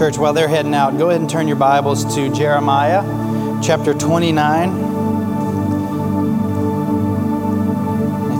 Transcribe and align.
Church, 0.00 0.16
while 0.16 0.32
they're 0.32 0.48
heading 0.48 0.72
out, 0.72 0.96
go 0.96 1.10
ahead 1.10 1.20
and 1.20 1.28
turn 1.28 1.46
your 1.46 1.58
Bibles 1.58 2.14
to 2.14 2.32
Jeremiah 2.32 3.02
chapter 3.62 3.92
29. 3.92 4.70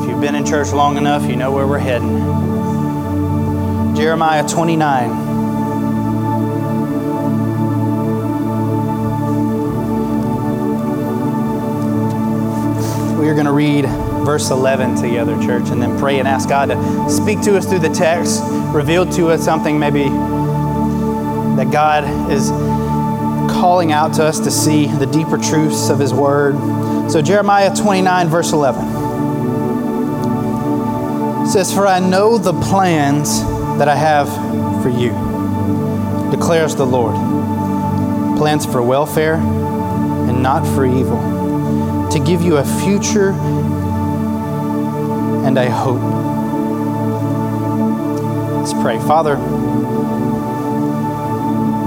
If 0.01 0.09
you've 0.09 0.23
been 0.23 0.37
in 0.37 0.47
church 0.47 0.73
long 0.73 0.97
enough, 0.97 1.29
you 1.29 1.37
know 1.37 1.53
where 1.53 1.67
we're 1.67 1.79
heading. 1.79 2.25
Jeremiah 3.95 4.49
29. 4.49 5.11
We 13.19 13.29
are 13.29 13.35
going 13.35 13.45
to 13.45 13.53
read 13.53 13.85
verse 14.25 14.49
11 14.51 14.97
together, 14.97 15.39
church, 15.43 15.69
and 15.69 15.83
then 15.83 15.99
pray 15.99 16.21
and 16.21 16.27
ask 16.27 16.49
God 16.49 16.71
to 16.71 17.11
speak 17.11 17.43
to 17.43 17.59
us 17.59 17.67
through 17.67 17.81
the 17.81 17.91
text, 17.91 18.41
reveal 18.73 19.05
to 19.13 19.29
us 19.29 19.45
something 19.45 19.79
maybe 19.79 20.09
that 21.61 21.71
God 21.71 22.05
is 22.33 22.49
calling 23.53 23.93
out 23.93 24.15
to 24.15 24.25
us 24.25 24.41
to 24.41 24.51
see 24.51 24.87
the 24.87 25.05
deeper 25.05 25.37
truths 25.37 25.91
of 25.91 25.99
His 25.99 26.15
Word. 26.15 26.55
So, 27.11 27.21
Jeremiah 27.21 27.77
29, 27.77 28.29
verse 28.29 28.53
11 28.53 28.83
says, 31.47 31.71
For 31.71 31.87
I 31.87 32.01
know 32.01 32.39
the 32.39 32.55
plans 32.55 33.43
that 33.79 33.89
I 33.89 33.95
have 33.95 34.33
for 34.83 34.89
you, 34.89 35.11
declares 36.31 36.75
the 36.77 36.87
Lord 36.87 37.17
plans 38.39 38.65
for 38.65 38.81
welfare 38.83 39.35
and 39.35 40.43
not 40.43 40.65
for 40.75 40.87
evil, 40.87 42.09
to 42.11 42.19
give 42.21 42.41
you 42.41 42.57
a 42.57 42.65
future 42.65 43.33
and 45.45 45.59
a 45.59 45.71
hope. 45.71 46.01
Let's 48.61 48.73
pray. 48.73 48.99
Father, 49.01 49.37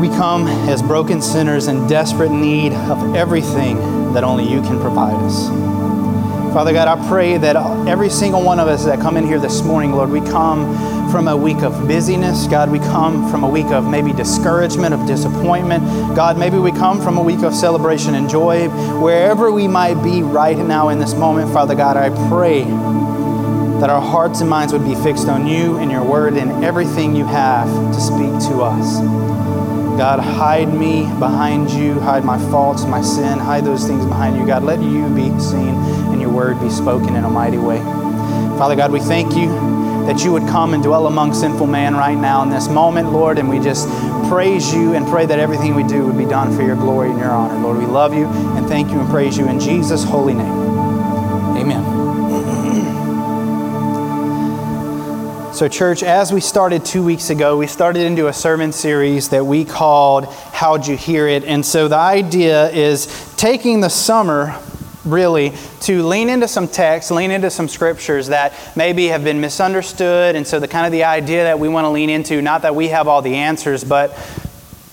we 0.04 0.09
come 0.09 0.48
as 0.68 0.82
broken 0.82 1.22
sinners 1.22 1.68
in 1.68 1.88
desperate 1.88 2.30
need 2.30 2.73
of 2.73 3.16
everything 3.16 3.78
that 4.12 4.22
only 4.22 4.44
you 4.44 4.62
can 4.62 4.78
provide 4.82 5.16
us. 5.23 5.48
Father 6.54 6.73
God, 6.73 6.90
I 6.90 7.08
pray 7.08 7.38
that 7.38 7.56
every 7.88 8.10
single 8.10 8.44
one 8.44 8.60
of 8.60 8.68
us 8.68 8.84
that 8.84 9.00
come 9.00 9.16
in 9.16 9.26
here 9.26 9.40
this 9.40 9.62
morning, 9.62 9.94
Lord, 9.94 10.10
we 10.10 10.20
come 10.20 11.10
from 11.10 11.30
a 11.30 11.38
week 11.38 11.62
of 11.62 11.88
busyness. 11.88 12.48
God, 12.48 12.70
we 12.70 12.80
come 12.80 13.32
from 13.32 13.45
a 13.45 13.50
week 13.50 13.68
of 13.68 13.90
maybe 13.90 14.12
discouragement, 14.12 14.94
of 14.94 15.08
disappointment. 15.08 15.86
God, 16.17 16.38
maybe 16.38 16.58
we 16.58 16.72
come 16.72 17.02
from 17.02 17.17
a 17.17 17.23
week 17.23 17.42
of 17.42 17.56
celebration 17.56 18.14
and 18.14 18.30
joy. 18.30 18.67
Wherever 19.00 19.54
we 19.54 19.70
might 19.70 20.04
be 20.04 20.22
right 20.22 20.58
now 20.58 20.90
in 20.90 21.00
this 21.00 21.14
moment, 21.14 21.54
Father 21.54 21.76
God, 21.76 21.95
I 21.95 22.10
pray 22.28 22.66
that 23.80 23.90
our 23.90 24.02
hearts 24.02 24.42
and 24.42 24.50
minds 24.50 24.73
would 24.73 24.84
be 24.84 24.95
fixed 24.95 25.30
on 25.30 25.48
you 25.48 25.78
and 25.78 25.90
your 25.90 26.04
word 26.04 26.34
and 26.34 26.66
everything 26.66 27.16
you 27.16 27.26
have 27.26 27.70
to 27.94 28.02
speak 28.02 28.52
to 28.52 28.64
us. 28.64 29.23
God, 29.97 30.19
hide 30.19 30.73
me 30.73 31.03
behind 31.19 31.69
you, 31.69 31.99
hide 31.99 32.25
my 32.25 32.38
faults, 32.49 32.86
my 32.86 33.02
sin, 33.02 33.38
hide 33.38 33.63
those 33.63 33.86
things 33.86 34.05
behind 34.05 34.38
you. 34.38 34.45
God, 34.45 34.63
let 34.63 34.81
you 34.81 35.08
be 35.09 35.30
seen 35.39 35.75
and 36.11 36.19
your 36.19 36.31
word 36.31 36.59
be 36.59 36.69
spoken 36.69 37.16
in 37.16 37.23
a 37.23 37.30
mighty 37.30 37.58
way. 37.58 37.77
Father 38.58 38.75
God, 38.75 38.91
we 38.91 38.99
thank 38.99 39.36
you 39.36 39.49
that 40.05 40.23
you 40.23 40.31
would 40.31 40.47
come 40.47 40.73
and 40.73 40.83
dwell 40.83 41.08
among 41.08 41.33
sinful 41.33 41.67
man 41.67 41.95
right 41.95 42.17
now 42.17 42.44
in 42.44 42.49
this 42.49 42.67
moment, 42.67 43.11
Lord, 43.11 43.38
and 43.38 43.49
we 43.49 43.59
just 43.59 43.88
praise 44.27 44.73
you 44.73 44.94
and 44.94 45.08
pray 45.08 45.25
that 45.25 45.39
everything 45.39 45.75
we 45.75 45.83
do 45.83 46.05
would 46.05 46.17
be 46.17 46.25
done 46.25 46.55
for 46.55 46.64
your 46.64 46.75
glory 46.75 47.11
and 47.11 47.19
your 47.19 47.31
honor. 47.31 47.59
Lord, 47.59 47.77
we 47.77 47.86
love 47.86 48.14
you 48.14 48.25
and 48.25 48.67
thank 48.67 48.89
you 48.89 48.99
and 48.99 49.09
praise 49.09 49.38
you 49.38 49.47
in 49.47 49.59
Jesus' 49.59 50.03
holy 50.03 50.33
name. 50.33 50.62
So, 55.53 55.67
church, 55.67 56.02
as 56.02 56.33
we 56.33 56.41
started 56.41 56.83
two 56.83 57.03
weeks 57.03 57.30
ago, 57.30 57.58
we 57.58 57.67
started 57.67 58.02
into 58.02 58.27
a 58.27 58.33
sermon 58.33 58.71
series 58.71 59.30
that 59.30 59.45
we 59.45 59.64
called 59.64 60.25
How'd 60.25 60.87
You 60.87 60.97
Hear 60.97 61.27
It? 61.27 61.43
And 61.43 61.64
so 61.64 61.87
the 61.87 61.95
idea 61.95 62.71
is 62.71 63.05
taking 63.37 63.80
the 63.80 63.89
summer 63.89 64.59
really 65.05 65.53
to 65.81 66.02
lean 66.08 66.30
into 66.30 66.47
some 66.47 66.67
texts, 66.67 67.11
lean 67.11 67.30
into 67.30 67.52
some 67.52 67.67
scriptures 67.67 68.30
that 68.30 68.55
maybe 68.75 69.09
have 69.09 69.23
been 69.23 69.39
misunderstood. 69.41 70.36
And 70.36 70.47
so, 70.47 70.59
the 70.59 70.67
kind 70.67 70.87
of 70.87 70.91
the 70.91 71.03
idea 71.03 71.43
that 71.43 71.59
we 71.59 71.70
want 71.70 71.85
to 71.85 71.89
lean 71.89 72.09
into, 72.09 72.41
not 72.41 72.64
that 72.64 72.73
we 72.73 72.87
have 72.87 73.08
all 73.08 73.21
the 73.21 73.35
answers, 73.35 73.83
but 73.83 74.17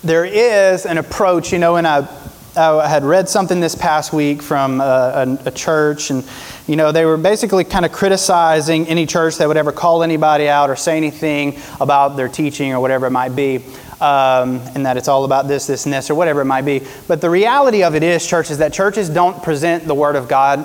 there 0.05 0.27
is 0.27 0.85
an 0.85 0.99
approach, 0.99 1.55
you 1.55 1.59
know, 1.59 1.77
and 1.77 1.87
I, 1.87 2.07
I 2.55 2.87
had 2.87 3.03
read 3.03 3.31
something 3.31 3.61
this 3.61 3.75
past 3.75 4.13
week 4.13 4.43
from 4.43 4.83
a, 4.83 5.39
a, 5.45 5.49
a 5.49 5.51
church, 5.53 6.11
and 6.11 6.23
you 6.71 6.77
know, 6.77 6.93
they 6.93 7.05
were 7.05 7.17
basically 7.17 7.65
kind 7.65 7.85
of 7.85 7.91
criticizing 7.91 8.87
any 8.87 9.05
church 9.05 9.39
that 9.39 9.49
would 9.49 9.57
ever 9.57 9.73
call 9.73 10.05
anybody 10.05 10.49
out 10.49 10.71
or 10.71 10.77
say 10.77 10.97
anything 10.97 11.59
about 11.81 12.17
their 12.17 12.29
teaching 12.29 12.73
or 12.73 12.79
whatever 12.79 13.07
it 13.07 13.11
might 13.11 13.35
be, 13.35 13.57
um, 14.01 14.61
and 14.77 14.87
that 14.87 14.97
it's 14.97 15.09
all 15.09 15.25
about 15.25 15.49
this, 15.49 15.67
this, 15.67 15.85
and 15.85 15.93
this, 15.93 16.11
or 16.11 16.15
whatever 16.15 16.43
it 16.43 16.45
might 16.45 16.63
be. 16.63 16.81
But 17.09 17.21
the 17.21 17.29
reality 17.29 17.83
of 17.83 17.97
it 17.97 18.05
is, 18.05 18.25
churches, 18.25 18.59
that 18.59 18.73
churches 18.73 19.11
don't 19.11 19.43
present 19.43 19.89
the 19.89 19.97
Word 19.97 20.15
of 20.15 20.29
God 20.29 20.65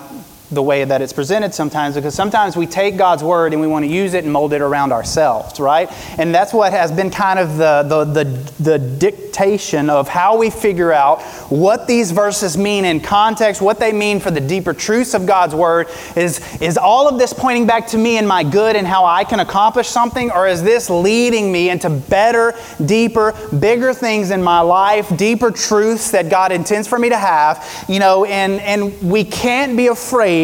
the 0.51 0.61
way 0.61 0.83
that 0.83 1.01
it's 1.01 1.13
presented 1.13 1.53
sometimes 1.53 1.95
because 1.95 2.13
sometimes 2.13 2.55
we 2.55 2.67
take 2.67 2.97
God's 2.97 3.23
word 3.23 3.53
and 3.53 3.61
we 3.61 3.67
want 3.67 3.83
to 3.83 3.91
use 3.91 4.13
it 4.13 4.23
and 4.23 4.31
mold 4.31 4.53
it 4.53 4.61
around 4.61 4.91
ourselves, 4.91 5.59
right? 5.59 5.89
And 6.19 6.33
that's 6.33 6.53
what 6.53 6.71
has 6.71 6.91
been 6.91 7.09
kind 7.09 7.39
of 7.39 7.57
the, 7.57 7.83
the, 7.87 8.23
the, 8.23 8.63
the 8.63 8.79
dictation 8.79 9.89
of 9.89 10.07
how 10.07 10.37
we 10.37 10.51
figure 10.51 10.91
out 10.93 11.21
what 11.49 11.87
these 11.87 12.11
verses 12.11 12.57
mean 12.57 12.85
in 12.85 12.99
context, 12.99 13.61
what 13.61 13.79
they 13.79 13.91
mean 13.91 14.19
for 14.19 14.29
the 14.29 14.39
deeper 14.39 14.73
truths 14.73 15.15
of 15.15 15.25
God's 15.25 15.55
word. 15.55 15.87
Is, 16.15 16.61
is 16.61 16.77
all 16.77 17.09
of 17.09 17.17
this 17.17 17.33
pointing 17.33 17.65
back 17.65 17.87
to 17.87 17.97
me 17.97 18.17
and 18.17 18.27
my 18.27 18.43
good 18.43 18.75
and 18.75 18.85
how 18.85 19.05
I 19.05 19.23
can 19.23 19.39
accomplish 19.39 19.87
something, 19.87 20.29
or 20.29 20.47
is 20.47 20.61
this 20.61 20.89
leading 20.89 21.51
me 21.51 21.69
into 21.71 21.89
better, 21.89 22.53
deeper, 22.85 23.33
bigger 23.59 23.93
things 23.93 24.29
in 24.29 24.43
my 24.43 24.61
life, 24.61 25.15
deeper 25.17 25.49
truths 25.49 26.11
that 26.11 26.29
God 26.29 26.51
intends 26.51 26.87
for 26.87 26.99
me 26.99 27.09
to 27.09 27.17
have? 27.17 27.85
You 27.87 27.99
know, 27.99 28.25
and, 28.25 28.61
and 28.61 29.01
we 29.01 29.23
can't 29.23 29.75
be 29.75 29.87
afraid 29.87 30.34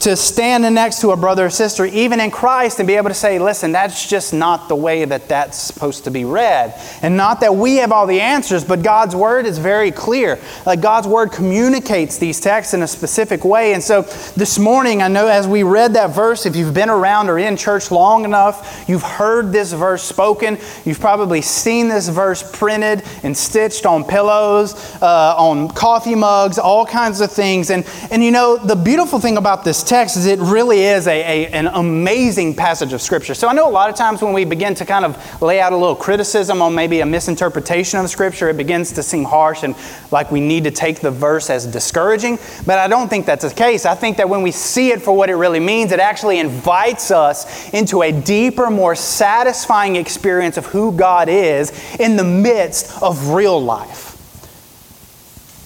to 0.00 0.16
stand 0.16 0.56
next 0.74 1.00
to 1.00 1.10
a 1.10 1.16
brother 1.16 1.46
or 1.46 1.50
sister, 1.50 1.84
even 1.86 2.20
in 2.20 2.30
Christ, 2.30 2.78
and 2.78 2.86
be 2.86 2.94
able 2.94 3.10
to 3.10 3.14
say, 3.14 3.38
listen, 3.38 3.72
that's 3.72 4.08
just 4.08 4.32
not 4.32 4.68
the 4.68 4.76
way 4.76 5.04
that 5.04 5.28
that's 5.28 5.56
supposed 5.56 6.04
to 6.04 6.10
be 6.10 6.24
read. 6.24 6.74
And 7.02 7.16
not 7.16 7.40
that 7.40 7.54
we 7.54 7.76
have 7.76 7.92
all 7.92 8.06
the 8.06 8.20
answers, 8.20 8.64
but 8.64 8.82
God's 8.82 9.14
Word 9.14 9.46
is 9.46 9.58
very 9.58 9.90
clear. 9.90 10.38
Like 10.64 10.80
God's 10.80 11.06
Word 11.06 11.32
communicates 11.32 12.18
these 12.18 12.40
texts 12.40 12.74
in 12.74 12.82
a 12.82 12.86
specific 12.86 13.44
way. 13.44 13.74
And 13.74 13.82
so 13.82 14.02
this 14.36 14.58
morning, 14.58 15.02
I 15.02 15.08
know 15.08 15.28
as 15.28 15.46
we 15.46 15.62
read 15.62 15.94
that 15.94 16.14
verse, 16.14 16.46
if 16.46 16.56
you've 16.56 16.74
been 16.74 16.90
around 16.90 17.28
or 17.28 17.38
in 17.38 17.56
church 17.56 17.90
long 17.90 18.24
enough, 18.24 18.84
you've 18.88 19.02
heard 19.02 19.52
this 19.52 19.72
verse 19.72 20.02
spoken. 20.02 20.58
You've 20.84 21.00
probably 21.00 21.42
seen 21.42 21.88
this 21.88 22.08
verse 22.08 22.48
printed 22.58 23.02
and 23.22 23.36
stitched 23.36 23.86
on 23.86 24.04
pillows, 24.04 24.74
uh, 25.02 25.34
on 25.36 25.68
coffee 25.68 26.14
mugs, 26.14 26.58
all 26.58 26.86
kinds 26.86 27.20
of 27.20 27.30
things. 27.30 27.70
And, 27.70 27.86
and 28.10 28.22
you 28.24 28.30
know, 28.30 28.56
the 28.56 28.76
beautiful 28.76 29.18
thing 29.18 29.35
about 29.36 29.64
this 29.64 29.82
text 29.82 30.16
is 30.16 30.26
it 30.26 30.38
really 30.38 30.80
is 30.80 31.06
a, 31.06 31.20
a, 31.20 31.46
an 31.48 31.66
amazing 31.66 32.54
passage 32.54 32.92
of 32.92 33.00
Scripture. 33.00 33.34
So 33.34 33.48
I 33.48 33.52
know 33.52 33.68
a 33.68 33.70
lot 33.70 33.90
of 33.90 33.96
times 33.96 34.22
when 34.22 34.32
we 34.32 34.44
begin 34.44 34.74
to 34.74 34.84
kind 34.84 35.04
of 35.04 35.42
lay 35.42 35.60
out 35.60 35.72
a 35.72 35.76
little 35.76 35.96
criticism 35.96 36.62
on 36.62 36.74
maybe 36.74 37.00
a 37.00 37.06
misinterpretation 37.06 38.00
of 38.00 38.08
Scripture, 38.08 38.48
it 38.48 38.56
begins 38.56 38.92
to 38.92 39.02
seem 39.02 39.24
harsh 39.24 39.62
and 39.62 39.74
like 40.10 40.30
we 40.30 40.40
need 40.40 40.64
to 40.64 40.70
take 40.70 41.00
the 41.00 41.10
verse 41.10 41.50
as 41.50 41.66
discouraging. 41.66 42.38
But 42.64 42.78
I 42.78 42.88
don't 42.88 43.08
think 43.08 43.26
that's 43.26 43.48
the 43.48 43.54
case. 43.54 43.86
I 43.86 43.94
think 43.94 44.16
that 44.18 44.28
when 44.28 44.42
we 44.42 44.50
see 44.50 44.90
it 44.92 45.02
for 45.02 45.16
what 45.16 45.30
it 45.30 45.34
really 45.34 45.60
means, 45.60 45.92
it 45.92 46.00
actually 46.00 46.38
invites 46.38 47.10
us 47.10 47.72
into 47.72 48.02
a 48.02 48.12
deeper, 48.12 48.70
more 48.70 48.94
satisfying 48.94 49.96
experience 49.96 50.56
of 50.56 50.66
who 50.66 50.92
God 50.92 51.28
is 51.28 51.72
in 51.98 52.16
the 52.16 52.24
midst 52.24 53.02
of 53.02 53.28
real 53.28 53.62
life. 53.62 54.05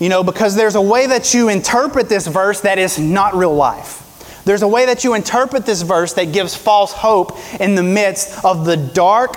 You 0.00 0.08
know, 0.08 0.24
because 0.24 0.56
there's 0.56 0.74
a 0.74 0.80
way 0.80 1.06
that 1.06 1.34
you 1.34 1.48
interpret 1.48 2.08
this 2.08 2.26
verse 2.26 2.62
that 2.62 2.78
is 2.78 2.98
not 2.98 3.34
real 3.34 3.54
life. 3.54 4.00
There's 4.44 4.62
a 4.62 4.68
way 4.68 4.86
that 4.86 5.04
you 5.04 5.14
interpret 5.14 5.66
this 5.66 5.82
verse 5.82 6.14
that 6.14 6.32
gives 6.32 6.56
false 6.56 6.92
hope 6.92 7.38
in 7.60 7.74
the 7.74 7.82
midst 7.82 8.44
of 8.44 8.64
the 8.64 8.76
dark, 8.76 9.36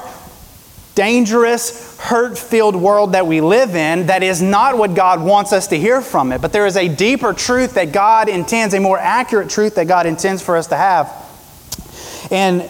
dangerous, 0.96 2.00
hurt 2.00 2.38
filled 2.38 2.76
world 2.76 3.12
that 3.12 3.28
we 3.28 3.42
live 3.42 3.76
in 3.76 4.08
that 4.08 4.24
is 4.24 4.42
not 4.42 4.78
what 4.78 4.94
God 4.94 5.22
wants 5.22 5.52
us 5.52 5.68
to 5.68 5.78
hear 5.78 6.02
from 6.02 6.32
it. 6.32 6.42
But 6.42 6.54
there 6.54 6.66
is 6.66 6.78
a 6.78 6.88
deeper 6.88 7.34
truth 7.34 7.74
that 7.74 7.92
God 7.92 8.30
intends, 8.30 8.74
a 8.74 8.80
more 8.80 8.98
accurate 8.98 9.50
truth 9.50 9.76
that 9.76 9.88
God 9.88 10.06
intends 10.06 10.42
for 10.42 10.56
us 10.56 10.68
to 10.68 10.78
have. 10.78 11.12
And 12.32 12.70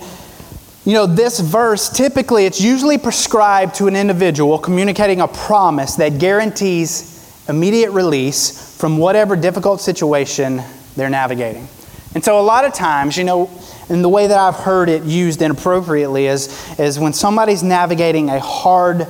you 0.85 0.93
know, 0.93 1.05
this 1.05 1.39
verse 1.39 1.89
typically 1.89 2.45
it's 2.45 2.59
usually 2.59 2.97
prescribed 2.97 3.75
to 3.75 3.87
an 3.87 3.95
individual 3.95 4.57
communicating 4.57 5.21
a 5.21 5.27
promise 5.27 5.95
that 5.95 6.19
guarantees 6.19 7.12
immediate 7.47 7.91
release 7.91 8.77
from 8.77 8.97
whatever 8.97 9.35
difficult 9.35 9.81
situation 9.81 10.61
they're 10.95 11.09
navigating. 11.09 11.67
And 12.15 12.23
so, 12.23 12.39
a 12.39 12.41
lot 12.41 12.63
of 12.63 12.73
times, 12.73 13.17
you 13.17 13.23
know, 13.23 13.49
and 13.89 14.03
the 14.03 14.09
way 14.09 14.27
that 14.27 14.37
I've 14.37 14.55
heard 14.55 14.87
it 14.87 15.03
used 15.03 15.41
inappropriately 15.41 16.27
is, 16.27 16.79
is 16.79 16.99
when 16.99 17.11
somebody's 17.11 17.63
navigating 17.63 18.29
a 18.29 18.39
hard 18.39 19.07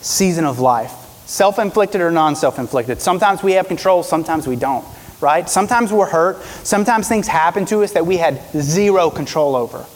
season 0.00 0.44
of 0.44 0.58
life, 0.58 0.92
self 1.26 1.58
inflicted 1.58 2.00
or 2.00 2.10
non 2.10 2.34
self 2.34 2.58
inflicted. 2.58 3.00
Sometimes 3.00 3.42
we 3.42 3.52
have 3.52 3.68
control, 3.68 4.02
sometimes 4.02 4.46
we 4.46 4.56
don't, 4.56 4.84
right? 5.20 5.48
Sometimes 5.48 5.92
we're 5.92 6.10
hurt, 6.10 6.42
sometimes 6.64 7.08
things 7.08 7.28
happen 7.28 7.64
to 7.66 7.82
us 7.82 7.92
that 7.92 8.04
we 8.04 8.16
had 8.16 8.40
zero 8.52 9.10
control 9.10 9.54
over. 9.54 9.86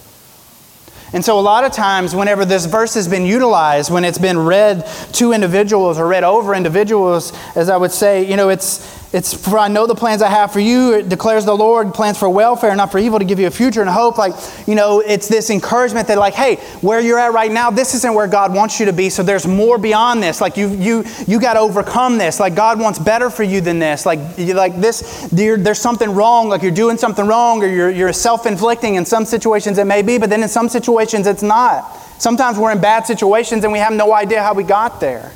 And 1.15 1.25
so, 1.25 1.39
a 1.39 1.41
lot 1.41 1.63
of 1.63 1.71
times, 1.71 2.13
whenever 2.13 2.45
this 2.45 2.67
verse 2.67 2.95
has 2.95 3.07
been 3.07 3.25
utilized, 3.25 3.89
when 3.89 4.05
it's 4.05 4.19
been 4.19 4.37
read 4.37 4.85
to 5.13 5.33
individuals 5.33 5.97
or 5.97 6.09
read 6.09 6.25
over 6.25 6.57
individuals, 6.57 7.33
as 7.55 7.71
I 7.71 7.77
would 7.77 7.93
say, 7.93 8.29
you 8.29 8.37
know, 8.37 8.49
it's, 8.49 8.94
it's 9.15 9.33
for 9.33 9.59
I 9.59 9.69
know 9.69 9.87
the 9.87 9.95
plans 9.95 10.23
I 10.23 10.29
have 10.29 10.53
for 10.53 10.59
you, 10.59 10.95
it 10.95 11.09
declares 11.09 11.45
the 11.45 11.57
Lord, 11.57 11.95
plans 11.95 12.19
for 12.19 12.29
welfare, 12.29 12.75
not 12.75 12.91
for 12.91 12.99
evil, 12.99 13.21
to 13.21 13.25
give 13.25 13.39
you 13.39 13.47
a 13.47 13.51
future 13.51 13.81
and 13.81 13.89
hope. 13.89 14.19
Like, 14.19 14.35
you 14.67 14.75
know, 14.75 14.99
it's 14.99 15.29
this 15.29 15.51
encouragement 15.51 16.09
that, 16.09 16.19
like, 16.19 16.35
hey, 16.35 16.57
where 16.81 16.99
you're 16.99 17.21
at 17.21 17.33
right 17.33 17.53
now, 17.53 17.71
this 17.71 17.95
isn't 17.95 18.13
where 18.13 18.27
God 18.27 18.53
wants 18.53 18.81
you 18.81 18.87
to 18.87 18.93
be. 18.93 19.09
So 19.11 19.23
there's 19.23 19.47
more 19.47 19.79
beyond 19.79 20.21
this. 20.21 20.41
Like, 20.41 20.57
you 20.57 20.69
you 20.71 21.05
you 21.29 21.41
got 21.41 21.55
to 21.55 21.61
overcome 21.61 22.19
this. 22.19 22.41
Like, 22.41 22.57
God 22.57 22.81
wants 22.81 22.99
better 22.99 23.31
for 23.31 23.45
you 23.45 23.61
than 23.61 23.79
this. 23.79 24.05
Like, 24.05 24.19
like 24.37 24.81
this, 24.81 25.29
there's 25.31 25.81
something 25.81 26.13
wrong. 26.13 26.49
Like, 26.49 26.63
you're 26.63 26.73
doing 26.73 26.99
something 26.99 27.25
wrong, 27.25 27.63
or 27.63 27.69
you're 27.69 27.91
you're 27.91 28.13
self-inflicting. 28.13 28.97
In 28.97 29.07
some 29.07 29.27
situations, 29.27 29.79
it 29.79 29.87
may 29.87 30.03
be, 30.03 30.19
but 30.19 30.29
then 30.29 30.43
in 30.43 30.49
some 30.49 30.69
situations, 30.69 31.29
it's 31.29 31.43
not. 31.43 32.01
Sometimes 32.19 32.59
we're 32.59 32.73
in 32.73 32.81
bad 32.81 33.07
situations 33.07 33.63
and 33.63 33.73
we 33.73 33.79
have 33.79 33.93
no 33.93 34.13
idea 34.13 34.43
how 34.43 34.55
we 34.55 34.65
got 34.65 34.99
there. 35.01 35.31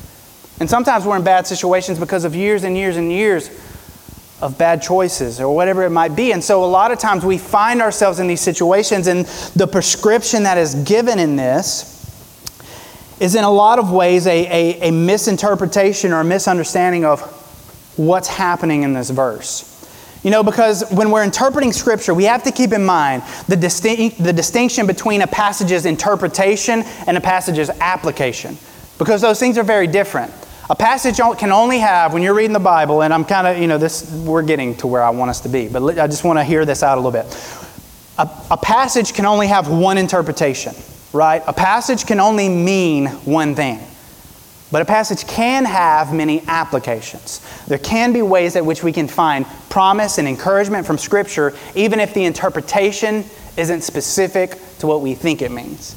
And 0.58 0.68
sometimes 0.68 1.04
we're 1.04 1.16
in 1.16 1.22
bad 1.22 1.46
situations 1.46 2.00
because 2.00 2.24
of 2.24 2.34
years 2.34 2.64
and 2.64 2.76
years 2.76 2.96
and 2.96 3.12
years 3.12 3.50
of 4.40 4.56
bad 4.56 4.80
choices 4.80 5.40
or 5.40 5.54
whatever 5.54 5.82
it 5.82 5.90
might 5.90 6.14
be. 6.14 6.32
And 6.32 6.42
so 6.42 6.64
a 6.64 6.66
lot 6.66 6.92
of 6.92 6.98
times 6.98 7.24
we 7.24 7.38
find 7.38 7.82
ourselves 7.82 8.20
in 8.20 8.28
these 8.28 8.40
situations, 8.40 9.06
and 9.06 9.26
the 9.56 9.66
prescription 9.66 10.44
that 10.44 10.58
is 10.58 10.74
given 10.76 11.18
in 11.18 11.36
this 11.36 11.94
is 13.20 13.34
in 13.34 13.42
a 13.42 13.50
lot 13.50 13.80
of 13.80 13.90
ways 13.90 14.26
a, 14.28 14.46
a, 14.46 14.88
a 14.88 14.92
misinterpretation 14.92 16.12
or 16.12 16.20
a 16.20 16.24
misunderstanding 16.24 17.04
of 17.04 17.20
what's 17.96 18.28
happening 18.28 18.84
in 18.84 18.92
this 18.92 19.10
verse. 19.10 19.74
You 20.22 20.30
know, 20.30 20.42
because 20.42 20.88
when 20.90 21.10
we're 21.10 21.24
interpreting 21.24 21.72
Scripture, 21.72 22.14
we 22.14 22.24
have 22.24 22.44
to 22.44 22.52
keep 22.52 22.72
in 22.72 22.84
mind 22.84 23.22
the, 23.48 23.56
distinct, 23.56 24.22
the 24.22 24.32
distinction 24.32 24.86
between 24.86 25.22
a 25.22 25.26
passage's 25.26 25.84
interpretation 25.86 26.84
and 27.06 27.16
a 27.16 27.20
passage's 27.20 27.70
application, 27.80 28.56
because 28.98 29.20
those 29.20 29.40
things 29.40 29.58
are 29.58 29.64
very 29.64 29.86
different. 29.86 30.32
A 30.70 30.76
passage 30.76 31.16
can 31.38 31.50
only 31.50 31.78
have, 31.78 32.12
when 32.12 32.22
you're 32.22 32.34
reading 32.34 32.52
the 32.52 32.58
Bible, 32.58 33.02
and 33.02 33.14
I'm 33.14 33.24
kind 33.24 33.46
of, 33.46 33.58
you 33.58 33.66
know, 33.66 33.78
this, 33.78 34.10
we're 34.12 34.42
getting 34.42 34.74
to 34.76 34.86
where 34.86 35.02
I 35.02 35.08
want 35.08 35.30
us 35.30 35.40
to 35.40 35.48
be, 35.48 35.66
but 35.66 35.98
I 35.98 36.06
just 36.06 36.24
want 36.24 36.38
to 36.38 36.44
hear 36.44 36.66
this 36.66 36.82
out 36.82 36.98
a 36.98 37.00
little 37.00 37.10
bit. 37.10 37.24
A, 38.18 38.28
a 38.50 38.56
passage 38.58 39.14
can 39.14 39.24
only 39.24 39.46
have 39.46 39.70
one 39.70 39.96
interpretation, 39.96 40.74
right? 41.14 41.42
A 41.46 41.54
passage 41.54 42.04
can 42.04 42.20
only 42.20 42.50
mean 42.50 43.06
one 43.06 43.54
thing. 43.54 43.80
But 44.70 44.82
a 44.82 44.84
passage 44.84 45.26
can 45.26 45.64
have 45.64 46.12
many 46.12 46.42
applications. 46.46 47.40
There 47.66 47.78
can 47.78 48.12
be 48.12 48.20
ways 48.20 48.54
at 48.54 48.66
which 48.66 48.82
we 48.82 48.92
can 48.92 49.08
find 49.08 49.46
promise 49.70 50.18
and 50.18 50.28
encouragement 50.28 50.86
from 50.86 50.98
Scripture, 50.98 51.54
even 51.74 51.98
if 51.98 52.12
the 52.12 52.26
interpretation 52.26 53.24
isn't 53.56 53.80
specific 53.80 54.58
to 54.80 54.86
what 54.86 55.00
we 55.00 55.14
think 55.14 55.40
it 55.40 55.50
means. 55.50 55.96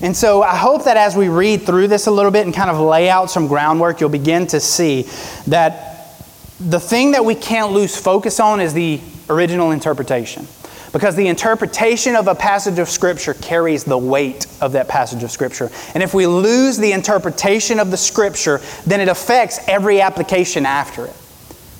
And 0.00 0.14
so 0.14 0.42
I 0.42 0.56
hope 0.56 0.84
that 0.84 0.96
as 0.96 1.16
we 1.16 1.28
read 1.28 1.62
through 1.62 1.88
this 1.88 2.06
a 2.06 2.10
little 2.10 2.30
bit 2.30 2.44
and 2.44 2.54
kind 2.54 2.70
of 2.70 2.78
lay 2.78 3.08
out 3.08 3.30
some 3.30 3.46
groundwork, 3.46 4.00
you'll 4.00 4.10
begin 4.10 4.46
to 4.48 4.60
see 4.60 5.02
that 5.46 6.16
the 6.60 6.80
thing 6.80 7.12
that 7.12 7.24
we 7.24 7.34
can't 7.34 7.72
lose 7.72 7.96
focus 7.96 8.38
on 8.40 8.60
is 8.60 8.74
the 8.74 9.00
original 9.30 9.70
interpretation. 9.70 10.46
Because 10.92 11.16
the 11.16 11.28
interpretation 11.28 12.14
of 12.14 12.28
a 12.28 12.34
passage 12.34 12.78
of 12.78 12.88
Scripture 12.88 13.34
carries 13.34 13.84
the 13.84 13.98
weight 13.98 14.46
of 14.60 14.72
that 14.72 14.88
passage 14.88 15.22
of 15.22 15.30
Scripture. 15.30 15.70
And 15.94 16.02
if 16.02 16.14
we 16.14 16.26
lose 16.26 16.78
the 16.78 16.92
interpretation 16.92 17.80
of 17.80 17.90
the 17.90 17.96
Scripture, 17.96 18.60
then 18.86 19.00
it 19.00 19.08
affects 19.08 19.58
every 19.66 20.00
application 20.00 20.64
after 20.64 21.06
it. 21.06 21.16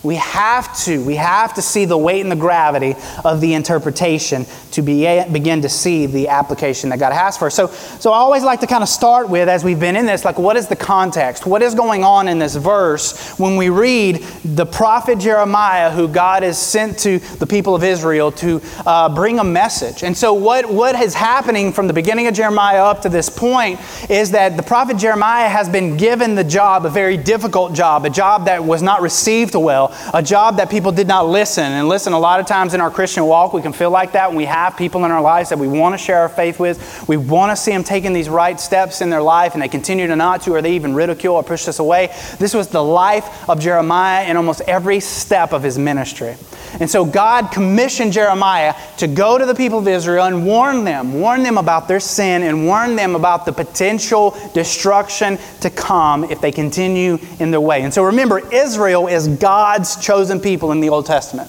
We 0.06 0.14
have 0.14 0.78
to, 0.84 1.02
we 1.04 1.16
have 1.16 1.54
to 1.54 1.62
see 1.62 1.84
the 1.84 1.98
weight 1.98 2.20
and 2.20 2.30
the 2.30 2.36
gravity 2.36 2.94
of 3.24 3.40
the 3.40 3.54
interpretation 3.54 4.46
to 4.70 4.82
be, 4.82 5.24
begin 5.32 5.62
to 5.62 5.68
see 5.68 6.06
the 6.06 6.28
application 6.28 6.90
that 6.90 7.00
God 7.00 7.12
has 7.12 7.36
for 7.36 7.46
us. 7.46 7.56
So, 7.56 7.66
so 7.66 8.12
I 8.12 8.18
always 8.18 8.44
like 8.44 8.60
to 8.60 8.68
kind 8.68 8.84
of 8.84 8.88
start 8.88 9.28
with, 9.28 9.48
as 9.48 9.64
we've 9.64 9.80
been 9.80 9.96
in 9.96 10.06
this, 10.06 10.24
like 10.24 10.38
what 10.38 10.56
is 10.56 10.68
the 10.68 10.76
context? 10.76 11.44
What 11.44 11.60
is 11.60 11.74
going 11.74 12.04
on 12.04 12.28
in 12.28 12.38
this 12.38 12.54
verse 12.54 13.36
when 13.36 13.56
we 13.56 13.68
read 13.68 14.22
the 14.44 14.64
prophet 14.64 15.18
Jeremiah, 15.18 15.90
who 15.90 16.06
God 16.06 16.44
has 16.44 16.56
sent 16.56 17.00
to 17.00 17.18
the 17.38 17.46
people 17.46 17.74
of 17.74 17.82
Israel 17.82 18.30
to 18.32 18.62
uh, 18.86 19.12
bring 19.12 19.40
a 19.40 19.44
message? 19.44 20.04
And 20.04 20.16
so, 20.16 20.34
what, 20.34 20.70
what 20.70 20.94
is 20.94 21.14
happening 21.14 21.72
from 21.72 21.88
the 21.88 21.92
beginning 21.92 22.28
of 22.28 22.34
Jeremiah 22.34 22.84
up 22.84 23.02
to 23.02 23.08
this 23.08 23.28
point 23.28 23.80
is 24.08 24.30
that 24.30 24.56
the 24.56 24.62
prophet 24.62 24.98
Jeremiah 24.98 25.48
has 25.48 25.68
been 25.68 25.96
given 25.96 26.36
the 26.36 26.44
job, 26.44 26.86
a 26.86 26.90
very 26.90 27.16
difficult 27.16 27.72
job, 27.72 28.04
a 28.04 28.10
job 28.10 28.44
that 28.44 28.62
was 28.62 28.82
not 28.82 29.02
received 29.02 29.56
well 29.56 29.95
a 30.14 30.22
job 30.22 30.56
that 30.56 30.70
people 30.70 30.92
did 30.92 31.06
not 31.06 31.28
listen. 31.28 31.64
And 31.64 31.88
listen, 31.88 32.12
a 32.12 32.18
lot 32.18 32.40
of 32.40 32.46
times 32.46 32.74
in 32.74 32.80
our 32.80 32.90
Christian 32.90 33.24
walk, 33.26 33.52
we 33.52 33.62
can 33.62 33.72
feel 33.72 33.90
like 33.90 34.12
that 34.12 34.28
when 34.28 34.36
we 34.36 34.44
have 34.44 34.76
people 34.76 35.04
in 35.04 35.10
our 35.10 35.22
lives 35.22 35.50
that 35.50 35.58
we 35.58 35.68
want 35.68 35.94
to 35.94 35.98
share 35.98 36.20
our 36.20 36.28
faith 36.28 36.58
with. 36.58 37.08
We 37.08 37.16
want 37.16 37.52
to 37.52 37.56
see 37.56 37.70
them 37.70 37.84
taking 37.84 38.12
these 38.12 38.28
right 38.28 38.58
steps 38.58 39.00
in 39.00 39.10
their 39.10 39.22
life, 39.22 39.54
and 39.54 39.62
they 39.62 39.68
continue 39.68 40.06
to 40.06 40.16
not 40.16 40.42
to, 40.42 40.52
or 40.52 40.62
they 40.62 40.74
even 40.74 40.94
ridicule 40.94 41.34
or 41.34 41.42
push 41.42 41.68
us 41.68 41.78
away. 41.78 42.14
This 42.38 42.54
was 42.54 42.68
the 42.68 42.82
life 42.82 43.48
of 43.48 43.60
Jeremiah 43.60 44.28
in 44.28 44.36
almost 44.36 44.62
every 44.62 45.00
step 45.00 45.52
of 45.52 45.62
his 45.62 45.78
ministry. 45.78 46.36
And 46.78 46.90
so 46.90 47.04
God 47.04 47.52
commissioned 47.52 48.12
Jeremiah 48.12 48.74
to 48.98 49.06
go 49.06 49.38
to 49.38 49.46
the 49.46 49.54
people 49.54 49.78
of 49.78 49.88
Israel 49.88 50.24
and 50.24 50.44
warn 50.44 50.84
them, 50.84 51.14
warn 51.14 51.42
them 51.42 51.58
about 51.58 51.88
their 51.88 52.00
sin, 52.00 52.42
and 52.42 52.66
warn 52.66 52.96
them 52.96 53.14
about 53.14 53.46
the 53.46 53.52
potential 53.52 54.36
destruction 54.52 55.38
to 55.60 55.70
come 55.70 56.24
if 56.24 56.40
they 56.40 56.52
continue 56.52 57.18
in 57.38 57.50
their 57.50 57.60
way. 57.60 57.82
And 57.82 57.94
so 57.94 58.04
remember, 58.04 58.40
Israel 58.52 59.06
is 59.06 59.28
God's 59.28 59.85
chosen 59.94 60.40
people 60.40 60.72
in 60.72 60.80
the 60.80 60.88
Old 60.88 61.06
Testament. 61.06 61.48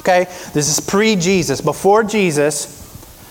Okay? 0.00 0.24
This 0.54 0.70
is 0.70 0.80
pre 0.80 1.16
Jesus, 1.16 1.60
before 1.60 2.04
Jesus. 2.04 2.78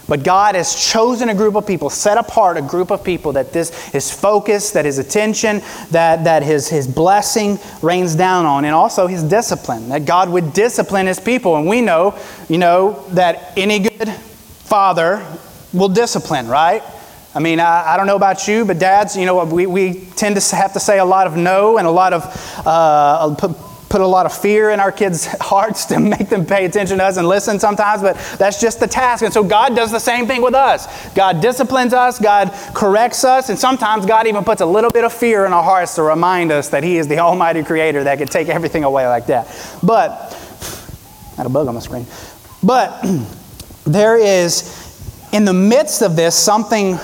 But 0.08 0.24
God 0.24 0.56
has 0.56 0.74
chosen 0.74 1.28
a 1.28 1.36
group 1.36 1.56
of 1.56 1.68
people, 1.68 1.90
set 1.90 2.18
apart 2.18 2.56
a 2.56 2.62
group 2.62 2.92
of 2.92 3.04
people 3.04 3.34
that 3.34 3.52
this 3.52 3.88
his 3.90 4.10
focus, 4.10 4.72
that 4.72 4.86
his 4.86 5.00
attention, 5.00 5.62
that, 5.92 6.24
that 6.24 6.44
his, 6.44 6.70
his 6.70 6.88
blessing 6.88 7.60
rains 7.82 8.16
down 8.16 8.46
on, 8.46 8.64
and 8.64 8.74
also 8.74 9.08
his 9.08 9.22
discipline, 9.22 9.90
that 9.90 10.06
God 10.06 10.30
would 10.30 10.54
discipline 10.54 11.08
his 11.08 11.20
people. 11.20 11.58
And 11.58 11.68
we 11.68 11.82
know, 11.82 12.18
you 12.48 12.58
know, 12.58 13.04
that 13.10 13.52
any 13.58 13.80
good 13.80 14.10
father 14.10 15.26
will 15.74 15.90
discipline, 15.90 16.48
right? 16.48 16.84
I 17.36 17.40
mean, 17.40 17.60
I, 17.60 17.94
I, 17.94 17.98
don't 17.98 18.08
know 18.08 18.16
about 18.16 18.48
you, 18.48 18.66
but 18.66 18.80
dads, 18.80 19.16
you 19.16 19.26
know, 19.26 19.44
we, 19.46 19.68
we 19.68 20.06
tend 20.16 20.40
to 20.42 20.56
have 20.56 20.74
to 20.74 20.80
say 20.80 20.98
a 20.98 21.06
lot 21.06 21.28
of 21.28 21.36
no 21.36 21.78
and 21.78 21.86
a 21.86 21.92
lot 21.92 22.14
of 22.14 22.24
uh, 22.66 23.36
put 23.90 24.02
a 24.02 24.08
lot 24.08 24.26
of 24.26 24.34
fear 24.34 24.72
in 24.72 24.80
our 24.80 24.92
kids' 24.92 25.26
hearts 25.26 25.86
to 25.86 26.00
make 26.18 26.30
them 26.30 26.46
pay 26.46 26.66
attention 26.66 26.98
to 26.98 27.04
us 27.04 27.18
and 27.18 27.28
listen 27.28 27.60
sometimes, 27.60 28.02
but 28.02 28.18
that's 28.38 28.60
just 28.60 28.80
the 28.80 28.88
task. 28.88 29.24
And 29.24 29.34
so 29.34 29.44
God 29.44 29.76
does 29.76 29.92
the 29.92 30.00
same 30.00 30.28
thing 30.28 30.42
with 30.42 30.54
us. 30.54 30.88
God 31.14 31.42
disciplines 31.42 31.94
us, 31.94 32.20
God 32.20 32.52
corrects 32.74 33.24
us, 33.24 33.50
and 33.50 33.58
sometimes 33.58 34.06
God 34.06 34.28
even 34.28 34.44
puts 34.44 34.62
a 34.62 34.66
little 34.66 34.92
bit 34.92 35.04
of 35.04 35.14
fear 35.14 35.46
in 35.46 35.54
our 35.54 35.64
hearts 35.64 35.96
to 35.96 36.04
remind 36.04 36.52
us 36.52 36.70
that 36.70 36.84
He 36.84 36.98
is 36.98 37.08
the 37.08 37.20
Almighty 37.28 37.64
Creator 37.64 38.04
that 38.06 38.18
can 38.18 38.28
take 38.28 38.50
everything 38.50 38.84
away 38.84 39.08
like 39.08 39.28
that. 39.28 39.48
But, 39.84 40.12
I 41.34 41.38
had 41.38 41.46
a 41.46 41.50
bug 41.50 41.68
on 41.68 41.76
my 41.76 41.80
screen. 41.80 42.06
But 42.64 43.06
there 43.86 44.18
is, 44.18 45.30
in 45.32 45.46
the 45.46 45.54
midst 45.54 46.02
of 46.02 46.16
this, 46.16 46.36
something 46.36 46.98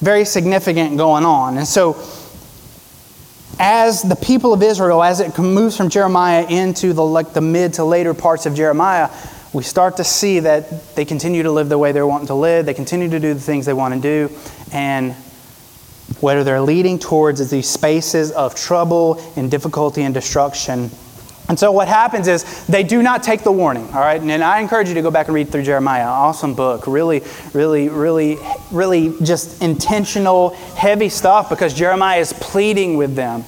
very 0.00 0.24
significant 0.24 0.96
going 0.96 1.24
on. 1.24 1.58
And 1.58 1.66
so, 1.66 2.02
as 3.58 4.02
the 4.02 4.16
people 4.16 4.52
of 4.52 4.62
Israel, 4.62 5.02
as 5.02 5.20
it 5.20 5.36
moves 5.38 5.76
from 5.76 5.88
Jeremiah 5.88 6.46
into 6.48 6.92
the, 6.92 7.04
like 7.04 7.32
the 7.32 7.40
mid 7.40 7.74
to 7.74 7.84
later 7.84 8.14
parts 8.14 8.46
of 8.46 8.54
Jeremiah, 8.54 9.10
we 9.52 9.62
start 9.62 9.96
to 9.96 10.04
see 10.04 10.40
that 10.40 10.94
they 10.94 11.04
continue 11.04 11.42
to 11.42 11.50
live 11.50 11.68
the 11.68 11.78
way 11.78 11.92
they're 11.92 12.06
wanting 12.06 12.28
to 12.28 12.34
live. 12.34 12.66
They 12.66 12.74
continue 12.74 13.10
to 13.10 13.18
do 13.18 13.34
the 13.34 13.40
things 13.40 13.66
they 13.66 13.72
want 13.72 13.94
to 13.94 14.00
do. 14.00 14.34
And 14.72 15.14
whether 16.20 16.44
they're 16.44 16.60
leading 16.60 16.98
towards 16.98 17.40
is 17.40 17.50
these 17.50 17.68
spaces 17.68 18.30
of 18.30 18.54
trouble 18.54 19.20
and 19.36 19.50
difficulty 19.50 20.02
and 20.02 20.14
destruction. 20.14 20.90
And 21.50 21.58
so 21.58 21.72
what 21.72 21.88
happens 21.88 22.28
is 22.28 22.64
they 22.68 22.84
do 22.84 23.02
not 23.02 23.24
take 23.24 23.42
the 23.42 23.50
warning, 23.50 23.84
all 23.92 23.98
right? 23.98 24.22
And 24.22 24.30
I 24.30 24.60
encourage 24.60 24.86
you 24.86 24.94
to 24.94 25.02
go 25.02 25.10
back 25.10 25.26
and 25.26 25.34
read 25.34 25.50
through 25.50 25.64
Jeremiah. 25.64 26.06
Awesome 26.06 26.54
book. 26.54 26.86
Really, 26.86 27.24
really, 27.52 27.88
really, 27.88 28.38
really 28.70 29.12
just 29.20 29.60
intentional, 29.60 30.50
heavy 30.76 31.08
stuff 31.08 31.48
because 31.48 31.74
Jeremiah 31.74 32.20
is 32.20 32.32
pleading 32.34 32.96
with 32.96 33.16
them, 33.16 33.44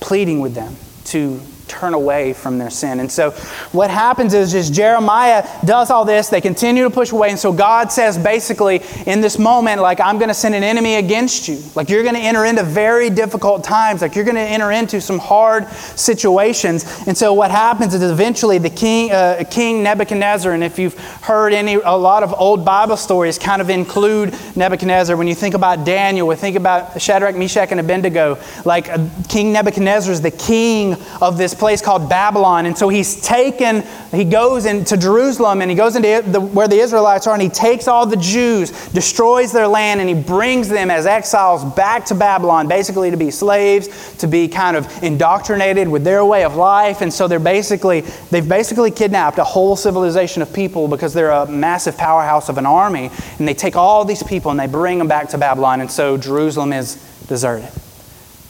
pleading 0.00 0.40
with 0.40 0.56
them 0.56 0.74
to 1.04 1.40
turn 1.68 1.94
away 1.94 2.32
from 2.32 2.58
their 2.58 2.70
sin. 2.70 3.00
And 3.00 3.10
so 3.10 3.30
what 3.72 3.90
happens 3.90 4.34
is, 4.34 4.54
is 4.54 4.70
Jeremiah 4.70 5.46
does 5.64 5.90
all 5.90 6.04
this, 6.04 6.28
they 6.28 6.40
continue 6.40 6.84
to 6.84 6.90
push 6.90 7.12
away, 7.12 7.30
and 7.30 7.38
so 7.38 7.52
God 7.52 7.90
says 7.90 8.18
basically 8.18 8.82
in 9.06 9.20
this 9.20 9.38
moment, 9.38 9.80
like, 9.80 10.00
I'm 10.00 10.18
going 10.18 10.28
to 10.28 10.34
send 10.34 10.54
an 10.54 10.62
enemy 10.62 10.96
against 10.96 11.48
you. 11.48 11.58
Like, 11.74 11.88
you're 11.88 12.02
going 12.02 12.14
to 12.14 12.20
enter 12.20 12.44
into 12.44 12.62
very 12.62 13.10
difficult 13.10 13.64
times. 13.64 14.02
Like, 14.02 14.14
you're 14.14 14.24
going 14.24 14.36
to 14.36 14.40
enter 14.40 14.70
into 14.72 15.00
some 15.00 15.18
hard 15.18 15.68
situations. 15.68 16.84
And 17.06 17.16
so 17.16 17.32
what 17.32 17.50
happens 17.50 17.94
is 17.94 18.02
eventually 18.02 18.58
the 18.58 18.70
king, 18.70 19.10
uh, 19.12 19.44
King 19.50 19.82
Nebuchadnezzar, 19.82 20.52
and 20.52 20.62
if 20.62 20.78
you've 20.78 20.98
heard 21.22 21.52
any, 21.52 21.74
a 21.74 21.92
lot 21.92 22.22
of 22.22 22.34
old 22.34 22.64
Bible 22.64 22.96
stories 22.96 23.38
kind 23.38 23.62
of 23.62 23.70
include 23.70 24.34
Nebuchadnezzar. 24.54 25.16
When 25.16 25.28
you 25.28 25.34
think 25.34 25.54
about 25.54 25.84
Daniel, 25.84 26.26
we 26.26 26.36
think 26.36 26.56
about 26.56 27.00
Shadrach, 27.00 27.36
Meshach, 27.36 27.70
and 27.70 27.80
Abednego. 27.80 28.38
Like, 28.64 28.88
uh, 28.88 29.06
King 29.28 29.52
Nebuchadnezzar 29.52 30.12
is 30.12 30.20
the 30.20 30.30
king 30.30 30.96
of 31.20 31.38
this 31.38 31.53
place 31.54 31.80
called 31.80 32.08
Babylon. 32.08 32.66
And 32.66 32.76
so 32.76 32.88
he's 32.88 33.20
taken, 33.20 33.82
he 34.10 34.24
goes 34.24 34.66
into 34.66 34.96
Jerusalem 34.96 35.62
and 35.62 35.70
he 35.70 35.76
goes 35.76 35.96
into 35.96 36.22
the, 36.26 36.40
where 36.40 36.68
the 36.68 36.78
Israelites 36.78 37.26
are 37.26 37.34
and 37.34 37.42
he 37.42 37.48
takes 37.48 37.88
all 37.88 38.06
the 38.06 38.16
Jews, 38.16 38.70
destroys 38.88 39.52
their 39.52 39.68
land, 39.68 40.00
and 40.00 40.08
he 40.08 40.14
brings 40.14 40.68
them 40.68 40.90
as 40.90 41.06
exiles 41.06 41.64
back 41.74 42.04
to 42.06 42.14
Babylon, 42.14 42.68
basically 42.68 43.10
to 43.10 43.16
be 43.16 43.30
slaves, 43.30 44.16
to 44.18 44.26
be 44.26 44.48
kind 44.48 44.76
of 44.76 45.02
indoctrinated 45.02 45.88
with 45.88 46.04
their 46.04 46.24
way 46.24 46.44
of 46.44 46.56
life. 46.56 47.00
And 47.00 47.12
so 47.12 47.28
they're 47.28 47.38
basically, 47.38 48.00
they've 48.30 48.48
basically 48.48 48.90
kidnapped 48.90 49.38
a 49.38 49.44
whole 49.44 49.76
civilization 49.76 50.42
of 50.42 50.52
people 50.52 50.88
because 50.88 51.14
they're 51.14 51.30
a 51.30 51.46
massive 51.46 51.96
powerhouse 51.96 52.48
of 52.48 52.58
an 52.58 52.66
army. 52.66 53.10
And 53.38 53.46
they 53.46 53.54
take 53.54 53.76
all 53.76 54.04
these 54.04 54.22
people 54.22 54.50
and 54.50 54.60
they 54.60 54.66
bring 54.66 54.98
them 54.98 55.08
back 55.08 55.28
to 55.30 55.38
Babylon. 55.38 55.80
And 55.80 55.90
so 55.90 56.16
Jerusalem 56.16 56.72
is 56.72 56.96
deserted. 57.26 57.70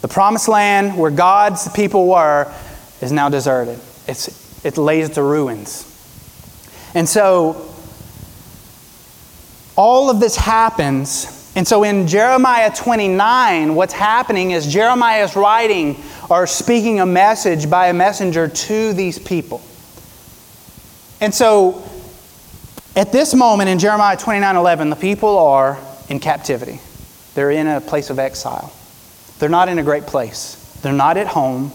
The 0.04 0.08
promised 0.08 0.48
land 0.48 0.98
where 0.98 1.10
God's 1.10 1.66
people 1.72 2.06
were 2.08 2.52
is 3.04 3.12
now 3.12 3.28
deserted. 3.28 3.78
It's, 4.08 4.64
it 4.64 4.78
lays 4.78 5.10
to 5.10 5.22
ruins. 5.22 5.90
And 6.94 7.08
so 7.08 7.70
all 9.76 10.10
of 10.10 10.20
this 10.20 10.36
happens. 10.36 11.52
And 11.54 11.68
so 11.68 11.84
in 11.84 12.08
Jeremiah 12.08 12.74
29, 12.74 13.74
what's 13.74 13.92
happening 13.92 14.52
is 14.52 14.72
Jeremiah 14.72 15.24
is 15.24 15.36
writing 15.36 16.02
or 16.30 16.46
speaking 16.46 17.00
a 17.00 17.06
message 17.06 17.68
by 17.68 17.88
a 17.88 17.94
messenger 17.94 18.48
to 18.48 18.92
these 18.94 19.18
people. 19.18 19.60
And 21.20 21.32
so 21.32 21.86
at 22.96 23.12
this 23.12 23.34
moment 23.34 23.68
in 23.68 23.78
Jeremiah 23.78 24.16
29 24.16 24.56
11, 24.56 24.90
the 24.90 24.96
people 24.96 25.38
are 25.38 25.78
in 26.08 26.20
captivity, 26.20 26.80
they're 27.34 27.50
in 27.50 27.66
a 27.66 27.80
place 27.80 28.10
of 28.10 28.18
exile. 28.18 28.72
They're 29.38 29.48
not 29.48 29.68
in 29.68 29.78
a 29.78 29.82
great 29.82 30.06
place. 30.06 30.54
They're 30.82 30.92
not 30.92 31.16
at 31.16 31.26
home. 31.26 31.72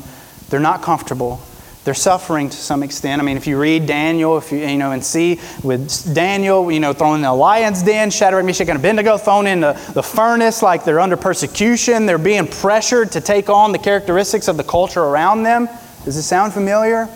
They're 0.49 0.59
not 0.59 0.81
comfortable. 0.81 1.41
They're 1.85 1.93
suffering 1.93 2.49
to 2.49 2.57
some 2.57 2.83
extent. 2.83 3.21
I 3.21 3.25
mean, 3.25 3.37
if 3.37 3.47
you 3.47 3.59
read 3.59 3.85
Daniel, 3.85 4.37
if 4.37 4.51
you, 4.51 4.59
you 4.59 4.77
know, 4.77 4.91
and 4.91 5.03
see 5.03 5.39
with 5.63 6.13
Daniel, 6.13 6.69
you 6.71 6.79
know, 6.79 6.93
thrown 6.93 7.15
in 7.15 7.21
the 7.21 7.33
lion's 7.33 7.81
den, 7.81 8.11
Shadrach, 8.11 8.45
Meshach, 8.45 8.67
and 8.67 8.77
Abednego 8.77 9.17
thrown 9.17 9.47
in 9.47 9.61
the, 9.61 9.73
the 9.93 10.03
furnace 10.03 10.61
like 10.61 10.83
they're 10.83 10.99
under 10.99 11.17
persecution. 11.17 12.05
They're 12.05 12.17
being 12.17 12.47
pressured 12.47 13.13
to 13.13 13.21
take 13.21 13.49
on 13.49 13.71
the 13.71 13.79
characteristics 13.79 14.47
of 14.47 14.57
the 14.57 14.63
culture 14.63 15.01
around 15.01 15.43
them. 15.43 15.69
Does 16.03 16.17
it 16.17 16.23
sound 16.23 16.53
familiar? 16.53 17.07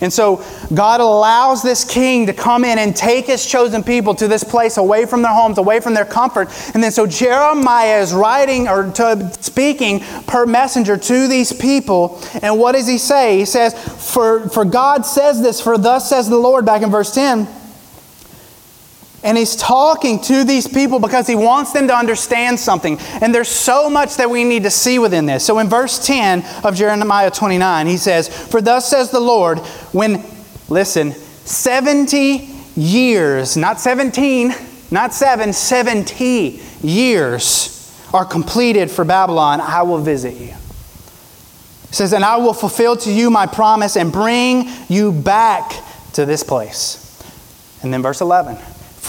And 0.00 0.12
so 0.12 0.44
God 0.74 1.00
allows 1.00 1.62
this 1.62 1.84
king 1.84 2.26
to 2.26 2.32
come 2.32 2.64
in 2.64 2.78
and 2.78 2.94
take 2.94 3.26
his 3.26 3.44
chosen 3.44 3.82
people 3.82 4.14
to 4.16 4.28
this 4.28 4.44
place 4.44 4.76
away 4.76 5.06
from 5.06 5.22
their 5.22 5.32
homes, 5.32 5.58
away 5.58 5.80
from 5.80 5.94
their 5.94 6.04
comfort. 6.04 6.48
And 6.74 6.82
then 6.82 6.92
so 6.92 7.06
Jeremiah 7.06 8.00
is 8.00 8.12
writing 8.12 8.68
or 8.68 8.90
to, 8.92 9.30
speaking 9.40 10.00
per 10.26 10.46
messenger 10.46 10.96
to 10.96 11.28
these 11.28 11.52
people. 11.52 12.20
And 12.42 12.58
what 12.58 12.72
does 12.72 12.86
he 12.86 12.98
say? 12.98 13.38
He 13.38 13.44
says, 13.44 13.74
for, 14.12 14.48
for 14.48 14.64
God 14.64 15.04
says 15.04 15.42
this, 15.42 15.60
for 15.60 15.78
thus 15.78 16.08
says 16.08 16.28
the 16.28 16.38
Lord, 16.38 16.64
back 16.64 16.82
in 16.82 16.90
verse 16.90 17.14
10. 17.14 17.48
And 19.22 19.36
he's 19.36 19.56
talking 19.56 20.20
to 20.22 20.44
these 20.44 20.68
people 20.68 21.00
because 21.00 21.26
he 21.26 21.34
wants 21.34 21.72
them 21.72 21.88
to 21.88 21.94
understand 21.94 22.58
something. 22.60 22.98
And 23.20 23.34
there's 23.34 23.48
so 23.48 23.90
much 23.90 24.16
that 24.16 24.30
we 24.30 24.44
need 24.44 24.62
to 24.62 24.70
see 24.70 24.98
within 25.00 25.26
this. 25.26 25.44
So 25.44 25.58
in 25.58 25.68
verse 25.68 26.04
10 26.06 26.44
of 26.64 26.76
Jeremiah 26.76 27.30
29, 27.30 27.86
he 27.88 27.96
says, 27.96 28.28
For 28.28 28.60
thus 28.60 28.88
says 28.88 29.10
the 29.10 29.20
Lord, 29.20 29.58
when, 29.92 30.24
listen, 30.68 31.12
70 31.12 32.48
years, 32.76 33.56
not 33.56 33.80
17, 33.80 34.54
not 34.92 35.12
7, 35.12 35.52
70 35.52 36.62
years 36.82 37.74
are 38.14 38.24
completed 38.24 38.88
for 38.88 39.04
Babylon, 39.04 39.60
I 39.60 39.82
will 39.82 39.98
visit 39.98 40.34
you. 40.34 40.54
Says, 41.90 42.12
And 42.12 42.24
I 42.24 42.36
will 42.36 42.54
fulfill 42.54 42.96
to 42.98 43.12
you 43.12 43.30
my 43.30 43.46
promise 43.46 43.96
and 43.96 44.12
bring 44.12 44.70
you 44.88 45.10
back 45.10 45.72
to 46.12 46.24
this 46.24 46.44
place. 46.44 47.04
And 47.82 47.92
then 47.92 48.00
verse 48.02 48.20
11. 48.20 48.58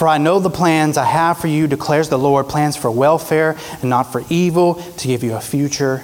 For 0.00 0.08
I 0.08 0.16
know 0.16 0.40
the 0.40 0.48
plans 0.48 0.96
I 0.96 1.04
have 1.04 1.36
for 1.36 1.46
you, 1.46 1.66
declares 1.66 2.08
the 2.08 2.18
Lord 2.18 2.48
plans 2.48 2.74
for 2.74 2.90
welfare 2.90 3.58
and 3.82 3.90
not 3.90 4.04
for 4.04 4.24
evil, 4.30 4.76
to 4.76 5.06
give 5.06 5.22
you 5.22 5.34
a 5.34 5.42
future 5.42 6.02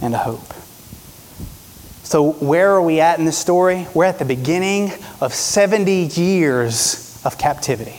and 0.00 0.14
a 0.14 0.16
hope. 0.16 0.54
So, 2.02 2.32
where 2.32 2.70
are 2.70 2.80
we 2.80 2.98
at 3.00 3.18
in 3.18 3.26
this 3.26 3.36
story? 3.36 3.86
We're 3.92 4.06
at 4.06 4.18
the 4.18 4.24
beginning 4.24 4.92
of 5.20 5.34
70 5.34 5.92
years 6.18 7.20
of 7.22 7.36
captivity. 7.36 7.98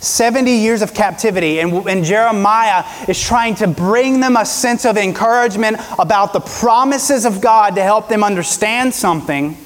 70 0.00 0.50
years 0.50 0.82
of 0.82 0.92
captivity, 0.92 1.60
and, 1.60 1.72
and, 1.88 2.04
Jeremiah 2.04 2.84
is 3.08 3.18
trying 3.18 3.54
to 3.54 3.66
bring 3.66 4.20
them 4.20 4.36
a 4.36 4.44
sense 4.44 4.84
of 4.84 4.98
encouragement 4.98 5.78
about 5.98 6.34
the 6.34 6.40
promises 6.40 7.24
of 7.24 7.40
God 7.40 7.76
to 7.76 7.82
help 7.82 8.10
them 8.10 8.22
understand 8.22 8.92
something 8.92 9.56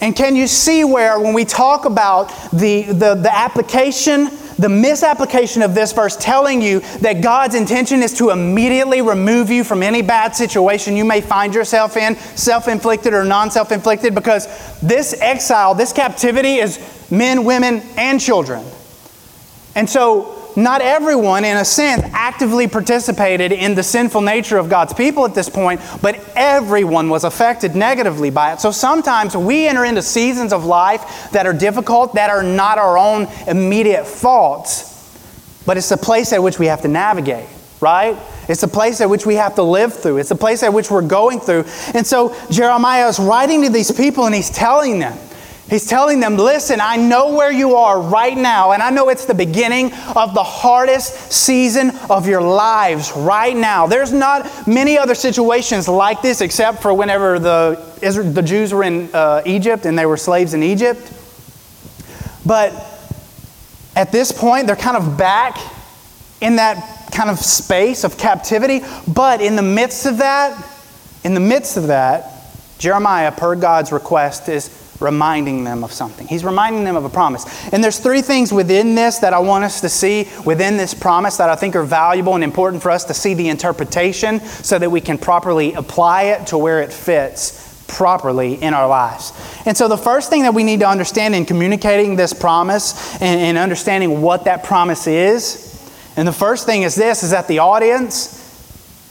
and 0.00 0.16
can 0.16 0.34
you 0.34 0.46
see 0.46 0.82
where, 0.82 1.20
when 1.20 1.34
we 1.34 1.44
talk 1.44 1.84
about 1.84 2.28
the, 2.52 2.82
the, 2.82 3.14
the 3.14 3.30
application, 3.32 4.30
the 4.58 4.68
misapplication 4.68 5.60
of 5.60 5.74
this 5.74 5.92
verse 5.92 6.16
telling 6.16 6.62
you 6.62 6.80
that 7.00 7.22
God's 7.22 7.54
intention 7.54 8.02
is 8.02 8.14
to 8.14 8.30
immediately 8.30 9.02
remove 9.02 9.50
you 9.50 9.62
from 9.62 9.82
any 9.82 10.00
bad 10.00 10.34
situation 10.34 10.96
you 10.96 11.04
may 11.04 11.20
find 11.20 11.54
yourself 11.54 11.98
in, 11.98 12.16
self 12.16 12.66
inflicted 12.66 13.12
or 13.12 13.24
non 13.24 13.50
self 13.50 13.72
inflicted, 13.72 14.14
because 14.14 14.80
this 14.80 15.20
exile, 15.20 15.74
this 15.74 15.92
captivity 15.92 16.56
is 16.56 16.78
men, 17.10 17.44
women, 17.44 17.82
and 17.96 18.18
children. 18.18 18.64
And 19.74 19.88
so 19.88 20.39
not 20.56 20.82
everyone, 20.82 21.44
in 21.44 21.56
a 21.56 21.64
sense, 21.64 22.02
actively 22.12 22.68
participated 22.68 23.52
in 23.52 23.74
the 23.74 23.82
sinful 23.82 24.20
nature 24.20 24.58
of 24.58 24.68
God's 24.68 24.92
people 24.92 25.24
at 25.24 25.34
this 25.34 25.48
point, 25.48 25.80
but 26.02 26.18
everyone 26.34 27.08
was 27.08 27.24
affected 27.24 27.74
negatively 27.74 28.30
by 28.30 28.52
it. 28.52 28.60
So 28.60 28.70
sometimes 28.70 29.36
we 29.36 29.66
enter 29.66 29.84
into 29.84 30.02
seasons 30.02 30.52
of 30.52 30.64
life 30.64 31.30
that 31.32 31.46
are 31.46 31.52
difficult, 31.52 32.14
that 32.14 32.30
are 32.30 32.42
not 32.42 32.78
our 32.78 32.98
own 32.98 33.28
immediate 33.46 34.06
faults, 34.06 34.88
but 35.66 35.76
it's 35.76 35.90
a 35.90 35.96
place 35.96 36.32
at 36.32 36.42
which 36.42 36.58
we 36.58 36.66
have 36.66 36.82
to 36.82 36.88
navigate, 36.88 37.46
right? 37.80 38.16
It's 38.48 38.62
a 38.62 38.68
place 38.68 39.00
at 39.00 39.08
which 39.08 39.26
we 39.26 39.36
have 39.36 39.54
to 39.54 39.62
live 39.62 39.94
through. 39.94 40.18
It's 40.18 40.32
a 40.32 40.36
place 40.36 40.62
at 40.62 40.72
which 40.72 40.90
we're 40.90 41.06
going 41.06 41.40
through. 41.40 41.64
And 41.94 42.06
so 42.06 42.34
Jeremiah 42.50 43.08
is 43.08 43.18
writing 43.18 43.62
to 43.62 43.70
these 43.70 43.92
people 43.92 44.26
and 44.26 44.34
he's 44.34 44.50
telling 44.50 44.98
them, 44.98 45.16
He's 45.70 45.86
telling 45.86 46.18
them, 46.18 46.36
listen, 46.36 46.80
I 46.80 46.96
know 46.96 47.32
where 47.32 47.52
you 47.52 47.76
are 47.76 48.00
right 48.00 48.36
now, 48.36 48.72
and 48.72 48.82
I 48.82 48.90
know 48.90 49.08
it's 49.08 49.24
the 49.24 49.34
beginning 49.34 49.92
of 50.16 50.34
the 50.34 50.42
hardest 50.42 51.32
season 51.32 51.92
of 52.10 52.26
your 52.26 52.42
lives 52.42 53.12
right 53.12 53.56
now. 53.56 53.86
There's 53.86 54.12
not 54.12 54.66
many 54.66 54.98
other 54.98 55.14
situations 55.14 55.86
like 55.86 56.22
this 56.22 56.40
except 56.40 56.82
for 56.82 56.92
whenever 56.92 57.38
the, 57.38 57.76
the 58.00 58.42
Jews 58.42 58.74
were 58.74 58.82
in 58.82 59.10
uh, 59.14 59.42
Egypt 59.46 59.86
and 59.86 59.96
they 59.96 60.06
were 60.06 60.16
slaves 60.16 60.54
in 60.54 60.64
Egypt. 60.64 61.00
But 62.44 62.72
at 63.94 64.10
this 64.10 64.32
point, 64.32 64.66
they're 64.66 64.74
kind 64.74 64.96
of 64.96 65.16
back 65.16 65.56
in 66.40 66.56
that 66.56 67.12
kind 67.12 67.30
of 67.30 67.38
space 67.38 68.02
of 68.02 68.18
captivity. 68.18 68.80
But 69.06 69.40
in 69.40 69.54
the 69.54 69.62
midst 69.62 70.04
of 70.04 70.18
that, 70.18 70.66
in 71.22 71.34
the 71.34 71.40
midst 71.40 71.76
of 71.76 71.86
that, 71.86 72.32
Jeremiah, 72.78 73.30
per 73.30 73.54
God's 73.54 73.92
request, 73.92 74.48
is 74.48 74.79
reminding 75.00 75.64
them 75.64 75.82
of 75.84 75.92
something. 75.92 76.26
He's 76.26 76.44
reminding 76.44 76.84
them 76.84 76.96
of 76.96 77.04
a 77.04 77.08
promise. 77.08 77.44
And 77.72 77.82
there's 77.82 77.98
three 77.98 78.22
things 78.22 78.52
within 78.52 78.94
this 78.94 79.18
that 79.18 79.32
I 79.32 79.38
want 79.38 79.64
us 79.64 79.80
to 79.80 79.88
see 79.88 80.28
within 80.44 80.76
this 80.76 80.94
promise 80.94 81.36
that 81.38 81.50
I 81.50 81.56
think 81.56 81.76
are 81.76 81.84
valuable 81.84 82.34
and 82.34 82.44
important 82.44 82.82
for 82.82 82.90
us 82.90 83.04
to 83.04 83.14
see 83.14 83.34
the 83.34 83.48
interpretation 83.48 84.40
so 84.40 84.78
that 84.78 84.90
we 84.90 85.00
can 85.00 85.18
properly 85.18 85.72
apply 85.74 86.24
it 86.24 86.48
to 86.48 86.58
where 86.58 86.82
it 86.82 86.92
fits 86.92 87.84
properly 87.88 88.54
in 88.54 88.72
our 88.72 88.88
lives. 88.88 89.32
And 89.66 89.76
so 89.76 89.88
the 89.88 89.98
first 89.98 90.30
thing 90.30 90.42
that 90.42 90.54
we 90.54 90.64
need 90.64 90.80
to 90.80 90.88
understand 90.88 91.34
in 91.34 91.44
communicating 91.44 92.16
this 92.16 92.32
promise 92.32 93.14
and, 93.20 93.40
and 93.40 93.58
understanding 93.58 94.22
what 94.22 94.44
that 94.44 94.64
promise 94.64 95.06
is, 95.06 95.66
and 96.16 96.26
the 96.26 96.32
first 96.32 96.66
thing 96.66 96.82
is 96.82 96.94
this 96.94 97.22
is 97.22 97.30
that 97.30 97.48
the 97.48 97.58
audience 97.58 98.40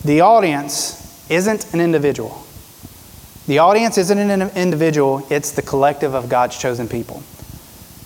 the 0.05 0.21
audience 0.21 1.29
isn't 1.29 1.73
an 1.73 1.81
individual. 1.81 2.45
The 3.49 3.57
audience 3.57 3.97
isn't 3.97 4.19
an 4.19 4.51
individual, 4.55 5.25
it's 5.31 5.49
the 5.49 5.63
collective 5.63 6.13
of 6.13 6.29
God's 6.29 6.55
chosen 6.55 6.87
people. 6.87 7.23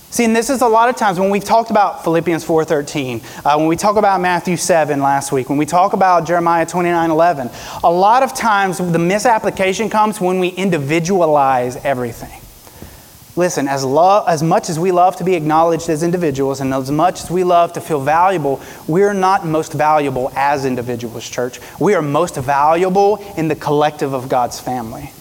See, 0.09 0.23
and 0.23 0.33
this 0.33 0.49
is 0.49 0.61
a 0.61 0.67
lot 0.69 0.87
of 0.87 0.95
times 0.95 1.19
when 1.19 1.29
we've 1.29 1.43
talked 1.43 1.69
about 1.69 2.01
Philippians 2.05 2.45
4.13, 2.45 3.21
uh, 3.43 3.57
when 3.57 3.67
we 3.67 3.75
talk 3.75 3.97
about 3.97 4.21
Matthew 4.21 4.55
7 4.55 5.01
last 5.01 5.33
week, 5.33 5.49
when 5.49 5.57
we 5.57 5.65
talk 5.65 5.91
about 5.91 6.25
Jeremiah 6.25 6.65
29.11, 6.65 7.83
a 7.83 7.91
lot 7.91 8.23
of 8.23 8.33
times 8.33 8.77
the 8.77 8.97
misapplication 8.97 9.89
comes 9.89 10.21
when 10.21 10.39
we 10.39 10.47
individualize 10.47 11.75
everything. 11.83 12.39
Listen, 13.35 13.67
as, 13.67 13.83
lo- 13.83 14.23
as 14.25 14.41
much 14.41 14.69
as 14.69 14.79
we 14.79 14.93
love 14.93 15.17
to 15.17 15.25
be 15.25 15.35
acknowledged 15.35 15.89
as 15.89 16.03
individuals 16.03 16.61
and 16.61 16.73
as 16.73 16.89
much 16.89 17.21
as 17.21 17.29
we 17.29 17.43
love 17.43 17.73
to 17.73 17.81
feel 17.81 17.99
valuable, 17.99 18.61
we're 18.87 19.13
not 19.13 19.45
most 19.45 19.73
valuable 19.73 20.31
as 20.37 20.63
individuals, 20.63 21.29
church. 21.29 21.59
We 21.81 21.95
are 21.95 22.01
most 22.01 22.37
valuable 22.37 23.17
in 23.35 23.49
the 23.49 23.55
collective 23.55 24.13
of 24.13 24.29
God's 24.29 24.57
family. 24.57 25.11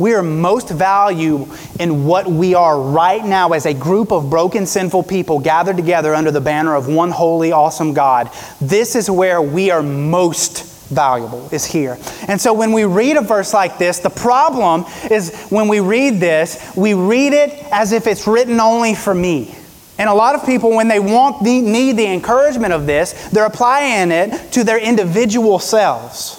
We 0.00 0.14
are 0.14 0.22
most 0.22 0.70
valued 0.70 1.46
in 1.78 2.06
what 2.06 2.26
we 2.26 2.54
are 2.54 2.80
right 2.80 3.22
now 3.22 3.52
as 3.52 3.66
a 3.66 3.74
group 3.74 4.12
of 4.12 4.30
broken, 4.30 4.64
sinful 4.64 5.02
people 5.02 5.38
gathered 5.38 5.76
together 5.76 6.14
under 6.14 6.30
the 6.30 6.40
banner 6.40 6.74
of 6.74 6.88
one 6.88 7.10
holy, 7.10 7.52
awesome 7.52 7.92
God. 7.92 8.30
This 8.62 8.96
is 8.96 9.10
where 9.10 9.42
we 9.42 9.70
are 9.70 9.82
most 9.82 10.64
valuable 10.88 11.46
is 11.52 11.66
here. 11.66 11.98
And 12.28 12.40
so 12.40 12.54
when 12.54 12.72
we 12.72 12.84
read 12.84 13.18
a 13.18 13.20
verse 13.20 13.52
like 13.52 13.76
this, 13.76 13.98
the 13.98 14.08
problem 14.08 14.86
is 15.10 15.48
when 15.50 15.68
we 15.68 15.80
read 15.80 16.18
this, 16.18 16.72
we 16.74 16.94
read 16.94 17.34
it 17.34 17.50
as 17.70 17.92
if 17.92 18.06
it's 18.06 18.26
written 18.26 18.58
only 18.58 18.94
for 18.94 19.14
me. 19.14 19.54
And 19.98 20.08
a 20.08 20.14
lot 20.14 20.34
of 20.34 20.46
people, 20.46 20.70
when 20.70 20.88
they 20.88 20.98
want 20.98 21.44
the, 21.44 21.60
need 21.60 21.98
the 21.98 22.06
encouragement 22.06 22.72
of 22.72 22.86
this, 22.86 23.28
they're 23.28 23.44
applying 23.44 24.10
it 24.10 24.50
to 24.52 24.64
their 24.64 24.78
individual 24.78 25.58
selves. 25.58 26.36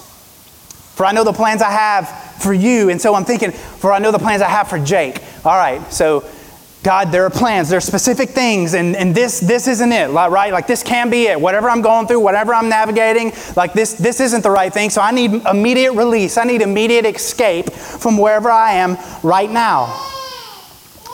For 0.96 1.06
I 1.06 1.12
know 1.12 1.24
the 1.24 1.32
plans 1.32 1.62
I 1.62 1.70
have 1.70 2.31
for 2.42 2.52
you. 2.52 2.90
And 2.90 3.00
so 3.00 3.14
I'm 3.14 3.24
thinking, 3.24 3.52
for 3.52 3.92
I 3.92 3.98
know 3.98 4.10
the 4.10 4.18
plans 4.18 4.42
I 4.42 4.48
have 4.48 4.68
for 4.68 4.78
Jake. 4.78 5.22
All 5.44 5.56
right, 5.56 5.80
so 5.92 6.24
God, 6.82 7.12
there 7.12 7.24
are 7.24 7.30
plans, 7.30 7.68
there 7.68 7.76
are 7.76 7.80
specific 7.80 8.30
things, 8.30 8.74
and, 8.74 8.96
and 8.96 9.14
this, 9.14 9.38
this 9.38 9.68
isn't 9.68 9.92
it, 9.92 10.10
right? 10.10 10.52
Like 10.52 10.66
this 10.66 10.82
can 10.82 11.10
be 11.10 11.28
it. 11.28 11.40
Whatever 11.40 11.70
I'm 11.70 11.80
going 11.80 12.08
through, 12.08 12.18
whatever 12.18 12.52
I'm 12.52 12.68
navigating, 12.68 13.32
like 13.54 13.72
this, 13.72 13.92
this 13.92 14.18
isn't 14.18 14.42
the 14.42 14.50
right 14.50 14.72
thing. 14.72 14.90
So 14.90 15.00
I 15.00 15.12
need 15.12 15.32
immediate 15.46 15.92
release. 15.92 16.36
I 16.36 16.44
need 16.44 16.60
immediate 16.60 17.06
escape 17.06 17.70
from 17.70 18.18
wherever 18.18 18.50
I 18.50 18.72
am 18.72 18.98
right 19.22 19.48
now. 19.48 20.08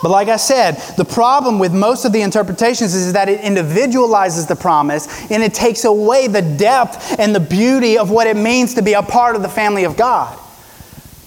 But 0.01 0.09
like 0.09 0.27
I 0.27 0.37
said, 0.37 0.75
the 0.97 1.05
problem 1.05 1.59
with 1.59 1.73
most 1.73 2.03
of 2.05 2.13
the 2.13 2.21
interpretations 2.21 2.95
is 2.95 3.13
that 3.13 3.29
it 3.29 3.41
individualizes 3.41 4.47
the 4.47 4.55
promise 4.55 5.29
and 5.29 5.43
it 5.43 5.53
takes 5.53 5.83
away 5.83 6.27
the 6.27 6.41
depth 6.41 7.19
and 7.19 7.35
the 7.35 7.39
beauty 7.39 7.97
of 7.97 8.09
what 8.09 8.25
it 8.25 8.37
means 8.37 8.73
to 8.75 8.81
be 8.81 8.93
a 8.93 9.03
part 9.03 9.35
of 9.35 9.43
the 9.43 9.49
family 9.49 9.83
of 9.83 9.97
God. 9.97 10.39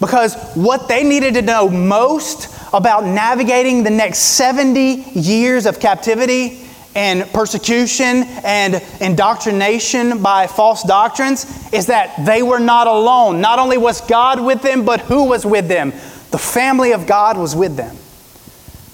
Because 0.03 0.35
what 0.55 0.89
they 0.89 1.05
needed 1.05 1.35
to 1.35 1.43
know 1.43 1.69
most 1.69 2.49
about 2.75 3.05
navigating 3.05 3.85
the 3.85 3.91
next 3.91 4.19
70 4.19 4.81
years 5.15 5.65
of 5.65 5.79
captivity 5.79 6.67
and 6.97 7.25
persecution 7.33 8.25
and 8.43 8.83
indoctrination 9.01 10.21
by 10.21 10.49
false 10.49 10.83
doctrines 10.83 11.47
is 11.73 11.87
that 11.87 12.27
they 12.27 12.43
were 12.43 12.59
not 12.59 12.89
alone. 12.89 13.41
Not 13.41 13.61
only 13.61 13.79
was 13.79 14.01
God 14.01 14.45
with 14.45 14.61
them, 14.61 14.85
but 14.85 15.03
who 15.03 15.29
was 15.29 15.47
with 15.47 15.69
them? 15.69 15.93
The 16.33 16.39
family 16.39 16.93
of 16.93 17.07
God 17.07 17.39
was 17.39 17.55
with 17.55 17.77
them. 17.77 17.97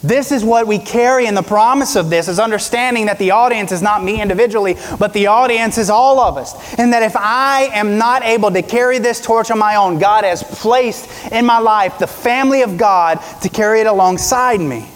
This 0.02 0.30
is 0.30 0.44
what 0.44 0.68
we 0.68 0.78
carry 0.78 1.26
in 1.26 1.34
the 1.34 1.42
promise 1.42 1.96
of 1.96 2.08
this 2.08 2.28
is 2.28 2.38
understanding 2.38 3.06
that 3.06 3.18
the 3.18 3.32
audience 3.32 3.72
is 3.72 3.82
not 3.82 4.04
me 4.04 4.22
individually, 4.22 4.76
but 4.98 5.12
the 5.12 5.26
audience 5.26 5.76
is 5.76 5.90
all 5.90 6.20
of 6.20 6.36
us. 6.36 6.78
And 6.78 6.92
that 6.92 7.02
if 7.02 7.16
I 7.16 7.70
am 7.72 7.98
not 7.98 8.22
able 8.22 8.52
to 8.52 8.62
carry 8.62 9.00
this 9.00 9.20
torch 9.20 9.50
on 9.50 9.58
my 9.58 9.74
own, 9.74 9.98
God 9.98 10.22
has 10.22 10.44
placed 10.44 11.32
in 11.32 11.44
my 11.44 11.58
life 11.58 11.98
the 11.98 12.06
family 12.06 12.62
of 12.62 12.78
God 12.78 13.16
to 13.42 13.48
carry 13.48 13.80
it 13.80 13.88
alongside 13.88 14.60
me. 14.60 14.88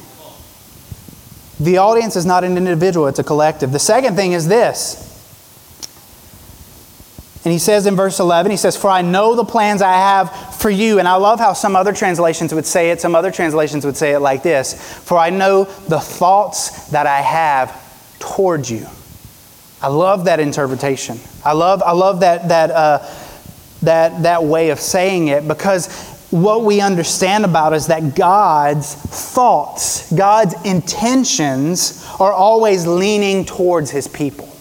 The 1.58 1.78
audience 1.78 2.14
is 2.14 2.24
not 2.24 2.44
an 2.44 2.56
individual, 2.56 3.08
it's 3.08 3.18
a 3.18 3.24
collective. 3.24 3.72
The 3.72 3.80
second 3.80 4.14
thing 4.14 4.32
is 4.32 4.46
this 4.46 5.11
and 7.44 7.50
he 7.50 7.58
says 7.58 7.86
in 7.86 7.96
verse 7.96 8.20
11, 8.20 8.52
he 8.52 8.56
says, 8.56 8.76
For 8.76 8.88
I 8.88 9.02
know 9.02 9.34
the 9.34 9.44
plans 9.44 9.82
I 9.82 9.94
have 9.94 10.56
for 10.56 10.70
you. 10.70 11.00
And 11.00 11.08
I 11.08 11.16
love 11.16 11.40
how 11.40 11.54
some 11.54 11.74
other 11.74 11.92
translations 11.92 12.54
would 12.54 12.66
say 12.66 12.90
it. 12.90 13.00
Some 13.00 13.16
other 13.16 13.32
translations 13.32 13.84
would 13.84 13.96
say 13.96 14.12
it 14.12 14.20
like 14.20 14.44
this 14.44 14.74
For 15.00 15.18
I 15.18 15.30
know 15.30 15.64
the 15.64 15.98
thoughts 15.98 16.90
that 16.90 17.06
I 17.06 17.20
have 17.20 17.76
towards 18.20 18.70
you. 18.70 18.86
I 19.80 19.88
love 19.88 20.26
that 20.26 20.38
interpretation. 20.38 21.18
I 21.44 21.54
love, 21.54 21.82
I 21.82 21.90
love 21.90 22.20
that, 22.20 22.48
that, 22.48 22.70
uh, 22.70 22.98
that, 23.82 24.22
that 24.22 24.44
way 24.44 24.70
of 24.70 24.78
saying 24.78 25.26
it 25.26 25.48
because 25.48 26.12
what 26.30 26.62
we 26.62 26.80
understand 26.80 27.44
about 27.44 27.72
is 27.72 27.88
that 27.88 28.14
God's 28.14 28.94
thoughts, 28.94 30.12
God's 30.12 30.54
intentions 30.64 32.06
are 32.20 32.32
always 32.32 32.86
leaning 32.86 33.44
towards 33.44 33.90
his 33.90 34.06
people. 34.06 34.51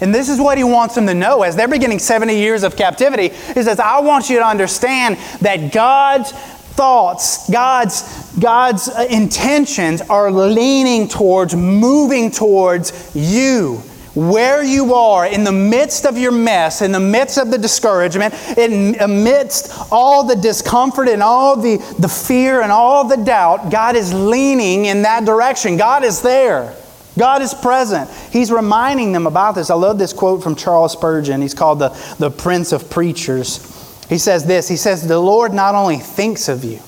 And 0.00 0.14
this 0.14 0.28
is 0.28 0.40
what 0.40 0.58
he 0.58 0.64
wants 0.64 0.94
them 0.94 1.06
to 1.06 1.14
know 1.14 1.42
as 1.42 1.56
they're 1.56 1.68
beginning 1.68 1.98
70 1.98 2.36
years 2.36 2.62
of 2.62 2.76
captivity. 2.76 3.28
He 3.28 3.62
says, 3.62 3.80
I 3.80 4.00
want 4.00 4.28
you 4.28 4.38
to 4.38 4.46
understand 4.46 5.16
that 5.40 5.72
God's 5.72 6.32
thoughts, 6.76 7.48
God's, 7.50 8.02
God's 8.38 8.88
uh, 8.88 9.06
intentions 9.10 10.02
are 10.02 10.30
leaning 10.30 11.08
towards, 11.08 11.54
moving 11.56 12.30
towards 12.30 13.14
you. 13.14 13.82
Where 14.14 14.62
you 14.62 14.94
are, 14.94 15.26
in 15.26 15.44
the 15.44 15.52
midst 15.52 16.06
of 16.06 16.16
your 16.16 16.32
mess, 16.32 16.80
in 16.80 16.90
the 16.90 17.00
midst 17.00 17.36
of 17.36 17.50
the 17.50 17.58
discouragement, 17.58 18.32
in 18.56 18.98
amidst 18.98 19.92
all 19.92 20.24
the 20.24 20.36
discomfort 20.36 21.08
and 21.08 21.22
all 21.22 21.54
the, 21.54 21.76
the 21.98 22.08
fear 22.08 22.62
and 22.62 22.72
all 22.72 23.06
the 23.06 23.18
doubt, 23.18 23.70
God 23.70 23.94
is 23.94 24.14
leaning 24.14 24.86
in 24.86 25.02
that 25.02 25.26
direction. 25.26 25.76
God 25.76 26.02
is 26.02 26.22
there. 26.22 26.74
God 27.18 27.40
is 27.40 27.54
present. 27.54 28.10
He's 28.30 28.50
reminding 28.50 29.12
them 29.12 29.26
about 29.26 29.54
this. 29.54 29.70
I 29.70 29.74
love 29.74 29.98
this 29.98 30.12
quote 30.12 30.42
from 30.42 30.54
Charles 30.54 30.92
Spurgeon. 30.92 31.40
He's 31.40 31.54
called 31.54 31.78
the, 31.78 31.88
the 32.18 32.30
Prince 32.30 32.72
of 32.72 32.90
Preachers. 32.90 33.72
He 34.08 34.18
says 34.18 34.44
this 34.46 34.68
He 34.68 34.76
says, 34.76 35.06
The 35.06 35.18
Lord 35.18 35.54
not 35.54 35.74
only 35.74 35.96
thinks 35.96 36.48
of 36.48 36.64
you, 36.64 36.80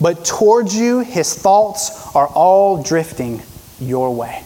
but 0.00 0.24
towards 0.24 0.76
you, 0.76 1.00
his 1.00 1.34
thoughts 1.34 2.14
are 2.14 2.26
all 2.28 2.82
drifting 2.82 3.42
your 3.80 4.14
way. 4.14 4.42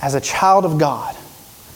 As 0.00 0.14
a 0.14 0.20
child 0.20 0.64
of 0.64 0.78
God, 0.78 1.16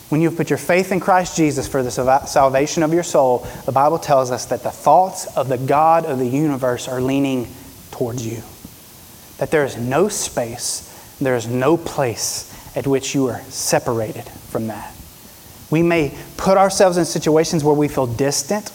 when 0.09 0.21
you 0.21 0.29
have 0.29 0.37
put 0.37 0.51
your 0.51 0.59
faith 0.59 0.93
in 0.93 1.01
Christ 1.01 1.37
Jesus 1.37 1.67
for 1.67 1.83
the 1.83 1.91
salvation 1.91 2.85
of 2.85 2.93
your 2.93 3.03
soul, 3.03 3.47
the 3.65 3.73
Bible 3.73 3.99
tells 3.99 4.31
us 4.31 4.47
that 4.47 4.63
the 4.63 4.71
thoughts 4.71 5.27
of 5.37 5.49
the 5.49 5.59
God 5.59 6.07
of 6.07 6.21
the 6.21 6.27
universe 6.27 6.87
are 6.87 7.01
leaning 7.01 7.49
towards 7.91 8.25
you. 8.25 8.43
That 9.39 9.51
there 9.51 9.65
is 9.65 9.77
no 9.77 10.09
space 10.09 10.93
there 11.21 11.37
is 11.37 11.47
no 11.47 11.77
place 11.77 12.53
at 12.77 12.87
which 12.87 13.15
you 13.15 13.29
are 13.29 13.41
separated 13.43 14.25
from 14.25 14.67
that. 14.67 14.95
We 15.71 15.83
may 15.83 16.17
put 16.37 16.59
ourselves 16.59 16.97
in 16.97 17.05
situations 17.05 17.65
where 17.65 17.75
we 17.75 17.89
feel 17.89 18.07
distant, 18.07 18.69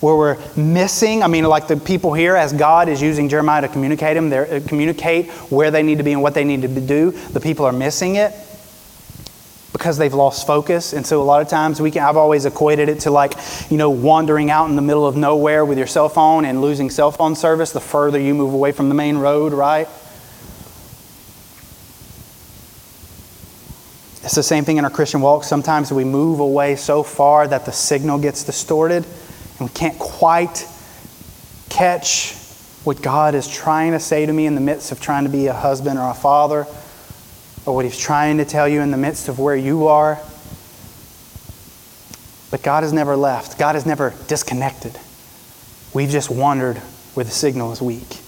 where 0.00 0.14
we're 0.14 0.38
missing. 0.56 1.22
I 1.22 1.26
mean, 1.28 1.44
like 1.44 1.68
the 1.68 1.76
people 1.76 2.12
here, 2.12 2.36
as 2.36 2.52
God 2.52 2.88
is 2.88 3.00
using 3.00 3.28
Jeremiah 3.28 3.62
to 3.62 3.68
communicate 3.68 4.14
them, 4.14 4.32
uh, 4.32 4.60
communicate 4.66 5.30
where 5.50 5.70
they 5.70 5.82
need 5.82 5.98
to 5.98 6.04
be 6.04 6.12
and 6.12 6.22
what 6.22 6.34
they 6.34 6.44
need 6.44 6.62
to 6.62 6.68
do. 6.68 7.12
The 7.12 7.40
people 7.40 7.64
are 7.64 7.72
missing 7.72 8.16
it 8.16 8.32
because 9.72 9.96
they've 9.96 10.12
lost 10.12 10.46
focus. 10.46 10.92
And 10.92 11.06
so 11.06 11.22
a 11.22 11.24
lot 11.24 11.40
of 11.40 11.48
times 11.48 11.80
we 11.80 11.90
can, 11.90 12.02
I've 12.02 12.16
always 12.16 12.44
equated 12.44 12.88
it 12.88 13.00
to 13.00 13.10
like, 13.10 13.34
you 13.70 13.76
know, 13.76 13.90
wandering 13.90 14.50
out 14.50 14.68
in 14.68 14.76
the 14.76 14.82
middle 14.82 15.06
of 15.06 15.16
nowhere 15.16 15.64
with 15.64 15.78
your 15.78 15.86
cell 15.86 16.08
phone 16.08 16.44
and 16.44 16.60
losing 16.60 16.90
cell 16.90 17.12
phone 17.12 17.36
service 17.36 17.70
the 17.70 17.80
further 17.80 18.18
you 18.18 18.34
move 18.34 18.52
away 18.52 18.72
from 18.72 18.88
the 18.88 18.94
main 18.94 19.18
road, 19.18 19.52
right? 19.52 19.88
It's 24.28 24.34
the 24.34 24.42
same 24.42 24.66
thing 24.66 24.76
in 24.76 24.84
our 24.84 24.90
Christian 24.90 25.22
walk. 25.22 25.42
Sometimes 25.42 25.90
we 25.90 26.04
move 26.04 26.40
away 26.40 26.76
so 26.76 27.02
far 27.02 27.48
that 27.48 27.64
the 27.64 27.72
signal 27.72 28.18
gets 28.18 28.44
distorted 28.44 29.06
and 29.58 29.68
we 29.70 29.72
can't 29.72 29.98
quite 29.98 30.66
catch 31.70 32.34
what 32.84 33.00
God 33.00 33.34
is 33.34 33.48
trying 33.48 33.92
to 33.92 33.98
say 33.98 34.26
to 34.26 34.30
me 34.30 34.44
in 34.44 34.54
the 34.54 34.60
midst 34.60 34.92
of 34.92 35.00
trying 35.00 35.24
to 35.24 35.30
be 35.30 35.46
a 35.46 35.54
husband 35.54 35.98
or 35.98 36.10
a 36.10 36.12
father, 36.12 36.66
or 37.64 37.74
what 37.74 37.86
He's 37.86 37.96
trying 37.96 38.36
to 38.36 38.44
tell 38.44 38.68
you 38.68 38.82
in 38.82 38.90
the 38.90 38.98
midst 38.98 39.30
of 39.30 39.38
where 39.38 39.56
you 39.56 39.86
are. 39.86 40.20
But 42.50 42.62
God 42.62 42.82
has 42.82 42.92
never 42.92 43.16
left, 43.16 43.58
God 43.58 43.76
has 43.76 43.86
never 43.86 44.12
disconnected. 44.26 44.92
We've 45.94 46.10
just 46.10 46.28
wandered 46.28 46.76
where 47.14 47.24
the 47.24 47.30
signal 47.30 47.72
is 47.72 47.80
weak. 47.80 48.18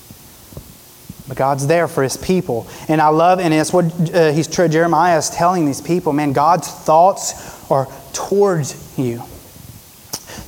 But 1.30 1.36
God's 1.36 1.68
there 1.68 1.86
for 1.86 2.02
his 2.02 2.16
people. 2.16 2.66
And 2.88 3.00
I 3.00 3.06
love, 3.06 3.38
and 3.38 3.54
it's 3.54 3.72
what 3.72 3.84
uh, 4.12 4.32
he's, 4.32 4.48
Jeremiah 4.48 5.16
is 5.16 5.30
telling 5.30 5.64
these 5.64 5.80
people 5.80 6.12
man, 6.12 6.32
God's 6.32 6.66
thoughts 6.66 7.70
are 7.70 7.86
towards 8.12 8.98
you. 8.98 9.22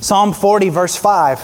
Psalm 0.01 0.33
40, 0.33 0.67
verse 0.67 0.97
5 0.97 1.39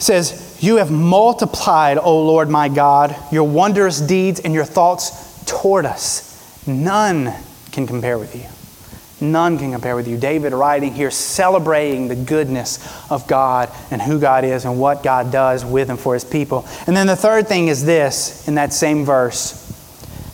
says, 0.00 0.58
You 0.60 0.78
have 0.78 0.90
multiplied, 0.90 1.98
O 1.98 2.20
Lord 2.24 2.48
my 2.48 2.68
God, 2.68 3.14
your 3.30 3.44
wondrous 3.44 4.00
deeds 4.00 4.40
and 4.40 4.52
your 4.52 4.64
thoughts 4.64 5.44
toward 5.44 5.86
us. 5.86 6.66
None 6.66 7.32
can 7.70 7.86
compare 7.86 8.18
with 8.18 8.34
you. 8.34 8.46
None 9.20 9.58
can 9.58 9.72
compare 9.72 9.96
with 9.96 10.08
you. 10.08 10.16
David 10.16 10.52
writing 10.52 10.94
here, 10.94 11.10
celebrating 11.10 12.08
the 12.08 12.16
goodness 12.16 12.78
of 13.10 13.26
God 13.26 13.70
and 13.90 14.00
who 14.00 14.18
God 14.18 14.44
is 14.44 14.64
and 14.64 14.80
what 14.80 15.02
God 15.02 15.30
does 15.30 15.64
with 15.64 15.90
and 15.90 15.98
for 15.98 16.14
his 16.14 16.24
people. 16.24 16.66
And 16.86 16.96
then 16.96 17.06
the 17.06 17.16
third 17.16 17.46
thing 17.46 17.68
is 17.68 17.84
this 17.84 18.48
in 18.48 18.54
that 18.54 18.72
same 18.72 19.04
verse. 19.04 19.66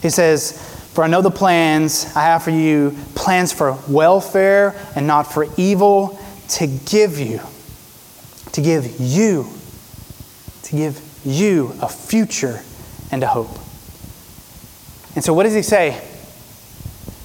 He 0.02 0.10
says, 0.10 0.52
For 0.92 1.02
I 1.02 1.08
know 1.08 1.22
the 1.22 1.30
plans 1.30 2.12
I 2.14 2.22
have 2.22 2.44
for 2.44 2.50
you, 2.50 2.96
plans 3.14 3.52
for 3.52 3.76
welfare 3.88 4.74
and 4.94 5.06
not 5.06 5.32
for 5.32 5.46
evil, 5.56 6.18
to 6.48 6.66
give 6.66 7.18
you, 7.18 7.40
to 8.52 8.60
give 8.60 9.00
you, 9.00 9.46
to 10.62 10.76
give 10.76 11.00
you 11.24 11.72
a 11.82 11.88
future 11.88 12.60
and 13.10 13.22
a 13.22 13.26
hope. 13.26 13.50
And 15.16 15.24
so, 15.24 15.32
what 15.34 15.44
does 15.44 15.54
he 15.54 15.62
say? 15.62 16.00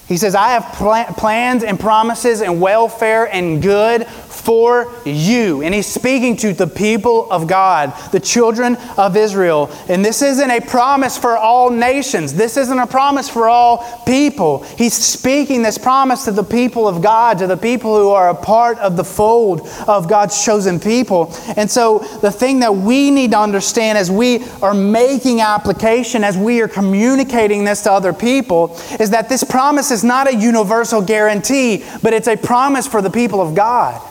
He 0.08 0.18
says, 0.18 0.36
I 0.36 0.50
have 0.50 0.74
pl- 0.74 1.14
plans 1.16 1.64
and 1.64 1.80
promises 1.80 2.42
and 2.42 2.60
welfare 2.60 3.26
and 3.34 3.62
good 3.62 4.06
for 4.42 4.92
you. 5.06 5.62
And 5.62 5.74
he's 5.74 5.88
speaking 5.88 6.36
to 6.38 6.54
the 6.54 6.68
people 6.68 7.32
of 7.32 7.48
God, 7.48 7.94
the 8.12 8.20
children 8.20 8.76
of 8.98 9.16
Israel. 9.16 9.72
And 9.88 10.04
this 10.04 10.22
isn't 10.22 10.52
a 10.52 10.62
promise 10.62 11.18
for 11.18 11.38
all 11.38 11.70
nations, 11.70 12.34
this 12.34 12.58
isn't 12.58 12.80
a 12.80 12.88
promise 12.88 13.30
for 13.30 13.48
all 13.48 14.04
people. 14.06 14.64
He's 14.64 14.94
speaking 14.94 15.62
this 15.62 15.78
promise 15.78 16.26
to 16.26 16.32
the 16.32 16.44
people 16.44 16.88
of 16.88 17.02
God, 17.02 17.38
to 17.40 17.48
the 17.48 17.58
people 17.58 17.96
who 17.96 18.10
are 18.10 18.30
a 18.30 18.36
part 18.36 18.78
of 18.80 18.98
the 18.98 19.04
fold 19.04 19.68
of 19.88 20.10
God's 20.10 20.44
chosen 20.44 20.80
people. 20.80 21.34
And 21.56 21.70
so 21.70 22.00
the 22.22 22.32
thing 22.32 22.60
that 22.62 22.76
we 22.76 23.12
need 23.12 23.32
to 23.32 23.40
understand 23.40 23.98
as 23.98 24.10
we 24.10 24.44
are 24.62 24.74
making 24.74 25.42
application, 25.42 26.24
as 26.24 26.38
we 26.38 26.62
are 26.62 26.68
communicating 26.68 27.64
this 27.64 27.84
to 27.84 27.92
other 27.92 28.14
people, 28.14 28.78
is 29.00 29.12
that 29.12 29.30
this 29.30 29.44
promise 29.44 29.92
is 29.92 30.04
not 30.04 30.28
a 30.28 30.36
universal 30.36 31.02
guarantee, 31.02 31.84
but 32.02 32.14
it's 32.14 32.28
a 32.28 32.38
promise 32.38 32.88
for 32.88 33.02
the 33.02 33.10
people 33.10 33.42
of 33.42 33.56
God. 33.56 34.02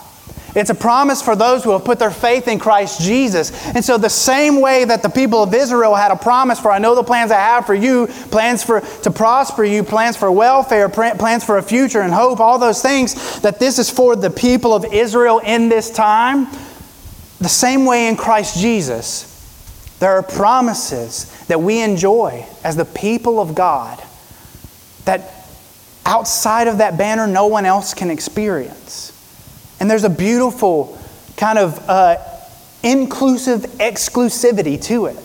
It's 0.54 0.70
a 0.70 0.74
promise 0.74 1.22
for 1.22 1.36
those 1.36 1.62
who 1.62 1.70
have 1.70 1.84
put 1.84 1.98
their 1.98 2.10
faith 2.10 2.48
in 2.48 2.58
Christ 2.58 3.00
Jesus. 3.00 3.52
And 3.68 3.84
so, 3.84 3.98
the 3.98 4.10
same 4.10 4.60
way 4.60 4.84
that 4.84 5.02
the 5.02 5.08
people 5.08 5.42
of 5.42 5.54
Israel 5.54 5.94
had 5.94 6.10
a 6.10 6.16
promise 6.16 6.58
for, 6.58 6.70
I 6.70 6.78
know 6.78 6.94
the 6.94 7.04
plans 7.04 7.30
I 7.30 7.38
have 7.38 7.66
for 7.66 7.74
you, 7.74 8.08
plans 8.30 8.62
for 8.62 8.80
to 8.80 9.10
prosper 9.10 9.64
you, 9.64 9.84
plans 9.84 10.16
for 10.16 10.30
welfare, 10.32 10.88
plans 10.88 11.44
for 11.44 11.58
a 11.58 11.62
future 11.62 12.00
and 12.00 12.12
hope, 12.12 12.40
all 12.40 12.58
those 12.58 12.82
things, 12.82 13.40
that 13.40 13.58
this 13.58 13.78
is 13.78 13.90
for 13.90 14.16
the 14.16 14.30
people 14.30 14.74
of 14.74 14.84
Israel 14.92 15.38
in 15.38 15.68
this 15.68 15.90
time. 15.90 16.48
The 17.40 17.48
same 17.48 17.84
way 17.84 18.08
in 18.08 18.16
Christ 18.16 18.58
Jesus, 18.58 19.96
there 20.00 20.12
are 20.12 20.22
promises 20.22 21.46
that 21.46 21.60
we 21.60 21.80
enjoy 21.80 22.44
as 22.64 22.76
the 22.76 22.84
people 22.84 23.40
of 23.40 23.54
God 23.54 24.02
that 25.04 25.40
outside 26.04 26.66
of 26.68 26.78
that 26.78 26.98
banner, 26.98 27.26
no 27.26 27.46
one 27.46 27.64
else 27.64 27.94
can 27.94 28.10
experience. 28.10 29.09
And 29.80 29.90
there's 29.90 30.04
a 30.04 30.10
beautiful 30.10 30.98
kind 31.36 31.58
of 31.58 31.78
uh, 31.88 32.16
inclusive 32.82 33.62
exclusivity 33.78 34.80
to 34.84 35.06
it. 35.06 35.16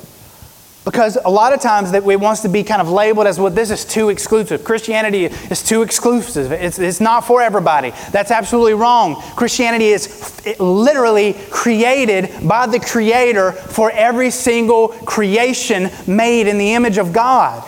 Because 0.85 1.17
a 1.25 1.29
lot 1.29 1.51
of 1.51 1.61
times 1.61 1.91
that 1.93 2.05
it 2.05 2.19
wants 2.19 2.41
to 2.43 2.47
be 2.47 2.63
kind 2.63 2.79
of 2.79 2.89
labeled 2.89 3.25
as 3.25 3.39
well, 3.39 3.49
this 3.49 3.71
is 3.71 3.83
too 3.83 4.09
exclusive. 4.09 4.63
Christianity 4.63 5.25
is 5.25 5.63
too 5.63 5.81
exclusive. 5.81 6.51
It's, 6.51 6.77
it's 6.77 7.01
not 7.01 7.25
for 7.25 7.41
everybody. 7.41 7.91
That's 8.11 8.29
absolutely 8.29 8.75
wrong. 8.75 9.15
Christianity 9.35 9.87
is 9.87 10.41
literally 10.59 11.33
created 11.49 12.47
by 12.47 12.67
the 12.67 12.79
Creator 12.79 13.53
for 13.53 13.89
every 13.89 14.29
single 14.29 14.89
creation 14.89 15.89
made 16.05 16.47
in 16.47 16.59
the 16.59 16.75
image 16.75 16.99
of 16.99 17.11
God. 17.11 17.67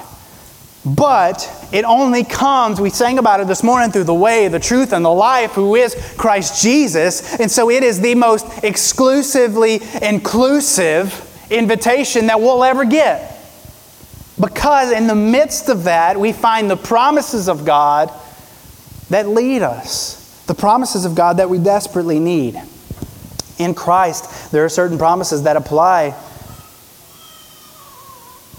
But 0.96 1.52
it 1.74 1.84
only 1.84 2.24
comes, 2.24 2.80
we 2.80 2.92
sang 2.92 3.18
about 3.20 3.42
it 3.42 3.48
this 3.48 3.62
morning, 3.62 3.92
through 3.92 4.06
the 4.06 4.14
way, 4.14 4.48
the 4.48 4.60
truth, 4.60 4.94
and 4.94 5.04
the 5.04 5.10
life, 5.10 5.52
who 5.52 5.76
is 5.76 5.96
Christ 6.18 6.62
Jesus. 6.62 7.40
And 7.40 7.52
so 7.52 7.70
it 7.70 7.84
is 7.84 8.00
the 8.00 8.16
most 8.16 8.64
exclusively 8.64 9.82
inclusive 10.02 11.24
invitation 11.50 12.28
that 12.28 12.40
we'll 12.40 12.64
ever 12.64 12.86
get. 12.86 13.38
Because 14.40 14.92
in 14.92 15.08
the 15.08 15.16
midst 15.16 15.68
of 15.68 15.86
that, 15.86 16.18
we 16.18 16.32
find 16.32 16.70
the 16.70 16.78
promises 16.78 17.50
of 17.50 17.66
God 17.66 18.12
that 19.10 19.28
lead 19.28 19.64
us, 19.64 20.46
the 20.46 20.56
promises 20.56 21.04
of 21.04 21.16
God 21.16 21.38
that 21.38 21.50
we 21.50 21.58
desperately 21.58 22.20
need. 22.20 22.62
In 23.58 23.74
Christ, 23.74 24.52
there 24.52 24.64
are 24.64 24.70
certain 24.70 24.98
promises 24.98 25.44
that 25.44 25.58
apply 25.58 26.16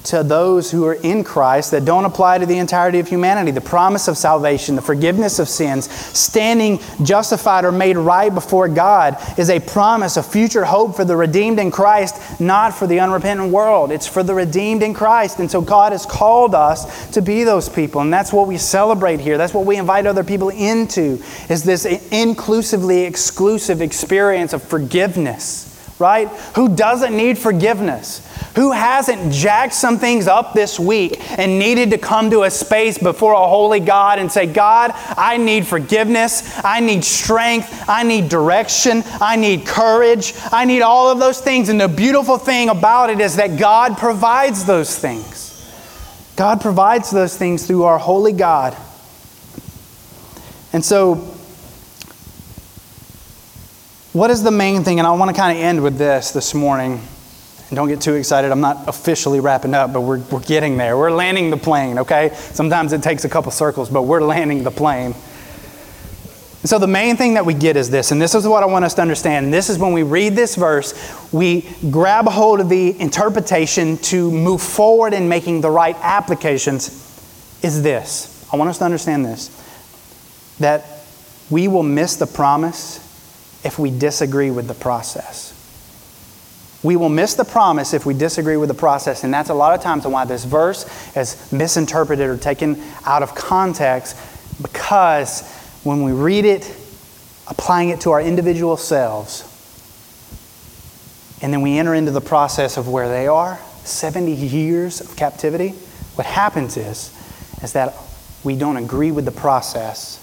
to 0.09 0.23
those 0.23 0.71
who 0.71 0.87
are 0.87 0.95
in 0.95 1.23
Christ 1.23 1.71
that 1.73 1.85
don't 1.85 2.05
apply 2.05 2.39
to 2.39 2.47
the 2.47 2.59
entirety 2.59 2.99
of 2.99 3.09
humanity. 3.09 3.51
The 3.51 3.61
promise 3.61 4.09
of 4.09 4.17
salvation, 4.17 4.75
the 4.75 4.83
forgiveness 4.83 5.39
of 5.39 5.49
sins, 5.49 5.91
standing 5.91 6.81
justified 7.03 7.65
or 7.65 7.73
made 7.73 7.97
right 7.97 8.33
before 8.33 8.69
God 8.69 9.17
is 9.39 9.51
a 9.51 9.61
promise, 9.61 10.17
a 10.17 10.23
future 10.23 10.65
hope 10.65 10.97
for 10.97 11.05
the 11.05 11.17
redeemed 11.17 11.59
in 11.59 11.71
Christ, 11.71 12.41
not 12.41 12.73
for 12.73 12.87
the 12.87 13.01
unrepentant 13.01 13.53
world. 13.53 13.93
It's 13.93 14.07
for 14.07 14.23
the 14.23 14.35
redeemed 14.35 14.83
in 14.83 14.95
Christ. 14.95 15.39
And 15.41 15.51
so 15.51 15.61
God 15.61 15.93
has 15.93 16.07
called 16.07 16.55
us 16.55 17.11
to 17.13 17.21
be 17.21 17.45
those 17.45 17.69
people. 17.69 18.01
And 18.01 18.13
that's 18.13 18.33
what 18.33 18.49
we 18.49 18.57
celebrate 18.57 19.21
here. 19.21 19.37
That's 19.37 19.53
what 19.55 19.67
we 19.67 19.77
invite 19.77 20.07
other 20.07 20.25
people 20.25 20.49
into 20.49 21.23
is 21.51 21.65
this 21.65 21.85
inclusively 22.11 23.03
exclusive 23.03 23.83
experience 23.83 24.53
of 24.53 24.63
forgiveness 24.63 25.68
right? 25.99 26.29
Who 26.55 26.75
doesn't 26.75 27.17
need 27.17 27.39
forgiveness? 27.39 28.25
Who 28.57 28.73
hasn't 28.73 29.33
jacked 29.33 29.75
some 29.75 29.99
things 29.99 30.27
up 30.27 30.53
this 30.53 30.79
week 30.79 31.19
and 31.39 31.59
needed 31.59 31.91
to 31.91 31.99
come 31.99 32.31
to 32.31 32.43
a 32.43 32.51
space 32.51 32.99
before 32.99 33.33
a 33.33 33.47
holy 33.47 33.81
God 33.81 34.19
and 34.19 34.31
say, 34.31 34.47
God, 34.47 34.93
I 34.95 35.37
need 35.37 35.67
forgiveness. 35.67 36.59
I 36.65 36.81
need 36.81 37.05
strength. 37.05 37.89
I 37.89 38.03
need 38.03 38.29
direction. 38.29 39.03
I 39.21 39.37
need 39.37 39.67
courage. 39.67 40.35
I 40.53 40.65
need 40.65 40.83
all 40.83 41.11
of 41.11 41.19
those 41.19 41.41
things. 41.41 41.69
And 41.69 41.81
the 41.81 41.89
beautiful 41.89 42.39
thing 42.39 42.69
about 42.69 43.11
it 43.11 43.21
is 43.21 43.37
that 43.37 43.59
God 43.59 43.97
provides 43.99 44.65
those 44.65 44.97
things. 44.99 45.47
God 46.37 46.61
provides 46.61 47.11
those 47.11 47.37
things 47.37 47.67
through 47.67 47.83
our 47.85 47.99
holy 47.99 48.33
God. 48.33 48.77
And 50.73 50.85
so, 50.85 51.35
what 54.13 54.31
is 54.31 54.43
the 54.43 54.51
main 54.51 54.85
thing? 54.85 54.99
And 54.99 55.07
I 55.07 55.13
want 55.13 55.35
to 55.35 55.41
kind 55.41 55.57
of 55.57 55.63
end 55.63 55.83
with 55.83 55.99
this 55.99 56.31
this 56.31 56.55
morning. 56.55 56.93
And 57.69 57.77
don't 57.77 57.89
get 57.89 58.01
too 58.01 58.15
excited. 58.15 58.51
I'm 58.51 58.63
not 58.63 58.89
officially 58.89 59.41
wrapping 59.41 59.75
up, 59.75 59.93
but 59.93 60.01
we're, 60.01 60.21
we're 60.31 60.41
getting 60.41 60.79
there. 60.79 60.97
We're 60.97 61.11
landing 61.11 61.51
the 61.51 61.59
plane, 61.59 61.99
okay? 61.99 62.31
Sometimes 62.35 62.95
it 62.95 63.03
takes 63.03 63.25
a 63.25 63.29
couple 63.29 63.51
circles, 63.53 63.91
but 63.91 64.03
we're 64.03 64.23
landing 64.23 64.63
the 64.63 64.71
plane. 64.71 65.15
So 66.65 66.79
the 66.79 66.87
main 66.89 67.17
thing 67.17 67.35
that 67.35 67.47
we 67.47 67.55
get 67.55 67.77
is 67.77 67.89
this, 67.91 68.11
and 68.11 68.21
this 68.21 68.35
is 68.35 68.47
what 68.47 68.63
I 68.63 68.67
want 68.67 68.85
us 68.85 68.95
to 68.95 69.03
understand. 69.03 69.53
This 69.53 69.71
is 69.71 69.79
when 69.79 69.93
we 69.93 70.03
read 70.03 70.35
this 70.35 70.57
verse, 70.57 70.93
we 71.33 71.69
grab 71.91 72.27
hold 72.27 72.61
of 72.61 72.69
the 72.69 72.99
interpretation 73.01 73.99
to 73.99 74.31
move 74.31 74.61
forward 74.61 75.13
in 75.13 75.29
making 75.29 75.61
the 75.61 75.71
right 75.71 75.97
applications. 76.01 77.05
Is 77.63 77.83
this. 77.83 78.49
I 78.53 78.57
want 78.57 78.71
us 78.71 78.79
to 78.79 78.85
understand 78.85 79.25
this 79.25 79.55
that 80.59 80.85
we 81.51 81.69
will 81.69 81.83
miss 81.83 82.17
the 82.17 82.27
promise 82.27 83.08
if 83.65 83.79
we 83.79 83.91
disagree 83.91 84.51
with 84.51 84.69
the 84.69 84.75
process. 84.75 85.55
We 86.83 86.95
will 86.95 87.09
miss 87.09 87.35
the 87.35 87.45
promise 87.45 87.93
if 87.93 88.07
we 88.07 88.15
disagree 88.15 88.57
with 88.57 88.69
the 88.69 88.75
process, 88.75 89.25
and 89.25 89.35
that's 89.35 89.51
a 89.51 89.55
lot 89.55 89.75
of 89.75 89.83
times 89.83 90.07
why 90.07 90.25
this 90.25 90.45
verse 90.45 90.87
is 91.17 91.53
misinterpreted 91.53 92.29
or 92.29 92.37
taken 92.37 92.81
out 93.05 93.23
of 93.23 93.35
context 93.35 94.17
because 94.63 95.43
when 95.83 96.03
we 96.03 96.13
read 96.13 96.45
it, 96.45 96.65
applying 97.49 97.89
it 97.89 98.01
to 98.03 98.13
our 98.13 98.21
individual 98.21 98.77
selves, 98.77 99.45
and 101.43 101.53
then 101.53 101.63
we 101.63 101.79
enter 101.79 101.95
into 101.95 102.11
the 102.11 102.21
process 102.21 102.77
of 102.77 102.89
where 102.89 103.09
they 103.09 103.27
are 103.27 103.59
70 103.85 104.33
years 104.33 105.01
of 105.01 105.17
captivity 105.17 105.71
what 106.15 106.27
happens 106.27 106.77
is 106.77 107.15
is 107.63 107.73
that 107.73 107.95
we 108.43 108.57
don't 108.57 108.77
agree 108.77 109.13
with 109.13 109.25
the 109.25 109.31
process 109.31 110.19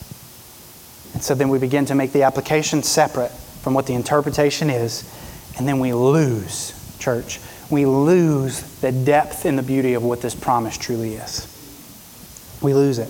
and 1.15 1.23
so 1.23 1.34
then 1.34 1.47
we 1.47 1.60
begin 1.60 1.86
to 1.86 1.95
make 1.95 2.12
the 2.12 2.23
application 2.23 2.84
separate 2.84 3.32
from 3.32 3.73
what 3.73 3.88
the 3.88 3.93
interpretation 3.93 4.69
is. 4.69 5.10
And 5.58 5.65
then 5.65 5.80
we 5.80 5.93
lose, 5.93 6.73
church. 6.99 7.39
We 7.69 7.86
lose 7.86 8.62
the 8.82 8.91
depth 8.91 9.45
and 9.45 9.58
the 9.58 9.63
beauty 9.63 9.93
of 9.93 10.04
what 10.04 10.21
this 10.21 10.36
promise 10.36 10.78
truly 10.78 11.13
is. 11.13 11.47
We 12.62 12.73
lose 12.73 12.99
it. 12.99 13.10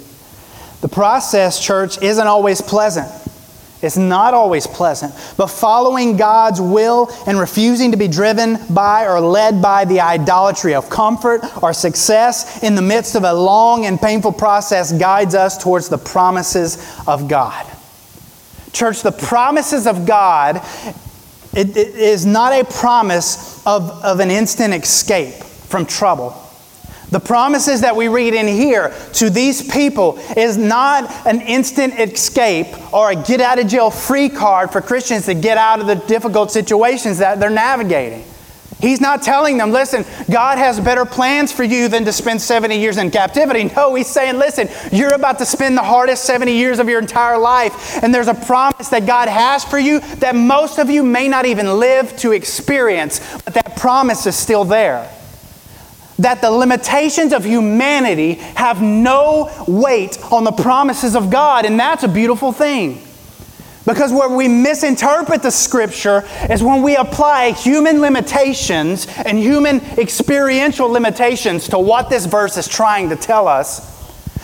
The 0.82 0.88
process, 0.88 1.60
church, 1.60 2.00
isn't 2.00 2.28
always 2.28 2.62
pleasant. 2.62 3.12
It's 3.82 3.98
not 3.98 4.36
always 4.36 4.68
pleasant, 4.68 5.12
but 5.36 5.48
following 5.48 6.16
God's 6.16 6.62
will 6.62 7.10
and 7.26 7.40
refusing 7.40 7.90
to 7.90 7.98
be 7.98 8.08
driven 8.08 8.60
by 8.70 9.08
or 9.08 9.20
led 9.20 9.64
by 9.64 9.86
the 9.86 10.02
idolatry 10.02 10.76
of 10.76 10.92
comfort 10.92 11.42
or 11.64 11.74
success 11.74 12.62
in 12.62 12.76
the 12.76 12.84
midst 12.84 13.16
of 13.16 13.24
a 13.24 13.34
long 13.34 13.88
and 13.88 14.00
painful 14.00 14.34
process 14.34 14.92
guides 14.92 15.34
us 15.34 15.58
towards 15.58 15.90
the 15.90 15.98
promises 15.98 16.78
of 17.08 17.28
God. 17.28 17.66
Church, 18.76 19.02
the 19.02 19.12
promises 19.12 19.88
of 19.88 20.06
God 20.06 20.62
it, 21.56 21.78
it 21.78 21.96
is 21.96 22.26
not 22.26 22.52
a 22.52 22.66
promise 22.66 23.66
of, 23.66 23.90
of 24.04 24.20
an 24.20 24.30
instant 24.30 24.74
escape 24.74 25.36
from 25.36 25.86
trouble. 25.86 26.42
The 27.12 27.20
promises 27.20 27.82
that 27.82 27.96
we 27.96 28.10
read 28.10 28.34
in 28.34 28.48
here 28.48 28.94
to 29.14 29.30
these 29.30 29.62
people 29.72 30.18
is 30.36 30.58
not 30.58 31.10
an 31.26 31.40
instant 31.42 31.98
escape 31.98 32.94
or 32.94 33.12
a 33.12 33.16
get 33.16 33.40
out 33.40 33.58
of 33.58 33.68
jail 33.68 33.90
free 33.90 34.28
card 34.28 34.72
for 34.72 34.82
Christians 34.82 35.26
to 35.28 35.34
get 35.34 35.58
out 35.58 35.80
of 35.80 35.88
the 35.88 35.96
difficult 35.96 36.52
situations 36.52 37.20
that 37.20 37.40
they're 37.40 37.50
navigating. 37.50 38.26
He's 38.80 39.00
not 39.00 39.24
telling 39.24 39.58
them, 39.58 39.72
listen, 39.72 40.04
God 40.30 40.58
has 40.58 40.80
better 40.80 41.06
plans 41.06 41.52
for 41.52 41.64
you 41.64 41.88
than 41.88 42.04
to 42.06 42.12
spend 42.12 42.42
70 42.42 42.78
years 42.78 42.98
in 42.98 43.10
captivity. 43.10 43.64
No, 43.76 43.96
he's 43.96 44.08
saying, 44.08 44.38
listen, 44.38 44.68
you're 44.92 45.14
about 45.14 45.40
to 45.40 45.46
spend 45.46 45.78
the 45.78 45.84
hardest 45.84 46.26
70 46.26 46.52
years 46.52 46.80
of 46.80 46.90
your 46.90 47.00
entire 47.00 47.38
life, 47.38 48.04
and 48.04 48.14
there's 48.14 48.28
a 48.28 48.34
promise 48.34 48.90
that 48.90 49.06
God 49.06 49.30
has 49.30 49.64
for 49.64 49.80
you 49.80 50.02
that 50.18 50.36
most 50.36 50.78
of 50.78 50.90
you 50.90 51.04
may 51.04 51.30
not 51.30 51.46
even 51.46 51.80
live 51.80 52.16
to 52.18 52.34
experience, 52.34 53.22
but 53.46 53.54
that 53.54 53.78
promise 53.78 54.26
is 54.26 54.36
still 54.36 54.66
there. 54.66 55.10
That 56.20 56.42
the 56.42 56.52
limitations 56.52 57.32
of 57.32 57.46
humanity 57.46 58.36
have 58.56 58.82
no 58.82 59.52
weight 59.68 60.22
on 60.32 60.44
the 60.44 60.52
promises 60.52 61.16
of 61.16 61.30
God, 61.30 61.66
and 61.66 61.80
that's 61.80 62.04
a 62.04 62.10
beautiful 62.10 62.52
thing. 62.52 63.05
Because 63.86 64.12
where 64.12 64.30
we 64.30 64.48
misinterpret 64.48 65.44
the 65.44 65.52
scripture 65.52 66.24
is 66.50 66.64
when 66.64 66.82
we 66.82 66.96
apply 66.96 67.52
human 67.52 68.02
limitations 68.02 69.08
and 69.26 69.38
human 69.38 69.80
experiential 69.98 70.90
limitations 70.90 71.70
to 71.70 71.78
what 71.78 72.10
this 72.10 72.26
verse 72.26 72.58
is 72.58 72.68
trying 72.68 73.10
to 73.10 73.16
tell 73.16 73.48
us. 73.48 73.94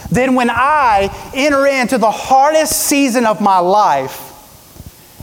Then, 0.10 0.36
when 0.36 0.49
I 0.49 1.10
enter 1.34 1.65
into 1.65 1.97
the 1.97 2.12
hardest 2.12 2.73
season 2.88 3.25
of 3.25 3.41
my 3.41 3.60
life, 3.60 4.31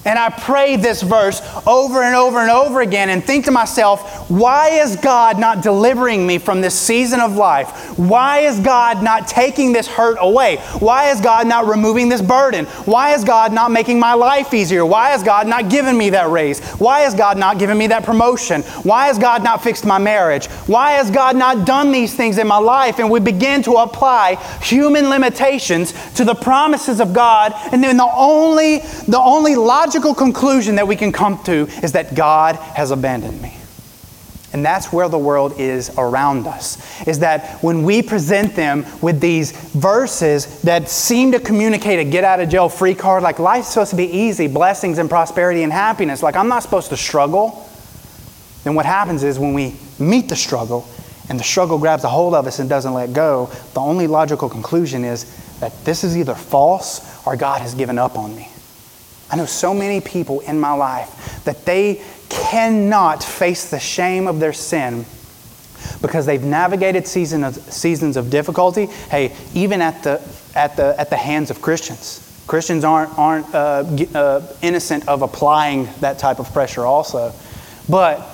and 0.04 0.18
I 0.18 0.30
pray 0.30 0.76
this 0.76 1.02
verse 1.02 1.42
over 1.66 2.02
and 2.02 2.14
over 2.14 2.38
and 2.38 2.50
over 2.50 2.80
again 2.80 3.10
and 3.10 3.22
think 3.22 3.44
to 3.46 3.50
myself, 3.50 4.30
why 4.30 4.70
is 4.70 4.96
God 4.96 5.38
not 5.38 5.62
delivering 5.62 6.26
me 6.26 6.38
from 6.38 6.60
this 6.60 6.78
season 6.78 7.20
of 7.20 7.36
life? 7.36 7.98
Why 7.98 8.40
is 8.40 8.60
God 8.60 9.02
not 9.02 9.26
taking 9.28 9.72
this 9.72 9.86
hurt 9.86 10.16
away? 10.20 10.56
Why 10.78 11.10
is 11.10 11.20
God 11.20 11.46
not 11.46 11.66
removing 11.66 12.08
this 12.08 12.22
burden? 12.22 12.64
Why 12.84 13.14
is 13.14 13.24
God 13.24 13.52
not 13.52 13.70
making 13.70 13.98
my 13.98 14.14
life 14.14 14.54
easier? 14.54 14.86
Why 14.86 15.14
is 15.14 15.22
God 15.22 15.46
not 15.46 15.68
giving 15.68 15.98
me 15.98 16.10
that 16.10 16.30
raise? 16.30 16.60
Why 16.74 17.04
is 17.04 17.14
God 17.14 17.36
not 17.36 17.58
giving 17.58 17.76
me 17.76 17.88
that 17.88 18.04
promotion? 18.04 18.62
Why 18.82 19.06
has 19.06 19.18
God 19.18 19.42
not 19.42 19.62
fixed 19.62 19.84
my 19.84 19.98
marriage? 19.98 20.46
Why 20.66 20.92
has 20.92 21.10
God 21.10 21.36
not 21.36 21.66
done 21.66 21.92
these 21.92 22.14
things 22.14 22.38
in 22.38 22.46
my 22.46 22.58
life? 22.58 22.98
And 22.98 23.10
we 23.10 23.20
begin 23.20 23.62
to 23.64 23.74
apply 23.74 24.36
human 24.62 25.10
limitations 25.10 25.92
to 26.14 26.24
the 26.24 26.34
promises 26.34 27.00
of 27.00 27.12
God, 27.12 27.52
and 27.72 27.82
then 27.82 27.96
the 27.96 28.10
only 28.14 28.78
the 29.08 29.18
only 29.18 29.56
logical 29.56 29.87
logical 29.88 30.14
conclusion 30.14 30.74
that 30.74 30.86
we 30.86 30.94
can 30.94 31.10
come 31.10 31.42
to 31.42 31.66
is 31.82 31.92
that 31.92 32.14
God 32.14 32.56
has 32.56 32.90
abandoned 32.90 33.40
me. 33.40 33.56
And 34.52 34.62
that's 34.62 34.92
where 34.92 35.08
the 35.08 35.18
world 35.18 35.58
is 35.58 35.90
around 35.96 36.46
us. 36.46 37.06
Is 37.08 37.20
that 37.20 37.62
when 37.62 37.84
we 37.84 38.02
present 38.02 38.54
them 38.54 38.84
with 39.00 39.18
these 39.18 39.52
verses 39.52 40.60
that 40.60 40.90
seem 40.90 41.32
to 41.32 41.40
communicate 41.40 42.00
a 42.00 42.04
get 42.04 42.22
out 42.22 42.38
of 42.38 42.50
jail 42.50 42.68
free 42.68 42.94
card, 42.94 43.22
like 43.22 43.38
life's 43.38 43.68
supposed 43.68 43.88
to 43.90 43.96
be 43.96 44.04
easy, 44.04 44.46
blessings 44.46 44.98
and 44.98 45.08
prosperity 45.08 45.62
and 45.62 45.72
happiness, 45.72 46.22
like 46.22 46.36
I'm 46.36 46.48
not 46.48 46.62
supposed 46.62 46.90
to 46.90 46.96
struggle, 46.98 47.66
then 48.64 48.74
what 48.74 48.84
happens 48.84 49.24
is 49.24 49.38
when 49.38 49.54
we 49.54 49.74
meet 49.98 50.28
the 50.28 50.36
struggle 50.36 50.86
and 51.30 51.40
the 51.40 51.44
struggle 51.44 51.78
grabs 51.78 52.04
a 52.04 52.10
hold 52.10 52.34
of 52.34 52.46
us 52.46 52.58
and 52.58 52.68
doesn't 52.68 52.92
let 52.92 53.14
go, 53.14 53.50
the 53.72 53.80
only 53.80 54.06
logical 54.06 54.50
conclusion 54.50 55.02
is 55.02 55.24
that 55.60 55.72
this 55.86 56.04
is 56.04 56.14
either 56.14 56.34
false 56.34 57.26
or 57.26 57.36
God 57.36 57.62
has 57.62 57.74
given 57.74 57.96
up 57.96 58.18
on 58.18 58.36
me. 58.36 58.50
I 59.30 59.36
know 59.36 59.46
so 59.46 59.74
many 59.74 60.00
people 60.00 60.40
in 60.40 60.58
my 60.58 60.72
life 60.72 61.44
that 61.44 61.64
they 61.64 62.02
cannot 62.28 63.22
face 63.22 63.70
the 63.70 63.78
shame 63.78 64.26
of 64.26 64.40
their 64.40 64.52
sin 64.52 65.04
because 66.00 66.26
they've 66.26 66.42
navigated 66.42 67.06
season 67.06 67.44
of, 67.44 67.54
seasons 67.54 68.16
of 68.16 68.30
difficulty. 68.30 68.86
Hey, 68.86 69.34
even 69.54 69.82
at 69.82 70.02
the, 70.02 70.22
at 70.54 70.76
the, 70.76 70.98
at 70.98 71.10
the 71.10 71.16
hands 71.16 71.50
of 71.50 71.60
Christians. 71.60 72.24
Christians 72.46 72.84
aren't, 72.84 73.18
aren't 73.18 73.54
uh, 73.54 73.84
uh, 74.14 74.52
innocent 74.62 75.06
of 75.06 75.22
applying 75.22 75.88
that 76.00 76.18
type 76.18 76.38
of 76.38 76.50
pressure, 76.52 76.86
also. 76.86 77.32
But 77.88 78.26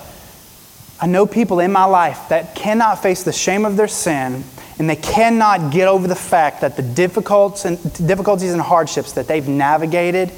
I 1.00 1.06
know 1.06 1.26
people 1.26 1.60
in 1.60 1.72
my 1.72 1.84
life 1.84 2.28
that 2.28 2.54
cannot 2.54 3.02
face 3.02 3.24
the 3.24 3.32
shame 3.32 3.64
of 3.64 3.76
their 3.76 3.88
sin 3.88 4.44
and 4.78 4.90
they 4.90 4.96
cannot 4.96 5.72
get 5.72 5.88
over 5.88 6.06
the 6.06 6.16
fact 6.16 6.60
that 6.62 6.76
the 6.76 6.82
difficulties 6.82 7.64
and, 7.64 8.06
difficulties 8.06 8.52
and 8.52 8.62
hardships 8.62 9.12
that 9.12 9.28
they've 9.28 9.46
navigated 9.46 10.32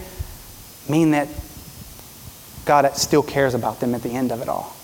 mean 0.89 1.13
that 1.13 1.29
God 2.65 2.97
still 2.97 3.23
cares 3.23 3.55
about 3.55 3.81
them 3.81 3.95
at 3.95 4.03
the 4.03 4.11
end 4.11 4.33
of 4.33 4.43
it 4.43 4.49
all. 4.49 4.77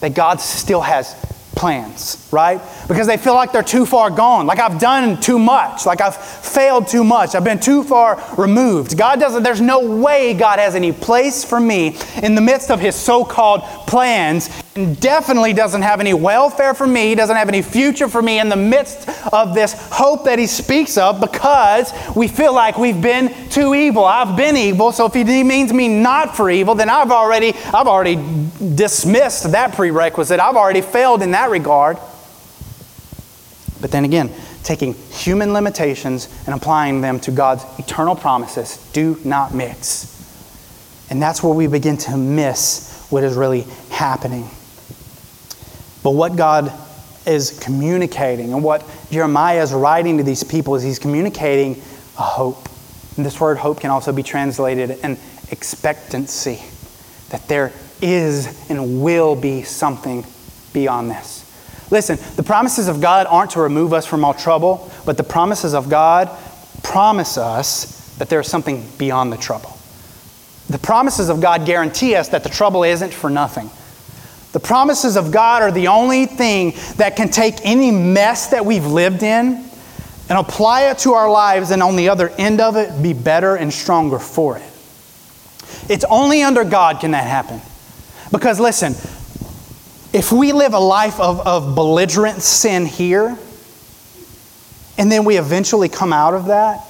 That 0.00 0.14
God 0.14 0.40
still 0.40 0.80
has 0.80 1.14
plans, 1.54 2.28
right? 2.32 2.60
Because 2.88 3.06
they 3.06 3.16
feel 3.16 3.34
like 3.34 3.52
they're 3.52 3.62
too 3.62 3.84
far 3.84 4.10
gone, 4.10 4.46
like 4.46 4.58
I've 4.58 4.78
done 4.78 5.20
too 5.20 5.38
much, 5.38 5.84
like 5.84 6.00
I've 6.00 6.16
failed 6.16 6.88
too 6.88 7.04
much, 7.04 7.34
I've 7.34 7.44
been 7.44 7.60
too 7.60 7.82
far 7.82 8.22
removed. 8.38 8.96
God 8.96 9.20
doesn't, 9.20 9.42
there's 9.42 9.60
no 9.60 9.96
way 9.96 10.34
God 10.34 10.58
has 10.58 10.74
any 10.74 10.92
place 10.92 11.44
for 11.44 11.60
me 11.60 11.98
in 12.22 12.34
the 12.34 12.40
midst 12.40 12.70
of 12.70 12.80
His 12.80 12.94
so 12.94 13.24
called 13.24 13.62
plans, 13.86 14.48
and 14.76 14.98
definitely 15.00 15.52
doesn't 15.52 15.82
have 15.82 16.00
any 16.00 16.14
welfare 16.14 16.72
for 16.72 16.86
me, 16.86 17.14
doesn't 17.14 17.36
have 17.36 17.48
any 17.48 17.62
future 17.62 18.08
for 18.08 18.22
me 18.22 18.38
in 18.38 18.48
the 18.48 18.56
midst 18.56 19.08
of 19.32 19.54
this 19.54 19.74
hope 19.90 20.24
that 20.24 20.38
He 20.38 20.46
speaks 20.46 20.96
of 20.96 21.20
because 21.20 21.92
we 22.14 22.28
feel 22.28 22.54
like 22.54 22.78
we've 22.78 23.02
been 23.02 23.34
too 23.50 23.74
evil. 23.74 24.04
I've 24.04 24.36
been 24.36 24.56
evil, 24.56 24.92
so 24.92 25.06
if 25.06 25.14
He 25.14 25.42
means 25.42 25.72
me 25.72 25.88
not 25.88 26.36
for 26.36 26.48
evil, 26.48 26.74
then 26.74 26.88
I've 26.88 27.10
already, 27.10 27.54
I've 27.74 27.88
already 27.88 28.16
dismissed 28.74 29.50
that 29.50 29.74
prerequisite. 29.74 30.38
I've 30.38 30.56
already 30.56 30.80
failed 30.80 31.22
in 31.22 31.32
that 31.40 31.50
regard. 31.50 31.96
But 33.80 33.90
then 33.90 34.04
again, 34.04 34.30
taking 34.62 34.92
human 34.92 35.54
limitations 35.54 36.28
and 36.44 36.54
applying 36.54 37.00
them 37.00 37.18
to 37.20 37.30
God's 37.30 37.64
eternal 37.78 38.14
promises 38.14 38.76
do 38.92 39.18
not 39.24 39.54
mix. 39.54 40.06
And 41.08 41.20
that's 41.20 41.42
where 41.42 41.54
we 41.54 41.66
begin 41.66 41.96
to 41.98 42.16
miss 42.18 43.06
what 43.08 43.24
is 43.24 43.36
really 43.36 43.62
happening. 43.90 44.50
But 46.02 46.10
what 46.10 46.36
God 46.36 46.72
is 47.26 47.58
communicating 47.58 48.52
and 48.52 48.62
what 48.62 48.84
Jeremiah 49.10 49.62
is 49.62 49.72
writing 49.72 50.18
to 50.18 50.24
these 50.24 50.44
people 50.44 50.74
is 50.74 50.82
he's 50.82 50.98
communicating 50.98 51.76
a 52.18 52.22
hope. 52.22 52.68
And 53.16 53.24
this 53.24 53.40
word 53.40 53.56
hope 53.56 53.80
can 53.80 53.90
also 53.90 54.12
be 54.12 54.22
translated 54.22 54.90
an 55.02 55.16
expectancy 55.50 56.60
that 57.30 57.48
there 57.48 57.72
is 58.02 58.70
and 58.70 59.02
will 59.02 59.34
be 59.34 59.62
something 59.62 60.24
beyond 60.72 61.10
this. 61.10 61.46
Listen, 61.90 62.18
the 62.36 62.42
promises 62.42 62.88
of 62.88 63.00
God 63.00 63.26
aren't 63.26 63.52
to 63.52 63.60
remove 63.60 63.92
us 63.92 64.06
from 64.06 64.24
all 64.24 64.34
trouble, 64.34 64.90
but 65.04 65.16
the 65.16 65.24
promises 65.24 65.74
of 65.74 65.88
God 65.88 66.30
promise 66.82 67.36
us 67.36 68.14
that 68.18 68.28
there 68.28 68.40
is 68.40 68.48
something 68.48 68.86
beyond 68.96 69.32
the 69.32 69.36
trouble. 69.36 69.76
The 70.68 70.78
promises 70.78 71.28
of 71.28 71.40
God 71.40 71.66
guarantee 71.66 72.14
us 72.14 72.28
that 72.28 72.44
the 72.44 72.48
trouble 72.48 72.84
isn't 72.84 73.12
for 73.12 73.28
nothing. 73.28 73.70
The 74.52 74.60
promises 74.60 75.16
of 75.16 75.32
God 75.32 75.62
are 75.62 75.72
the 75.72 75.88
only 75.88 76.26
thing 76.26 76.74
that 76.96 77.16
can 77.16 77.28
take 77.28 77.54
any 77.64 77.90
mess 77.90 78.48
that 78.48 78.64
we've 78.64 78.86
lived 78.86 79.22
in 79.22 79.64
and 80.28 80.38
apply 80.38 80.90
it 80.90 80.98
to 80.98 81.14
our 81.14 81.28
lives, 81.28 81.72
and 81.72 81.82
on 81.82 81.96
the 81.96 82.08
other 82.08 82.28
end 82.38 82.60
of 82.60 82.76
it, 82.76 83.02
be 83.02 83.12
better 83.12 83.56
and 83.56 83.72
stronger 83.72 84.20
for 84.20 84.58
it. 84.58 84.62
It's 85.88 86.04
only 86.04 86.42
under 86.42 86.62
God 86.62 87.00
can 87.00 87.10
that 87.12 87.26
happen. 87.26 87.60
Because 88.30 88.60
listen, 88.60 88.94
if 90.12 90.32
we 90.32 90.52
live 90.52 90.74
a 90.74 90.80
life 90.80 91.20
of, 91.20 91.46
of 91.46 91.74
belligerent 91.74 92.42
sin 92.42 92.84
here, 92.86 93.38
and 94.98 95.10
then 95.10 95.24
we 95.24 95.38
eventually 95.38 95.88
come 95.88 96.12
out 96.12 96.34
of 96.34 96.46
that 96.46 96.84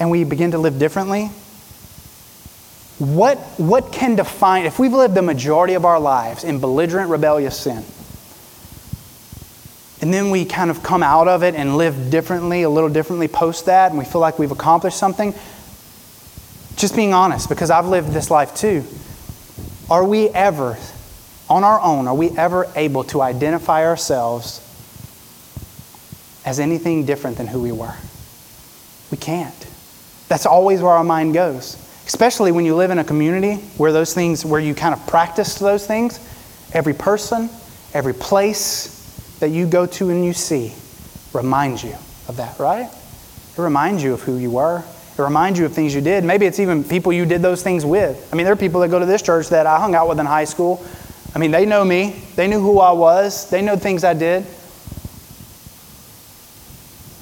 and 0.00 0.10
we 0.10 0.24
begin 0.24 0.50
to 0.50 0.58
live 0.58 0.78
differently, 0.78 1.30
what, 2.98 3.38
what 3.56 3.92
can 3.92 4.16
define, 4.16 4.66
if 4.66 4.78
we've 4.78 4.92
lived 4.92 5.14
the 5.14 5.22
majority 5.22 5.74
of 5.74 5.84
our 5.84 6.00
lives 6.00 6.44
in 6.44 6.60
belligerent, 6.60 7.10
rebellious 7.10 7.58
sin, 7.58 7.84
and 10.00 10.12
then 10.12 10.30
we 10.30 10.44
kind 10.44 10.70
of 10.70 10.82
come 10.82 11.02
out 11.02 11.28
of 11.28 11.42
it 11.42 11.54
and 11.54 11.76
live 11.76 12.10
differently, 12.10 12.62
a 12.62 12.68
little 12.68 12.90
differently 12.90 13.28
post 13.28 13.66
that, 13.66 13.90
and 13.90 13.98
we 13.98 14.04
feel 14.04 14.20
like 14.20 14.38
we've 14.38 14.52
accomplished 14.52 14.98
something, 14.98 15.32
just 16.76 16.94
being 16.96 17.14
honest, 17.14 17.48
because 17.48 17.70
I've 17.70 17.86
lived 17.86 18.12
this 18.12 18.30
life 18.30 18.54
too, 18.54 18.84
are 19.88 20.04
we 20.04 20.28
ever 20.30 20.76
on 21.48 21.64
our 21.64 21.80
own, 21.80 22.08
are 22.08 22.14
we 22.14 22.30
ever 22.30 22.66
able 22.74 23.04
to 23.04 23.20
identify 23.20 23.84
ourselves 23.84 24.60
as 26.44 26.60
anything 26.60 27.04
different 27.04 27.36
than 27.36 27.46
who 27.46 27.60
we 27.60 27.72
were? 27.72 27.94
We 29.10 29.18
can't. 29.18 29.54
That's 30.28 30.46
always 30.46 30.80
where 30.80 30.92
our 30.92 31.04
mind 31.04 31.34
goes. 31.34 31.80
Especially 32.06 32.52
when 32.52 32.64
you 32.64 32.74
live 32.74 32.90
in 32.90 32.98
a 32.98 33.04
community 33.04 33.54
where 33.76 33.92
those 33.92 34.12
things, 34.12 34.44
where 34.44 34.60
you 34.60 34.74
kind 34.74 34.94
of 34.94 35.06
practice 35.06 35.54
those 35.56 35.86
things. 35.86 36.18
Every 36.72 36.94
person, 36.94 37.48
every 37.92 38.14
place 38.14 39.36
that 39.40 39.50
you 39.50 39.66
go 39.66 39.86
to 39.86 40.10
and 40.10 40.24
you 40.24 40.32
see 40.32 40.74
reminds 41.32 41.82
you 41.82 41.94
of 42.28 42.36
that, 42.36 42.58
right? 42.58 42.90
It 43.56 43.60
reminds 43.60 44.02
you 44.02 44.12
of 44.14 44.22
who 44.22 44.36
you 44.36 44.50
were. 44.50 44.82
It 45.16 45.22
reminds 45.22 45.58
you 45.58 45.64
of 45.64 45.72
things 45.72 45.94
you 45.94 46.00
did. 46.00 46.24
Maybe 46.24 46.46
it's 46.46 46.58
even 46.58 46.82
people 46.82 47.12
you 47.12 47.24
did 47.24 47.40
those 47.40 47.62
things 47.62 47.86
with. 47.86 48.28
I 48.32 48.36
mean, 48.36 48.44
there 48.44 48.52
are 48.52 48.56
people 48.56 48.80
that 48.80 48.88
go 48.88 48.98
to 48.98 49.06
this 49.06 49.22
church 49.22 49.48
that 49.50 49.66
I 49.66 49.78
hung 49.78 49.94
out 49.94 50.08
with 50.08 50.18
in 50.18 50.26
high 50.26 50.44
school 50.44 50.84
I 51.34 51.38
mean, 51.38 51.50
they 51.50 51.66
know 51.66 51.84
me, 51.84 52.22
they 52.36 52.46
knew 52.46 52.60
who 52.60 52.78
I 52.78 52.92
was, 52.92 53.50
they 53.50 53.60
know 53.60 53.76
things 53.76 54.04
I 54.04 54.14
did. 54.14 54.46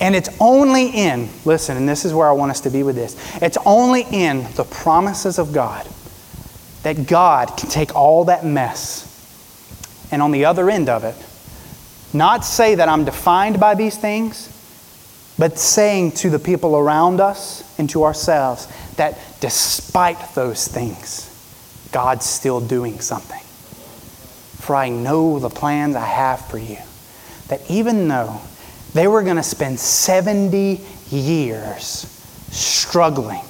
And 0.00 0.14
it's 0.14 0.28
only 0.40 0.88
in, 0.88 1.30
listen, 1.44 1.76
and 1.76 1.88
this 1.88 2.04
is 2.04 2.12
where 2.12 2.28
I 2.28 2.32
want 2.32 2.50
us 2.50 2.60
to 2.62 2.70
be 2.70 2.82
with 2.82 2.96
this. 2.96 3.16
It's 3.40 3.56
only 3.64 4.02
in 4.10 4.46
the 4.54 4.64
promises 4.64 5.38
of 5.38 5.52
God 5.52 5.88
that 6.82 7.06
God 7.06 7.56
can 7.56 7.70
take 7.70 7.94
all 7.94 8.24
that 8.24 8.44
mess 8.44 9.08
and 10.10 10.20
on 10.20 10.32
the 10.32 10.44
other 10.44 10.68
end 10.68 10.88
of 10.88 11.04
it, 11.04 11.14
not 12.12 12.44
say 12.44 12.74
that 12.74 12.88
I'm 12.88 13.04
defined 13.04 13.58
by 13.58 13.74
these 13.74 13.96
things, 13.96 14.48
but 15.38 15.58
saying 15.58 16.12
to 16.12 16.28
the 16.28 16.38
people 16.38 16.76
around 16.76 17.20
us 17.20 17.62
and 17.78 17.88
to 17.90 18.04
ourselves 18.04 18.68
that 18.96 19.18
despite 19.40 20.34
those 20.34 20.68
things, 20.68 21.28
God's 21.92 22.26
still 22.26 22.60
doing 22.60 23.00
something 23.00 23.41
for 24.62 24.74
I 24.76 24.88
know 24.88 25.38
the 25.38 25.50
plans 25.50 25.96
I 25.96 26.06
have 26.06 26.46
for 26.48 26.58
you. 26.58 26.78
That 27.48 27.60
even 27.70 28.08
though 28.08 28.40
they 28.94 29.08
were 29.08 29.22
going 29.22 29.36
to 29.36 29.42
spend 29.42 29.80
70 29.80 30.80
years 31.10 32.06
struggling 32.50 33.42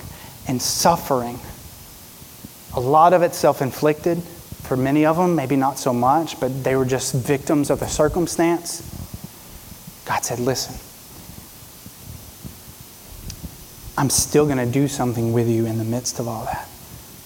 and 0.46 0.60
suffering. 0.60 1.38
A 2.74 2.80
lot 2.80 3.12
of 3.12 3.22
it 3.22 3.34
self 3.34 3.60
inflicted 3.60 4.22
for 4.22 4.76
many 4.76 5.04
of 5.04 5.16
them, 5.16 5.34
maybe 5.34 5.56
not 5.56 5.78
so 5.78 5.92
much, 5.92 6.38
but 6.40 6.64
they 6.64 6.76
were 6.76 6.84
just 6.84 7.14
victims 7.14 7.70
of 7.70 7.80
the 7.80 7.86
circumstance. 7.86 8.88
God 10.06 10.24
said, 10.24 10.38
Listen, 10.38 10.74
I'm 13.98 14.10
still 14.10 14.46
going 14.46 14.58
to 14.58 14.66
do 14.66 14.88
something 14.88 15.32
with 15.32 15.48
you 15.48 15.66
in 15.66 15.78
the 15.78 15.84
midst 15.84 16.18
of 16.20 16.28
all 16.28 16.44
that. 16.44 16.68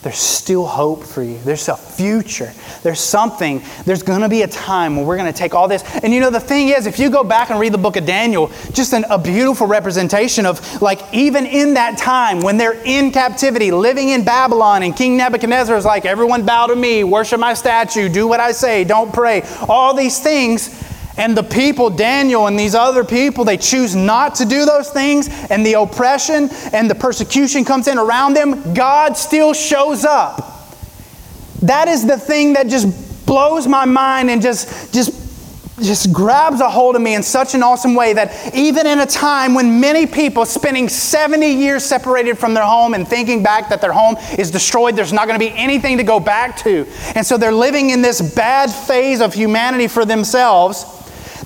There's 0.06 0.18
still 0.18 0.64
hope 0.64 1.02
for 1.02 1.20
you. 1.20 1.36
There's 1.38 1.68
a 1.68 1.76
future. 1.76 2.52
There's 2.84 3.00
something. 3.00 3.60
There's 3.86 4.04
going 4.04 4.20
to 4.20 4.28
be 4.28 4.42
a 4.42 4.46
time 4.46 4.94
where 4.94 5.04
we're 5.04 5.16
going 5.16 5.32
to 5.32 5.36
take 5.36 5.52
all 5.52 5.66
this. 5.66 5.82
And 6.04 6.14
you 6.14 6.20
know, 6.20 6.30
the 6.30 6.38
thing 6.38 6.68
is, 6.68 6.86
if 6.86 7.00
you 7.00 7.10
go 7.10 7.24
back 7.24 7.50
and 7.50 7.58
read 7.58 7.72
the 7.72 7.78
book 7.78 7.96
of 7.96 8.06
Daniel, 8.06 8.52
just 8.72 8.92
an, 8.92 9.04
a 9.10 9.18
beautiful 9.18 9.66
representation 9.66 10.46
of 10.46 10.80
like 10.80 11.00
even 11.12 11.44
in 11.44 11.74
that 11.74 11.98
time 11.98 12.38
when 12.38 12.56
they're 12.56 12.80
in 12.84 13.10
captivity, 13.10 13.72
living 13.72 14.10
in 14.10 14.24
Babylon, 14.24 14.84
and 14.84 14.94
King 14.94 15.16
Nebuchadnezzar 15.16 15.76
is 15.76 15.84
like, 15.84 16.04
everyone 16.04 16.46
bow 16.46 16.68
to 16.68 16.76
me, 16.76 17.02
worship 17.02 17.40
my 17.40 17.54
statue, 17.54 18.08
do 18.08 18.28
what 18.28 18.38
I 18.38 18.52
say, 18.52 18.84
don't 18.84 19.12
pray. 19.12 19.42
All 19.68 19.92
these 19.92 20.20
things. 20.20 20.84
And 21.16 21.36
the 21.36 21.42
people, 21.42 21.90
Daniel 21.90 22.46
and 22.46 22.58
these 22.58 22.74
other 22.74 23.04
people, 23.04 23.44
they 23.44 23.56
choose 23.56 23.96
not 23.96 24.34
to 24.36 24.44
do 24.44 24.64
those 24.64 24.90
things, 24.90 25.28
and 25.50 25.64
the 25.64 25.74
oppression 25.74 26.50
and 26.72 26.90
the 26.90 26.94
persecution 26.94 27.64
comes 27.64 27.88
in 27.88 27.98
around 27.98 28.34
them. 28.34 28.74
God 28.74 29.16
still 29.16 29.54
shows 29.54 30.04
up. 30.04 30.68
That 31.62 31.88
is 31.88 32.06
the 32.06 32.18
thing 32.18 32.52
that 32.52 32.68
just 32.68 33.26
blows 33.26 33.66
my 33.66 33.86
mind 33.86 34.30
and 34.30 34.42
just, 34.42 34.92
just 34.92 35.26
just 35.82 36.10
grabs 36.10 36.60
a 36.60 36.70
hold 36.70 36.96
of 36.96 37.02
me 37.02 37.14
in 37.14 37.22
such 37.22 37.54
an 37.54 37.62
awesome 37.62 37.94
way 37.94 38.14
that 38.14 38.54
even 38.54 38.86
in 38.86 39.00
a 39.00 39.06
time 39.06 39.52
when 39.54 39.78
many 39.78 40.06
people 40.06 40.46
spending 40.46 40.88
70 40.88 41.46
years 41.46 41.84
separated 41.84 42.38
from 42.38 42.54
their 42.54 42.64
home 42.64 42.94
and 42.94 43.06
thinking 43.06 43.42
back 43.42 43.68
that 43.68 43.82
their 43.82 43.92
home 43.92 44.16
is 44.38 44.50
destroyed, 44.50 44.96
there's 44.96 45.12
not 45.12 45.28
going 45.28 45.38
to 45.38 45.46
be 45.46 45.52
anything 45.54 45.98
to 45.98 46.02
go 46.02 46.18
back 46.18 46.56
to. 46.58 46.86
And 47.14 47.26
so 47.26 47.36
they're 47.36 47.52
living 47.52 47.90
in 47.90 48.00
this 48.00 48.22
bad 48.34 48.70
phase 48.70 49.20
of 49.20 49.34
humanity 49.34 49.86
for 49.86 50.06
themselves 50.06 50.95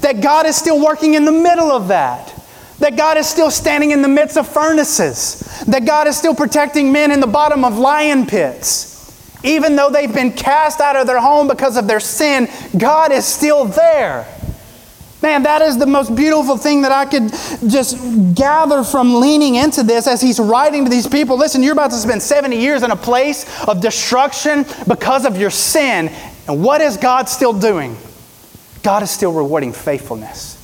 that 0.00 0.20
God 0.22 0.46
is 0.46 0.56
still 0.56 0.82
working 0.82 1.14
in 1.14 1.24
the 1.24 1.32
middle 1.32 1.70
of 1.70 1.88
that. 1.88 2.34
That 2.78 2.96
God 2.96 3.18
is 3.18 3.28
still 3.28 3.50
standing 3.50 3.90
in 3.90 4.00
the 4.02 4.08
midst 4.08 4.38
of 4.38 4.48
furnaces. 4.48 5.62
That 5.66 5.84
God 5.84 6.06
is 6.06 6.16
still 6.16 6.34
protecting 6.34 6.92
men 6.92 7.10
in 7.10 7.20
the 7.20 7.26
bottom 7.26 7.64
of 7.64 7.76
lion 7.78 8.26
pits. 8.26 8.88
Even 9.42 9.76
though 9.76 9.90
they've 9.90 10.12
been 10.12 10.32
cast 10.32 10.80
out 10.80 10.96
of 10.96 11.06
their 11.06 11.20
home 11.20 11.48
because 11.48 11.76
of 11.76 11.86
their 11.86 12.00
sin, 12.00 12.48
God 12.76 13.12
is 13.12 13.24
still 13.24 13.64
there. 13.66 14.26
Man, 15.22 15.42
that 15.42 15.60
is 15.60 15.76
the 15.76 15.86
most 15.86 16.16
beautiful 16.16 16.56
thing 16.56 16.82
that 16.82 16.92
I 16.92 17.04
could 17.04 17.30
just 17.70 18.34
gather 18.34 18.82
from 18.82 19.20
leaning 19.20 19.56
into 19.56 19.82
this 19.82 20.06
as 20.06 20.22
he's 20.22 20.40
writing 20.40 20.84
to 20.84 20.90
these 20.90 21.06
people. 21.06 21.36
Listen, 21.36 21.62
you're 21.62 21.74
about 21.74 21.90
to 21.90 21.98
spend 21.98 22.22
70 22.22 22.56
years 22.56 22.82
in 22.82 22.90
a 22.90 22.96
place 22.96 23.44
of 23.68 23.82
destruction 23.82 24.64
because 24.88 25.26
of 25.26 25.36
your 25.36 25.50
sin. 25.50 26.10
And 26.48 26.64
what 26.64 26.80
is 26.80 26.96
God 26.96 27.28
still 27.28 27.52
doing? 27.52 27.96
God 28.82 29.02
is 29.02 29.10
still 29.10 29.32
rewarding 29.32 29.72
faithfulness. 29.72 30.56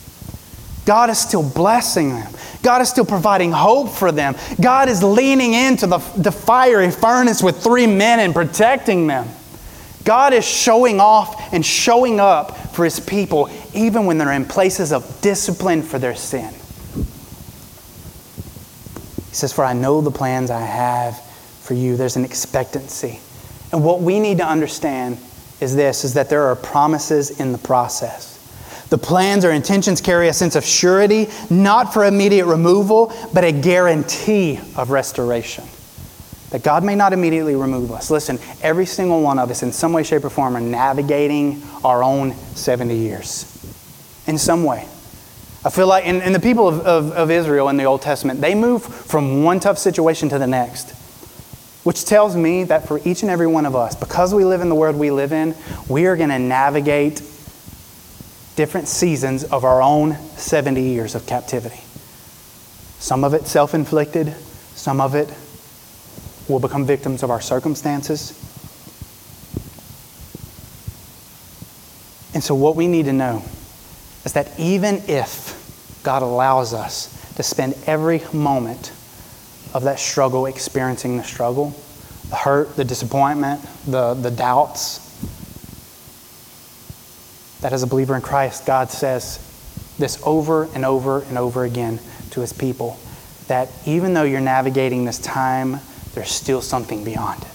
God 0.86 1.10
is 1.10 1.18
still 1.18 1.42
blessing 1.42 2.10
them. 2.10 2.32
God 2.62 2.80
is 2.80 2.88
still 2.88 3.04
providing 3.04 3.52
hope 3.52 3.90
for 3.90 4.12
them. 4.12 4.36
God 4.60 4.88
is 4.88 5.02
leaning 5.02 5.52
into 5.52 5.86
the, 5.86 5.98
the 6.16 6.32
fiery 6.32 6.90
furnace 6.90 7.42
with 7.42 7.62
three 7.62 7.86
men 7.86 8.20
and 8.20 8.32
protecting 8.32 9.06
them. 9.06 9.28
God 10.04 10.32
is 10.32 10.44
showing 10.44 11.00
off 11.00 11.52
and 11.52 11.66
showing 11.66 12.20
up 12.20 12.56
for 12.74 12.84
his 12.84 13.00
people 13.00 13.50
even 13.74 14.06
when 14.06 14.18
they're 14.18 14.32
in 14.32 14.44
places 14.44 14.92
of 14.92 15.20
discipline 15.20 15.82
for 15.82 15.98
their 15.98 16.14
sin. 16.14 16.54
He 19.28 19.34
says, 19.34 19.52
For 19.52 19.64
I 19.64 19.72
know 19.72 20.00
the 20.00 20.12
plans 20.12 20.50
I 20.50 20.60
have 20.60 21.20
for 21.60 21.74
you. 21.74 21.96
There's 21.96 22.16
an 22.16 22.24
expectancy. 22.24 23.18
And 23.72 23.84
what 23.84 24.00
we 24.00 24.20
need 24.20 24.38
to 24.38 24.46
understand 24.46 25.18
is 25.60 25.74
this 25.74 26.04
is 26.04 26.14
that 26.14 26.28
there 26.28 26.44
are 26.44 26.56
promises 26.56 27.40
in 27.40 27.52
the 27.52 27.58
process. 27.58 28.34
The 28.88 28.98
plans 28.98 29.44
or 29.44 29.50
intentions 29.50 30.00
carry 30.00 30.28
a 30.28 30.32
sense 30.32 30.54
of 30.54 30.64
surety, 30.64 31.28
not 31.50 31.92
for 31.92 32.04
immediate 32.04 32.46
removal, 32.46 33.12
but 33.34 33.42
a 33.42 33.50
guarantee 33.50 34.60
of 34.76 34.90
restoration. 34.90 35.64
That 36.50 36.62
God 36.62 36.84
may 36.84 36.94
not 36.94 37.12
immediately 37.12 37.56
remove 37.56 37.90
us. 37.90 38.10
Listen, 38.10 38.38
every 38.62 38.86
single 38.86 39.22
one 39.22 39.40
of 39.40 39.50
us, 39.50 39.64
in 39.64 39.72
some 39.72 39.92
way, 39.92 40.04
shape, 40.04 40.24
or 40.24 40.30
form, 40.30 40.56
are 40.56 40.60
navigating 40.60 41.62
our 41.84 42.04
own 42.04 42.34
70 42.54 42.94
years. 42.94 43.52
In 44.28 44.38
some 44.38 44.62
way. 44.62 44.86
I 45.64 45.70
feel 45.70 45.88
like, 45.88 46.06
and, 46.06 46.32
the 46.32 46.38
people 46.38 46.68
of, 46.68 46.80
of, 46.86 47.10
of 47.10 47.30
Israel 47.32 47.68
in 47.70 47.76
the 47.76 47.84
Old 47.84 48.02
Testament, 48.02 48.40
they 48.40 48.54
move 48.54 48.84
from 48.84 49.42
one 49.42 49.58
tough 49.58 49.78
situation 49.78 50.28
to 50.28 50.38
the 50.38 50.46
next. 50.46 50.94
Which 51.86 52.04
tells 52.04 52.34
me 52.34 52.64
that 52.64 52.88
for 52.88 53.00
each 53.04 53.22
and 53.22 53.30
every 53.30 53.46
one 53.46 53.64
of 53.64 53.76
us, 53.76 53.94
because 53.94 54.34
we 54.34 54.44
live 54.44 54.60
in 54.60 54.68
the 54.68 54.74
world 54.74 54.96
we 54.96 55.12
live 55.12 55.32
in, 55.32 55.54
we 55.88 56.06
are 56.06 56.16
going 56.16 56.30
to 56.30 56.38
navigate 56.40 57.22
different 58.56 58.88
seasons 58.88 59.44
of 59.44 59.64
our 59.64 59.80
own 59.80 60.16
70 60.34 60.82
years 60.82 61.14
of 61.14 61.28
captivity. 61.28 61.80
Some 62.98 63.22
of 63.22 63.34
it 63.34 63.46
self 63.46 63.72
inflicted, 63.72 64.34
some 64.74 65.00
of 65.00 65.14
it 65.14 65.32
will 66.48 66.58
become 66.58 66.84
victims 66.84 67.22
of 67.22 67.30
our 67.30 67.40
circumstances. 67.40 68.30
And 72.34 72.42
so, 72.42 72.56
what 72.56 72.74
we 72.74 72.88
need 72.88 73.04
to 73.04 73.12
know 73.12 73.44
is 74.24 74.32
that 74.32 74.58
even 74.58 75.04
if 75.06 76.00
God 76.02 76.22
allows 76.22 76.74
us 76.74 77.32
to 77.36 77.44
spend 77.44 77.74
every 77.86 78.22
moment 78.32 78.90
of 79.76 79.84
that 79.84 79.98
struggle, 79.98 80.46
experiencing 80.46 81.18
the 81.18 81.22
struggle, 81.22 81.76
the 82.30 82.36
hurt, 82.36 82.74
the 82.76 82.84
disappointment, 82.84 83.60
the, 83.86 84.14
the 84.14 84.30
doubts. 84.30 85.02
That 87.60 87.74
as 87.74 87.82
a 87.82 87.86
believer 87.86 88.16
in 88.16 88.22
Christ, 88.22 88.64
God 88.64 88.90
says 88.90 89.38
this 89.98 90.18
over 90.24 90.64
and 90.74 90.84
over 90.86 91.22
and 91.24 91.36
over 91.36 91.64
again 91.64 92.00
to 92.30 92.40
his 92.40 92.54
people 92.54 92.98
that 93.48 93.68
even 93.84 94.14
though 94.14 94.22
you're 94.22 94.40
navigating 94.40 95.04
this 95.04 95.18
time, 95.18 95.78
there's 96.14 96.30
still 96.30 96.62
something 96.62 97.04
beyond 97.04 97.42
it. 97.42 97.48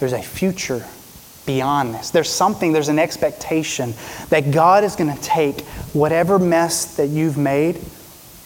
There's 0.00 0.12
a 0.12 0.22
future 0.22 0.84
beyond 1.46 1.94
this. 1.94 2.10
There's 2.10 2.28
something, 2.28 2.72
there's 2.72 2.88
an 2.88 2.98
expectation 2.98 3.94
that 4.30 4.50
God 4.50 4.82
is 4.82 4.96
going 4.96 5.14
to 5.14 5.22
take 5.22 5.62
whatever 5.92 6.40
mess 6.40 6.96
that 6.96 7.06
you've 7.06 7.38
made, 7.38 7.80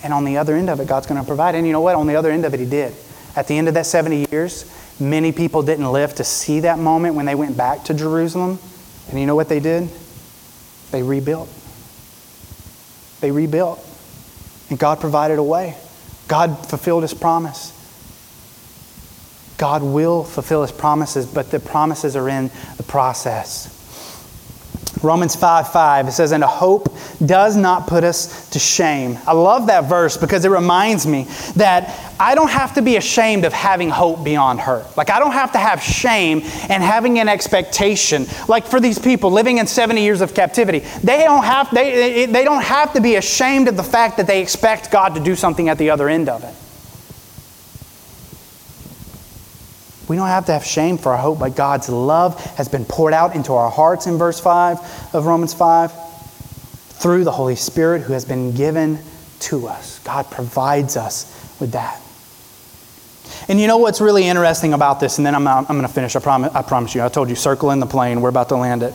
and 0.02 0.12
on 0.12 0.24
the 0.24 0.36
other 0.36 0.54
end 0.54 0.68
of 0.68 0.80
it, 0.80 0.86
God's 0.86 1.06
going 1.06 1.20
to 1.20 1.26
provide. 1.26 1.54
And 1.54 1.66
you 1.66 1.72
know 1.72 1.80
what? 1.80 1.96
On 1.96 2.06
the 2.06 2.16
other 2.16 2.30
end 2.30 2.44
of 2.44 2.54
it, 2.54 2.60
He 2.60 2.66
did. 2.66 2.94
At 3.36 3.46
the 3.46 3.56
end 3.56 3.68
of 3.68 3.74
that 3.74 3.86
70 3.86 4.26
years, 4.32 4.64
many 4.98 5.30
people 5.30 5.62
didn't 5.62 5.92
live 5.92 6.14
to 6.16 6.24
see 6.24 6.60
that 6.60 6.78
moment 6.78 7.14
when 7.14 7.26
they 7.26 7.34
went 7.34 7.56
back 7.56 7.84
to 7.84 7.94
Jerusalem. 7.94 8.58
And 9.10 9.20
you 9.20 9.26
know 9.26 9.36
what 9.36 9.50
they 9.50 9.60
did? 9.60 9.88
They 10.90 11.02
rebuilt. 11.02 11.50
They 13.20 13.30
rebuilt. 13.30 13.84
And 14.70 14.78
God 14.78 15.00
provided 15.00 15.38
a 15.38 15.42
way. 15.42 15.76
God 16.28 16.66
fulfilled 16.66 17.02
His 17.02 17.14
promise. 17.14 17.72
God 19.58 19.82
will 19.82 20.24
fulfill 20.24 20.62
His 20.62 20.72
promises, 20.72 21.26
but 21.26 21.50
the 21.50 21.60
promises 21.60 22.16
are 22.16 22.28
in 22.28 22.50
the 22.78 22.82
process. 22.82 23.75
Romans 25.02 25.36
5 25.36 25.72
5, 25.72 26.08
it 26.08 26.12
says, 26.12 26.32
And 26.32 26.42
a 26.42 26.48
hope 26.48 26.96
does 27.24 27.56
not 27.56 27.86
put 27.86 28.04
us 28.04 28.48
to 28.50 28.58
shame. 28.58 29.18
I 29.26 29.32
love 29.32 29.66
that 29.66 29.84
verse 29.84 30.16
because 30.16 30.44
it 30.44 30.50
reminds 30.50 31.06
me 31.06 31.24
that 31.56 32.14
I 32.18 32.34
don't 32.34 32.50
have 32.50 32.74
to 32.74 32.82
be 32.82 32.96
ashamed 32.96 33.44
of 33.44 33.52
having 33.52 33.90
hope 33.90 34.24
beyond 34.24 34.60
hurt. 34.60 34.96
Like, 34.96 35.10
I 35.10 35.18
don't 35.18 35.32
have 35.32 35.52
to 35.52 35.58
have 35.58 35.82
shame 35.82 36.38
and 36.68 36.82
having 36.82 37.18
an 37.18 37.28
expectation. 37.28 38.26
Like, 38.48 38.66
for 38.66 38.80
these 38.80 38.98
people 38.98 39.30
living 39.30 39.58
in 39.58 39.66
70 39.66 40.02
years 40.02 40.22
of 40.22 40.34
captivity, 40.34 40.80
they 41.02 41.24
don't 41.24 41.44
have, 41.44 41.72
they, 41.74 42.26
they 42.26 42.44
don't 42.44 42.64
have 42.64 42.94
to 42.94 43.00
be 43.00 43.16
ashamed 43.16 43.68
of 43.68 43.76
the 43.76 43.84
fact 43.84 44.16
that 44.16 44.26
they 44.26 44.40
expect 44.40 44.90
God 44.90 45.14
to 45.14 45.20
do 45.20 45.36
something 45.36 45.68
at 45.68 45.78
the 45.78 45.90
other 45.90 46.08
end 46.08 46.28
of 46.28 46.42
it. 46.42 46.54
We 50.08 50.16
don't 50.16 50.28
have 50.28 50.46
to 50.46 50.52
have 50.52 50.64
shame 50.64 50.98
for 50.98 51.12
our 51.12 51.18
hope, 51.18 51.40
but 51.40 51.56
God's 51.56 51.88
love 51.88 52.38
has 52.56 52.68
been 52.68 52.84
poured 52.84 53.12
out 53.12 53.34
into 53.34 53.52
our 53.54 53.70
hearts 53.70 54.06
in 54.06 54.18
verse 54.18 54.38
5 54.38 55.14
of 55.14 55.26
Romans 55.26 55.52
5 55.52 55.92
through 56.90 57.24
the 57.24 57.32
Holy 57.32 57.56
Spirit 57.56 58.02
who 58.02 58.12
has 58.12 58.24
been 58.24 58.54
given 58.54 58.98
to 59.40 59.66
us. 59.66 59.98
God 60.00 60.30
provides 60.30 60.96
us 60.96 61.56
with 61.60 61.72
that. 61.72 62.00
And 63.48 63.60
you 63.60 63.66
know 63.66 63.78
what's 63.78 64.00
really 64.00 64.26
interesting 64.26 64.72
about 64.72 65.00
this? 65.00 65.18
And 65.18 65.26
then 65.26 65.34
I'm, 65.34 65.46
I'm 65.46 65.64
going 65.64 65.82
to 65.82 65.88
finish. 65.88 66.16
I 66.16 66.20
promise, 66.20 66.54
I 66.54 66.62
promise 66.62 66.94
you. 66.94 67.02
I 67.02 67.08
told 67.08 67.28
you, 67.28 67.34
circle 67.34 67.70
in 67.70 67.80
the 67.80 67.86
plane. 67.86 68.20
We're 68.20 68.28
about 68.28 68.48
to 68.50 68.56
land 68.56 68.82
it. 68.82 68.94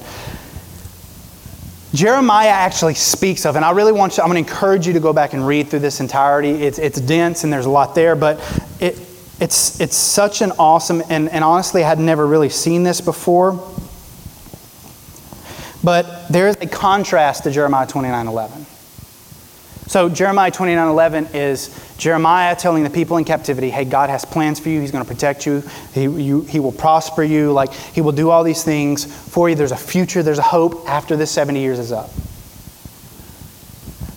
Jeremiah 1.93 2.47
actually 2.47 2.93
speaks 2.93 3.45
of, 3.45 3.57
and 3.57 3.65
I 3.65 3.71
really 3.71 3.91
want 3.91 4.15
you, 4.15 4.23
I'm 4.23 4.31
going 4.31 4.43
to 4.43 4.49
encourage 4.49 4.87
you 4.87 4.93
to 4.93 5.01
go 5.01 5.11
back 5.11 5.33
and 5.33 5.45
read 5.45 5.67
through 5.67 5.79
this 5.79 5.99
entirety. 5.99 6.63
It's, 6.63 6.79
it's 6.79 7.01
dense 7.01 7.43
and 7.43 7.51
there's 7.51 7.65
a 7.65 7.69
lot 7.69 7.95
there, 7.95 8.15
but 8.15 8.39
it, 8.79 8.97
it's, 9.41 9.81
it's 9.81 9.97
such 9.97 10.43
an 10.43 10.51
awesome, 10.59 11.01
and, 11.09 11.27
and 11.27 11.43
honestly, 11.43 11.83
I 11.83 11.89
had 11.89 11.99
never 11.99 12.27
really 12.27 12.49
seen 12.49 12.83
this 12.83 13.01
before. 13.01 13.53
But 15.83 16.27
there's 16.29 16.55
a 16.57 16.67
contrast 16.67 17.43
to 17.43 17.51
Jeremiah 17.51 17.87
29 17.87 18.27
11. 18.27 18.65
So 19.87 20.09
Jeremiah 20.09 20.51
29 20.51 20.87
11 20.87 21.29
is 21.33 21.95
Jeremiah 21.97 22.55
telling 22.55 22.83
the 22.83 22.89
people 22.91 23.17
in 23.17 23.25
captivity, 23.25 23.71
hey, 23.71 23.83
God 23.83 24.11
has 24.11 24.23
plans 24.23 24.59
for 24.59 24.69
you. 24.69 24.79
He's 24.79 24.91
going 24.91 25.03
to 25.03 25.11
protect 25.11 25.47
you. 25.47 25.63
He, 25.91 26.03
you, 26.03 26.41
he 26.41 26.59
will 26.59 26.71
prosper 26.71 27.23
you. 27.23 27.51
Like, 27.51 27.73
He 27.73 28.01
will 28.01 28.11
do 28.11 28.29
all 28.29 28.43
these 28.43 28.63
things 28.63 29.05
for 29.05 29.49
you. 29.49 29.55
There's 29.55 29.71
a 29.71 29.75
future, 29.75 30.21
there's 30.21 30.37
a 30.37 30.43
hope 30.43 30.87
after 30.87 31.17
this 31.17 31.31
70 31.31 31.59
years 31.59 31.79
is 31.79 31.91
up. 31.91 32.11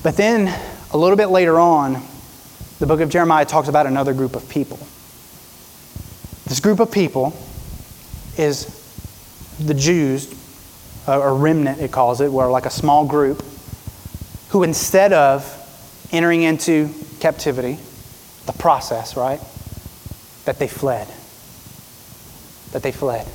But 0.02 0.18
then, 0.18 0.54
a 0.92 0.98
little 0.98 1.16
bit 1.16 1.28
later 1.28 1.58
on, 1.58 2.02
the 2.78 2.86
book 2.86 3.00
of 3.00 3.08
Jeremiah 3.08 3.46
talks 3.46 3.68
about 3.68 3.86
another 3.86 4.12
group 4.12 4.36
of 4.36 4.46
people. 4.50 4.78
This 6.46 6.60
group 6.60 6.80
of 6.80 6.92
people 6.92 7.34
is 8.36 8.66
the 9.58 9.74
Jews, 9.74 10.32
a 11.06 11.32
remnant, 11.32 11.80
it 11.80 11.92
calls 11.92 12.20
it, 12.20 12.32
where 12.32 12.48
like 12.48 12.66
a 12.66 12.70
small 12.70 13.06
group, 13.06 13.42
who 14.50 14.62
instead 14.62 15.12
of 15.12 15.50
entering 16.12 16.42
into 16.42 16.90
captivity, 17.20 17.78
the 18.46 18.52
process, 18.52 19.16
right? 19.16 19.40
That 20.44 20.58
they 20.58 20.68
fled. 20.68 21.08
That 22.72 22.82
they 22.82 22.92
fled. 22.92 23.26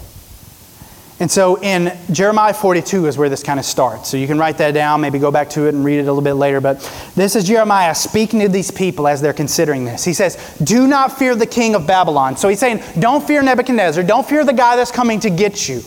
And 1.20 1.30
so 1.30 1.61
in 1.61 1.97
Jeremiah 2.11 2.53
42 2.53 3.07
is 3.07 3.17
where 3.17 3.28
this 3.28 3.43
kind 3.43 3.59
of 3.59 3.65
starts. 3.65 4.07
So 4.09 4.15
you 4.15 4.26
can 4.26 4.39
write 4.39 4.57
that 4.59 4.72
down, 4.72 5.01
maybe 5.01 5.20
go 5.20 5.32
back 5.32 5.49
to 5.51 5.67
it 5.67 5.74
and 5.74 5.84
read 5.84 5.99
it 5.99 6.03
a 6.03 6.03
little 6.03 6.22
bit 6.22 6.36
later. 6.36 6.61
But 6.61 6.80
this 7.15 7.36
is 7.36 7.43
Jeremiah 7.43 7.93
speaking 7.93 8.39
to 8.39 8.47
these 8.47 8.72
people 8.72 9.05
as 9.05 9.20
they're 9.20 9.34
considering 9.34 9.84
this. 9.84 10.05
He 10.05 10.13
says, 10.13 10.38
Do 10.63 10.88
not 10.88 11.17
fear 11.17 11.36
the 11.36 11.45
king 11.45 11.76
of 11.76 11.86
Babylon. 11.86 12.38
So 12.38 12.47
he's 12.47 12.59
saying, 12.59 12.82
Don't 12.99 13.26
fear 13.26 13.41
Nebuchadnezzar. 13.41 14.03
Don't 14.03 14.26
fear 14.26 14.45
the 14.45 14.53
guy 14.53 14.78
that's 14.78 14.91
coming 14.91 15.20
to 15.20 15.30
get 15.30 15.67
you. 15.67 15.82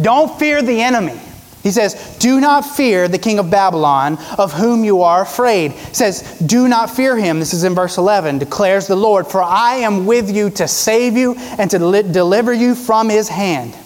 Don't 0.00 0.38
fear 0.38 0.62
the 0.62 0.80
enemy. 0.80 1.20
He 1.62 1.70
says, 1.70 2.16
Do 2.18 2.40
not 2.40 2.62
fear 2.62 3.08
the 3.08 3.18
king 3.18 3.38
of 3.38 3.50
Babylon, 3.50 4.16
of 4.38 4.54
whom 4.54 4.84
you 4.84 5.02
are 5.02 5.20
afraid. 5.20 5.72
He 5.72 5.94
says, 5.94 6.38
Do 6.38 6.66
not 6.66 6.88
fear 6.88 7.14
him. 7.14 7.40
This 7.40 7.52
is 7.52 7.64
in 7.64 7.74
verse 7.74 7.98
11, 7.98 8.38
declares 8.38 8.86
the 8.86 8.96
Lord, 8.96 9.26
for 9.26 9.42
I 9.42 9.76
am 9.76 10.06
with 10.06 10.34
you 10.34 10.48
to 10.50 10.66
save 10.66 11.14
you 11.14 11.34
and 11.58 11.70
to 11.72 11.78
deliver 11.78 12.54
you 12.54 12.74
from 12.74 13.10
his 13.10 13.28
hand. 13.28 13.76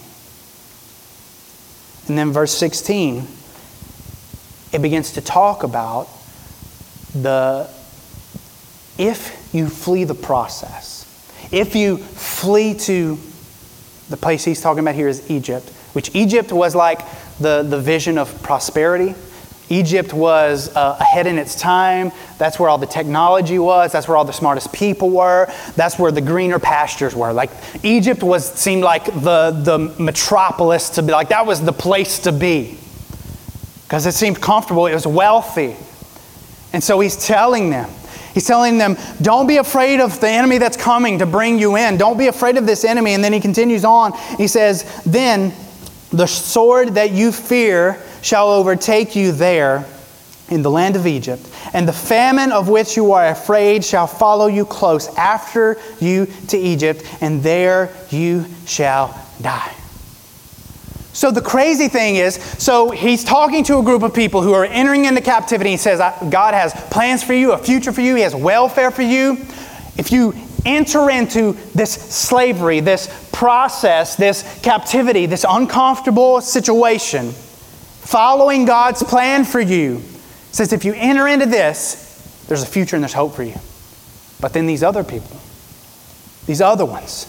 And 2.13 2.19
then 2.19 2.31
verse 2.31 2.53
16, 2.59 3.27
it 4.71 4.83
begins 4.83 5.13
to 5.13 5.23
talk 5.23 5.63
about 5.63 6.11
the 7.15 7.71
if 8.99 9.49
you 9.55 9.67
flee 9.71 10.05
the 10.05 10.15
process, 10.15 11.07
if 11.51 11.75
you 11.75 11.97
flee 11.97 12.75
to 12.81 13.19
the 14.11 14.19
place 14.19 14.45
he's 14.45 14.61
talking 14.61 14.81
about 14.81 14.95
here 14.95 15.09
is 15.09 15.31
Egypt, 15.31 15.71
which 15.95 16.15
Egypt 16.15 16.53
was 16.53 16.75
like 16.75 17.01
the, 17.39 17.63
the 17.63 17.81
vision 17.81 18.19
of 18.19 18.43
prosperity. 18.43 19.15
Egypt 19.73 20.13
was 20.13 20.75
uh, 20.77 20.99
ahead 21.01 21.27
in 21.27 21.39
its 21.39 21.55
time. 21.55 22.13
That's 22.37 22.59
where 22.59 22.69
all 22.69 22.77
the 22.77 22.87
technology 22.87 23.59
was. 23.59 23.91
That's 23.93 24.07
where 24.07 24.19
all 24.19 24.25
the 24.25 24.33
smartest 24.33 24.73
people 24.73 25.11
were. 25.11 25.51
That's 25.77 25.99
where 25.99 26.13
the 26.13 26.21
greener 26.21 26.59
pastures 26.59 27.15
were. 27.15 27.33
Like 27.33 27.51
Egypt 27.83 28.23
was 28.23 28.53
seemed 28.53 28.83
like 28.83 29.07
the, 29.07 29.51
the 29.51 29.95
metropolis 29.99 30.91
to 30.91 31.03
be 31.03 31.13
like 31.13 31.31
that 31.31 31.47
was 31.47 31.65
the 31.65 31.73
place 31.73 32.19
to 32.21 32.33
be. 32.33 32.79
Because 33.85 34.05
it 34.05 34.13
seemed 34.13 34.41
comfortable, 34.41 34.87
it 34.87 34.95
was 34.95 35.07
wealthy. 35.07 35.75
And 36.75 36.85
so 36.85 37.01
he's 37.01 37.17
telling 37.27 37.71
them, 37.71 37.91
He's 38.35 38.47
telling 38.47 38.79
them, 38.79 38.97
don't 39.21 39.47
be 39.47 39.59
afraid 39.59 40.01
of 40.01 40.19
the 40.21 40.29
enemy 40.29 40.57
that's 40.57 40.77
coming 40.77 41.19
to 41.19 41.27
bring 41.27 41.59
you 41.59 41.77
in. 41.77 41.99
Don't 41.99 42.17
be 42.17 42.29
afraid 42.29 42.57
of 42.57 42.65
this 42.67 42.83
enemy. 42.83 43.13
And 43.13 43.23
then 43.23 43.35
he 43.35 43.41
continues 43.41 43.85
on. 43.85 44.15
He 44.39 44.49
says, 44.49 45.03
Then 45.05 45.53
the 46.13 46.27
sword 46.27 46.95
that 46.95 47.11
you 47.11 47.31
fear 47.31 48.03
shall 48.23 48.51
overtake 48.51 49.15
you 49.15 49.33
there 49.33 49.85
in 50.49 50.63
the 50.63 50.71
land 50.71 50.97
of 50.97 51.07
Egypt, 51.07 51.47
and 51.73 51.87
the 51.87 51.93
famine 51.93 52.53
of 52.53 52.69
which 52.69 52.97
you 52.97 53.13
are 53.13 53.29
afraid 53.29 53.85
shall 53.85 54.07
follow 54.07 54.47
you 54.47 54.65
close 54.65 55.09
after 55.17 55.79
you 56.01 56.27
to 56.49 56.59
Egypt, 56.59 57.05
and 57.21 57.43
there 57.43 57.95
you 58.11 58.45
shall 58.67 59.19
die. 59.41 59.75
So 61.15 61.31
the 61.31 61.43
crazy 61.43 61.89
thing 61.89 62.17
is, 62.17 62.37
so 62.37 62.91
he's 62.91 63.23
talking 63.23 63.65
to 63.65 63.79
a 63.79 63.83
group 63.83 64.03
of 64.03 64.15
people 64.15 64.41
who 64.41 64.55
are 64.55 64.65
entering 64.65 65.05
into 65.05 65.21
captivity. 65.21 65.71
He 65.71 65.77
says, 65.77 65.99
God 66.31 66.55
has 66.55 66.73
plans 66.91 67.23
for 67.23 67.35
you, 67.35 67.53
a 67.53 67.59
future 67.59 67.93
for 67.93 68.01
you, 68.01 68.15
He 68.15 68.23
has 68.23 68.35
welfare 68.35 68.91
for 68.91 69.03
you. 69.03 69.33
If 69.99 70.11
you 70.11 70.35
enter 70.65 71.11
into 71.11 71.53
this 71.75 71.93
slavery, 71.93 72.81
this 72.81 73.29
process, 73.33 74.17
this 74.17 74.61
captivity, 74.63 75.27
this 75.27 75.45
uncomfortable 75.49 76.41
situation, 76.41 77.35
following 78.13 78.67
God's 78.67 79.03
plan 79.03 79.47
for 79.47 79.59
you, 79.59 80.03
says 80.51 80.75
if 80.75 80.85
you 80.85 80.93
enter 80.95 81.27
into 81.27 81.47
this, 81.47 82.45
there's 82.47 82.63
a 82.63 82.67
future 82.67 82.95
and 82.95 83.03
there's 83.03 83.15
hope 83.15 83.35
for 83.35 83.43
you. 83.43 83.57
But 84.39 84.53
then 84.53 84.67
these 84.67 84.83
other 84.83 85.03
people, 85.03 85.41
these 86.45 86.61
other 86.61 86.85
ones, 86.85 87.27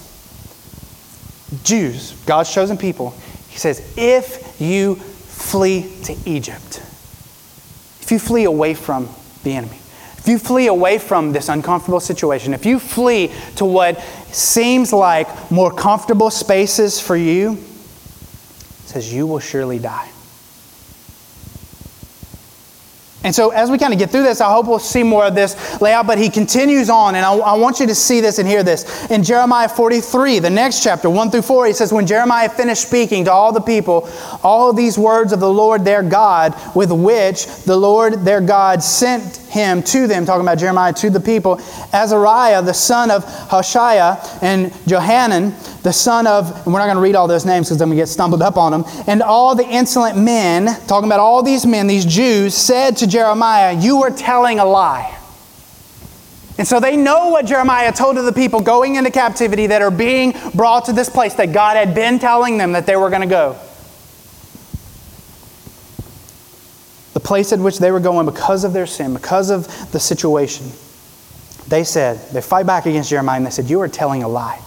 Jews, 1.64 2.12
God's 2.26 2.54
chosen 2.54 2.78
people, 2.78 3.12
he 3.48 3.58
says, 3.58 3.94
if 3.98 4.60
you 4.60 4.96
flee 4.96 5.90
to 6.04 6.18
Egypt, 6.26 6.80
if 8.02 8.12
you 8.12 8.20
flee 8.20 8.44
away 8.44 8.74
from 8.74 9.08
the 9.44 9.54
enemy, 9.54 9.78
if 10.18 10.28
you 10.28 10.38
flee 10.38 10.68
away 10.68 10.98
from 10.98 11.32
this 11.32 11.48
uncomfortable 11.48 12.02
situation, 12.02 12.54
if 12.54 12.66
you 12.66 12.78
flee 12.78 13.32
to 13.56 13.64
what 13.64 14.02
seems 14.32 14.92
like 14.92 15.30
more 15.50 15.72
comfortable 15.72 16.30
spaces 16.30 17.00
for 17.00 17.16
you, 17.16 17.58
says 18.86 19.14
you 19.14 19.26
will 19.26 19.40
surely 19.40 19.80
die. 19.80 20.10
And 23.24 23.34
so, 23.34 23.52
as 23.52 23.72
we 23.72 23.78
kind 23.78 23.94
of 23.94 24.00
get 24.00 24.12
through 24.12 24.24
this, 24.24 24.42
I 24.42 24.52
hope 24.52 24.68
we'll 24.68 24.80
see 24.80 25.02
more 25.02 25.26
of 25.26 25.34
this 25.34 25.82
layout. 25.82 26.08
But 26.08 26.18
he 26.18 26.30
continues 26.30 26.90
on, 26.90 27.16
and 27.16 27.26
I, 27.26 27.34
I, 27.34 27.54
want 27.54 27.80
you 27.80 27.88
to 27.88 27.96
see 27.96 28.20
this 28.20 28.38
and 28.38 28.48
hear 28.48 28.64
this. 28.64 29.10
In 29.10 29.24
Jeremiah 29.24 29.70
43, 29.70 30.40
the 30.40 30.50
next 30.50 30.84
chapter, 30.84 31.10
1 31.10 31.32
through 31.32 31.44
4, 31.44 31.68
he 31.68 31.74
says, 31.74 31.94
When 31.94 32.06
Jeremiah 32.06 32.50
finished 32.50 32.82
speaking 32.82 33.26
to 33.26 33.32
all 33.32 33.54
the 33.54 33.62
people, 33.62 34.10
all 34.44 34.74
these 34.74 34.98
words 34.98 35.32
of 35.32 35.40
the 35.40 35.50
Lord 35.50 35.86
their 35.86 36.04
God, 36.04 36.54
with 36.76 36.92
which 36.92 37.46
the 37.64 37.78
Lord 37.78 38.26
their 38.26 38.42
God 38.42 38.84
sent 38.84 39.38
him 39.54 39.84
to 39.84 40.08
them, 40.08 40.26
talking 40.26 40.42
about 40.42 40.58
Jeremiah 40.58 40.94
to 40.94 41.10
the 41.10 41.20
people, 41.20 41.62
Azariah, 41.94 42.62
the 42.62 42.74
son 42.74 43.10
of 43.10 43.24
Hoshea, 43.24 44.18
and 44.42 44.74
Johanan, 44.86 45.54
the 45.84 45.92
son 45.94 46.26
of, 46.26 46.50
and 46.66 46.74
we're 46.74 46.80
not 46.80 46.86
going 46.86 46.96
to 46.96 47.02
read 47.02 47.16
all 47.16 47.28
those 47.28 47.46
names 47.46 47.68
because 47.68 47.78
then 47.78 47.90
we 47.90 47.98
get 47.98 48.08
stumbled 48.08 48.42
up 48.42 48.58
on 48.58 48.72
them, 48.72 48.86
and 49.06 49.22
all 49.22 49.54
the 49.54 49.68
insolent 49.68 50.18
men, 50.18 50.66
talking 50.88 51.08
about 51.08 51.20
all 51.20 51.44
these 51.44 51.66
men, 51.66 51.88
these 51.88 52.06
Jews, 52.06 52.56
said 52.56 52.98
to 52.98 53.08
Jeremiah, 53.08 53.78
You 53.78 54.02
are 54.04 54.10
telling 54.10 54.60
a 54.60 54.66
lie. 54.66 55.20
And 56.58 56.68
so 56.68 56.80
they 56.80 56.96
know 56.96 57.30
what 57.30 57.46
Jeremiah 57.46 57.92
told 57.92 58.16
to 58.16 58.22
the 58.22 58.32
people 58.32 58.62
going 58.62 58.96
into 58.96 59.12
captivity 59.12 59.68
that 59.68 59.82
are 59.82 59.92
being 59.92 60.34
brought 60.54 60.86
to 60.86 60.94
this 60.94 61.10
place 61.10 61.34
that 61.36 61.52
God 61.52 61.76
had 61.76 61.94
been 61.94 62.20
telling 62.20 62.58
them 62.58 62.74
that 62.74 62.86
they 62.86 62.96
were 62.96 63.10
going 63.10 63.22
to 63.22 63.28
go. 63.28 63.58
The 67.14 67.20
place 67.20 67.52
at 67.52 67.60
which 67.60 67.80
they 67.80 67.92
were 67.92 68.00
going 68.00 68.26
because 68.26 68.64
of 68.64 68.72
their 68.72 68.86
sin, 68.86 69.14
because 69.14 69.50
of 69.50 69.68
the 69.92 70.00
situation. 70.00 70.68
They 71.68 71.84
said, 71.84 72.20
they 72.32 72.42
fight 72.42 72.68
back 72.68 72.86
against 72.86 73.10
Jeremiah 73.10 73.38
and 73.38 73.46
they 73.46 73.52
said, 73.52 73.70
You 73.70 73.82
are 73.82 73.88
telling 73.88 74.24
a 74.24 74.28
lie. 74.28 74.62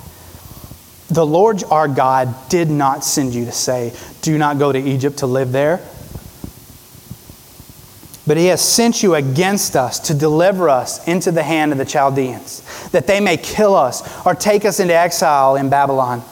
The 1.09 1.25
Lord 1.25 1.63
our 1.65 1.87
God 1.87 2.35
did 2.49 2.69
not 2.69 3.05
send 3.05 3.35
you 3.35 3.45
to 3.45 3.53
say, 3.53 3.93
Do 4.23 4.37
not 4.39 4.59
go 4.59 4.73
to 4.73 4.79
Egypt 4.79 5.19
to 5.19 5.27
live 5.27 5.53
there. 5.53 5.81
But 8.27 8.37
he 8.37 8.47
has 8.47 8.61
sent 8.61 9.05
you 9.05 9.15
against 9.15 9.77
us 9.77 10.01
to 10.01 10.15
deliver 10.15 10.69
us 10.69 11.07
into 11.07 11.31
the 11.31 11.45
hand 11.45 11.71
of 11.71 11.79
the 11.79 11.85
Chaldeans, 11.85 12.91
that 12.91 13.07
they 13.07 13.21
may 13.21 13.37
kill 13.37 13.77
us 13.77 14.27
or 14.27 14.35
take 14.35 14.65
us 14.65 14.81
into 14.81 14.95
exile 14.95 15.55
in 15.55 15.71
Babylon. 15.71 16.25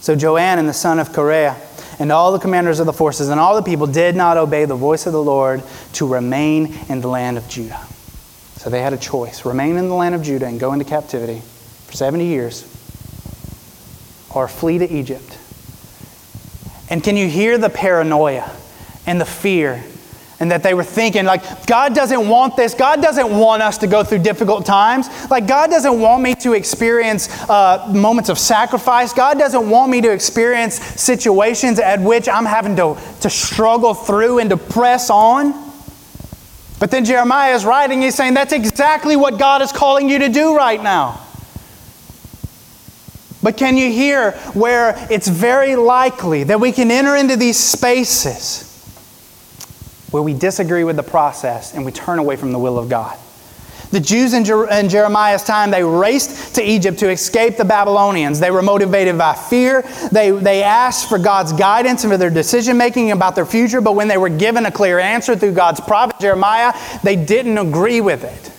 So 0.00 0.14
Johanan 0.14 0.66
the 0.66 0.72
son 0.72 1.00
of 1.00 1.08
Kareah 1.08 1.56
and 1.98 2.12
all 2.12 2.30
the 2.30 2.38
commanders 2.38 2.78
of 2.78 2.86
the 2.86 2.92
forces 2.92 3.30
and 3.30 3.40
all 3.40 3.56
the 3.56 3.62
people 3.62 3.88
did 3.88 4.14
not 4.14 4.36
obey 4.36 4.64
the 4.64 4.76
voice 4.76 5.06
of 5.06 5.12
the 5.12 5.22
Lord 5.22 5.62
to 5.94 6.06
remain 6.06 6.72
in 6.88 7.00
the 7.00 7.08
land 7.08 7.36
of 7.36 7.48
Judah. 7.48 7.84
So 8.56 8.70
they 8.70 8.80
had 8.80 8.92
a 8.92 8.98
choice 8.98 9.44
remain 9.44 9.76
in 9.76 9.88
the 9.88 9.94
land 9.94 10.14
of 10.14 10.22
Judah 10.22 10.46
and 10.46 10.60
go 10.60 10.72
into 10.72 10.84
captivity 10.84 11.40
for 11.86 11.94
70 11.94 12.26
years 12.26 12.73
or 14.34 14.48
flee 14.48 14.78
to 14.78 14.90
Egypt. 14.90 15.38
And 16.90 17.02
can 17.02 17.16
you 17.16 17.28
hear 17.28 17.58
the 17.58 17.70
paranoia 17.70 18.50
and 19.06 19.20
the 19.20 19.24
fear? 19.24 19.82
And 20.40 20.50
that 20.50 20.64
they 20.64 20.74
were 20.74 20.84
thinking, 20.84 21.24
like, 21.24 21.66
God 21.66 21.94
doesn't 21.94 22.28
want 22.28 22.56
this. 22.56 22.74
God 22.74 23.00
doesn't 23.00 23.30
want 23.30 23.62
us 23.62 23.78
to 23.78 23.86
go 23.86 24.02
through 24.02 24.18
difficult 24.18 24.66
times. 24.66 25.08
Like, 25.30 25.46
God 25.46 25.70
doesn't 25.70 26.00
want 26.00 26.22
me 26.22 26.34
to 26.36 26.52
experience 26.52 27.30
uh, 27.48 27.90
moments 27.94 28.28
of 28.28 28.38
sacrifice. 28.38 29.12
God 29.12 29.38
doesn't 29.38 29.70
want 29.70 29.92
me 29.92 30.00
to 30.02 30.12
experience 30.12 30.74
situations 30.74 31.78
at 31.78 32.00
which 32.00 32.28
I'm 32.28 32.44
having 32.44 32.74
to, 32.76 32.98
to 33.20 33.30
struggle 33.30 33.94
through 33.94 34.40
and 34.40 34.50
to 34.50 34.56
press 34.56 35.08
on. 35.08 35.52
But 36.80 36.90
then 36.90 37.04
Jeremiah 37.04 37.54
is 37.54 37.64
writing, 37.64 38.02
he's 38.02 38.16
saying, 38.16 38.34
that's 38.34 38.52
exactly 38.52 39.16
what 39.16 39.38
God 39.38 39.62
is 39.62 39.72
calling 39.72 40.10
you 40.10 40.18
to 40.18 40.28
do 40.28 40.56
right 40.56 40.82
now. 40.82 41.23
But 43.44 43.58
can 43.58 43.76
you 43.76 43.92
hear 43.92 44.30
where 44.54 44.96
it's 45.10 45.28
very 45.28 45.76
likely 45.76 46.44
that 46.44 46.58
we 46.58 46.72
can 46.72 46.90
enter 46.90 47.14
into 47.14 47.36
these 47.36 47.58
spaces 47.58 48.70
where 50.10 50.22
we 50.22 50.32
disagree 50.32 50.82
with 50.82 50.96
the 50.96 51.02
process 51.02 51.74
and 51.74 51.84
we 51.84 51.92
turn 51.92 52.18
away 52.18 52.36
from 52.36 52.52
the 52.52 52.58
will 52.58 52.78
of 52.78 52.88
God? 52.88 53.18
The 53.90 54.00
Jews 54.00 54.32
in, 54.32 54.46
Jer- 54.46 54.70
in, 54.70 54.88
Jeremiah's 54.88 55.44
time, 55.44 55.70
they 55.70 55.84
raced 55.84 56.54
to 56.54 56.62
Egypt 56.62 56.98
to 57.00 57.10
escape 57.10 57.58
the 57.58 57.66
Babylonians. 57.66 58.40
They 58.40 58.50
were 58.50 58.62
motivated 58.62 59.18
by 59.18 59.34
fear. 59.34 59.82
They, 60.10 60.30
they 60.30 60.62
asked 60.62 61.10
for 61.10 61.18
God's 61.18 61.52
guidance 61.52 62.02
and 62.02 62.10
for 62.10 62.16
their 62.16 62.30
decision 62.30 62.78
making 62.78 63.12
about 63.12 63.34
their 63.34 63.44
future, 63.44 63.82
but 63.82 63.92
when 63.92 64.08
they 64.08 64.16
were 64.16 64.30
given 64.30 64.64
a 64.64 64.72
clear 64.72 64.98
answer 64.98 65.36
through 65.36 65.52
God's 65.52 65.80
prophet 65.80 66.18
Jeremiah, 66.18 66.72
they 67.02 67.14
didn't 67.14 67.58
agree 67.58 68.00
with 68.00 68.24
it. 68.24 68.53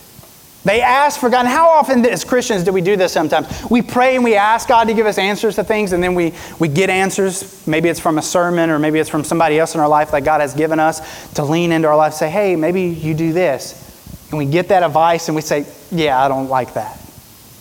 They 0.65 0.81
asked 0.81 1.19
for 1.19 1.29
God. 1.29 1.41
And 1.41 1.47
how 1.47 1.69
often 1.69 2.05
as 2.05 2.25
Christians 2.25 2.63
do 2.63 2.73
we 2.73 2.81
do 2.81 2.97
this 2.97 3.13
sometimes? 3.13 3.47
We 3.69 3.81
pray 3.81 4.15
and 4.15 4.23
we 4.23 4.35
ask 4.35 4.67
God 4.67 4.89
to 4.89 4.93
give 4.93 5.05
us 5.05 5.17
answers 5.17 5.55
to 5.55 5.63
things, 5.63 5.93
and 5.93 6.03
then 6.03 6.15
we, 6.15 6.33
we 6.59 6.67
get 6.67 6.89
answers. 6.89 7.65
Maybe 7.65 7.87
it's 7.87 7.99
from 7.99 8.17
a 8.17 8.21
sermon 8.21 8.69
or 8.69 8.79
maybe 8.79 8.99
it's 8.99 9.09
from 9.09 9.23
somebody 9.23 9.59
else 9.59 9.75
in 9.75 9.79
our 9.79 9.87
life 9.87 10.11
that 10.11 10.25
God 10.25 10.41
has 10.41 10.53
given 10.53 10.79
us 10.79 11.33
to 11.35 11.43
lean 11.43 11.71
into 11.71 11.87
our 11.87 11.95
life 11.95 12.13
say, 12.13 12.29
hey, 12.29 12.55
maybe 12.55 12.81
you 12.81 13.13
do 13.13 13.31
this 13.31 13.85
and 14.29 14.37
we 14.37 14.45
get 14.45 14.69
that 14.69 14.83
advice 14.83 15.27
and 15.27 15.35
we 15.35 15.41
say, 15.41 15.65
Yeah, 15.91 16.21
I 16.21 16.27
don't 16.27 16.49
like 16.49 16.73
that. 16.73 16.99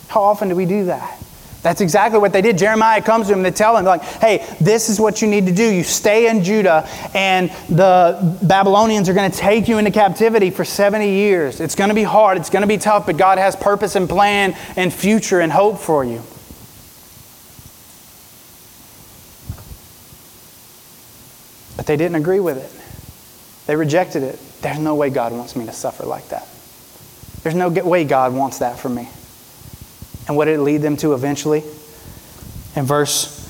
How 0.09 0.23
often 0.23 0.49
do 0.49 0.57
we 0.57 0.67
do 0.67 0.87
that? 0.87 1.24
That's 1.65 1.81
exactly 1.81 2.19
what 2.19 2.35
they 2.35 2.43
did. 2.43 2.59
Jeremiah 2.59 3.01
comes 3.01 3.29
to 3.29 3.33
them, 3.33 3.43
they 3.43 3.51
tell 3.51 3.75
him, 3.75 3.87
like, 3.87 4.03
hey, 4.03 4.47
this 4.61 4.91
is 4.91 5.01
what 5.01 5.23
you 5.23 5.29
need 5.29 5.47
to 5.47 5.53
do. 5.53 5.65
You 5.65 5.83
stay 5.83 6.29
in 6.29 6.45
Judah, 6.45 6.87
and 7.15 7.49
the 7.71 8.39
Babylonians 8.43 9.09
are 9.09 9.15
going 9.15 9.31
to 9.31 9.37
take 9.37 9.67
you 9.67 9.79
into 9.79 9.91
captivity 9.91 10.51
for 10.51 10.63
70 10.63 11.09
years. 11.09 11.61
It's 11.61 11.75
going 11.75 11.89
to 11.89 11.95
be 11.95 12.03
hard, 12.03 12.37
it's 12.37 12.51
going 12.51 12.61
to 12.61 12.69
be 12.69 12.77
tough, 12.77 13.07
but 13.07 13.17
God 13.17 13.39
has 13.39 13.57
purpose 13.57 13.97
and 13.97 14.07
plan 14.07 14.55
and 14.77 14.93
future 14.93 15.41
and 15.41 15.51
hope 15.51 15.79
for 15.79 16.05
you. 16.05 16.23
But 21.79 21.87
they 21.87 21.97
didn't 21.97 22.17
agree 22.17 22.41
with 22.41 22.59
it, 22.59 23.67
they 23.67 23.75
rejected 23.75 24.23
it. 24.23 24.39
There's 24.61 24.79
no 24.79 24.95
way 24.97 25.09
God 25.09 25.33
wants 25.33 25.57
me 25.57 25.65
to 25.65 25.73
suffer 25.73 26.05
like 26.05 26.29
that. 26.29 26.47
There's 27.43 27.55
no 27.55 27.71
way 27.71 28.05
God 28.05 28.35
wants 28.35 28.59
that 28.59 28.79
for 28.79 28.91
me. 28.91 29.09
And 30.27 30.37
what 30.37 30.47
did 30.47 30.55
it 30.55 30.63
lead 30.63 30.79
them 30.79 30.97
to 30.99 31.15
eventually? 31.15 31.63
In 32.77 32.85
verse 32.85 33.41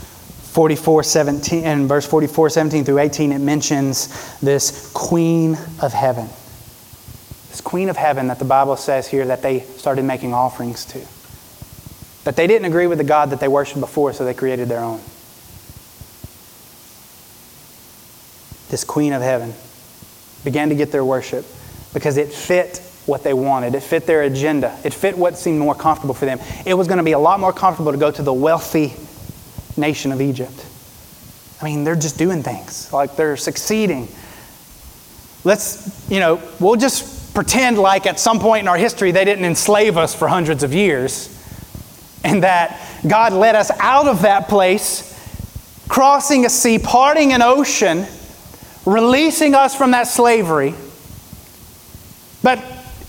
44, 0.53 1.03
17, 1.03 1.64
and 1.64 1.89
verse 1.89 2.07
44, 2.07 2.51
17 2.51 2.85
through 2.85 2.99
18, 2.99 3.33
it 3.33 3.39
mentions 3.39 4.39
this 4.41 4.93
queen 4.93 5.57
of 5.83 5.93
heaven. 5.93 6.29
This 7.51 7.61
queen 7.61 7.89
of 7.89 7.97
heaven 7.97 8.29
that 8.29 8.39
the 8.39 8.45
Bible 8.45 8.77
says 8.77 9.09
here 9.09 9.27
that 9.27 9.43
they 9.43 9.61
started 9.61 10.05
making 10.05 10.35
offerings 10.35 10.85
to. 10.87 11.01
That 12.25 12.37
they 12.37 12.47
didn't 12.47 12.66
agree 12.66 12.87
with 12.87 12.99
the 12.99 13.05
God 13.05 13.31
that 13.31 13.41
they 13.41 13.49
worshiped 13.49 13.81
before, 13.81 14.12
so 14.12 14.25
they 14.25 14.35
created 14.35 14.68
their 14.68 14.81
own. 14.81 14.99
This 18.70 18.85
queen 18.85 19.12
of 19.12 19.22
heaven 19.22 19.55
began 20.43 20.68
to 20.68 20.75
get 20.75 20.91
their 20.91 21.05
worship 21.05 21.45
because 21.93 22.16
it 22.16 22.33
fit 22.33 22.81
what 23.07 23.22
they 23.22 23.34
wanted. 23.34 23.74
It 23.74 23.82
fit 23.82 24.07
their 24.07 24.22
agenda. 24.22 24.78
It 24.84 24.94
fit 24.94 25.16
what 25.16 25.36
seemed 25.36 25.59
more 25.59 25.74
comfortable 25.74 26.14
for 26.14 26.24
them. 26.24 26.38
It 26.64 26.74
was 26.74 26.88
going 26.88 26.98
to 26.98 27.05
be 27.05 27.12
a 27.12 27.18
lot 27.18 27.40
more 27.40 27.52
comfortable 27.52 27.92
to 27.92 27.98
go 27.98 28.11
to 28.11 28.22
the 28.22 28.32
wealthy 28.32 28.94
nation 29.76 30.12
of 30.12 30.20
Egypt. 30.20 30.66
I 31.61 31.66
mean, 31.66 31.84
they're 31.84 31.96
just 31.96 32.18
doing 32.18 32.42
things, 32.42 32.92
like 32.92 33.16
they're 33.16 33.36
succeeding. 33.36 34.09
Let's, 35.44 36.11
you 36.11 36.20
know, 36.20 36.40
we'll 36.61 36.76
just 36.76 37.34
pretend 37.34 37.78
like 37.78 38.07
at 38.07 38.18
some 38.18 38.38
point 38.38 38.62
in 38.62 38.68
our 38.68 38.76
history 38.76 39.11
they 39.11 39.24
didn't 39.24 39.44
enslave 39.44 39.96
us 39.96 40.14
for 40.14 40.28
hundreds 40.28 40.62
of 40.62 40.72
years 40.72 41.30
and 42.22 42.42
that 42.42 42.80
God 43.07 43.32
led 43.32 43.55
us 43.55 43.70
out 43.78 44.07
of 44.07 44.22
that 44.22 44.48
place, 44.48 45.11
crossing 45.88 46.46
a 46.46 46.50
sea, 46.50 46.78
parting 46.78 47.32
an 47.32 47.42
ocean, 47.42 48.07
releasing 48.86 49.55
us 49.55 49.76
from 49.76 49.90
that 49.90 50.07
slavery. 50.07 50.74
But 52.42 52.59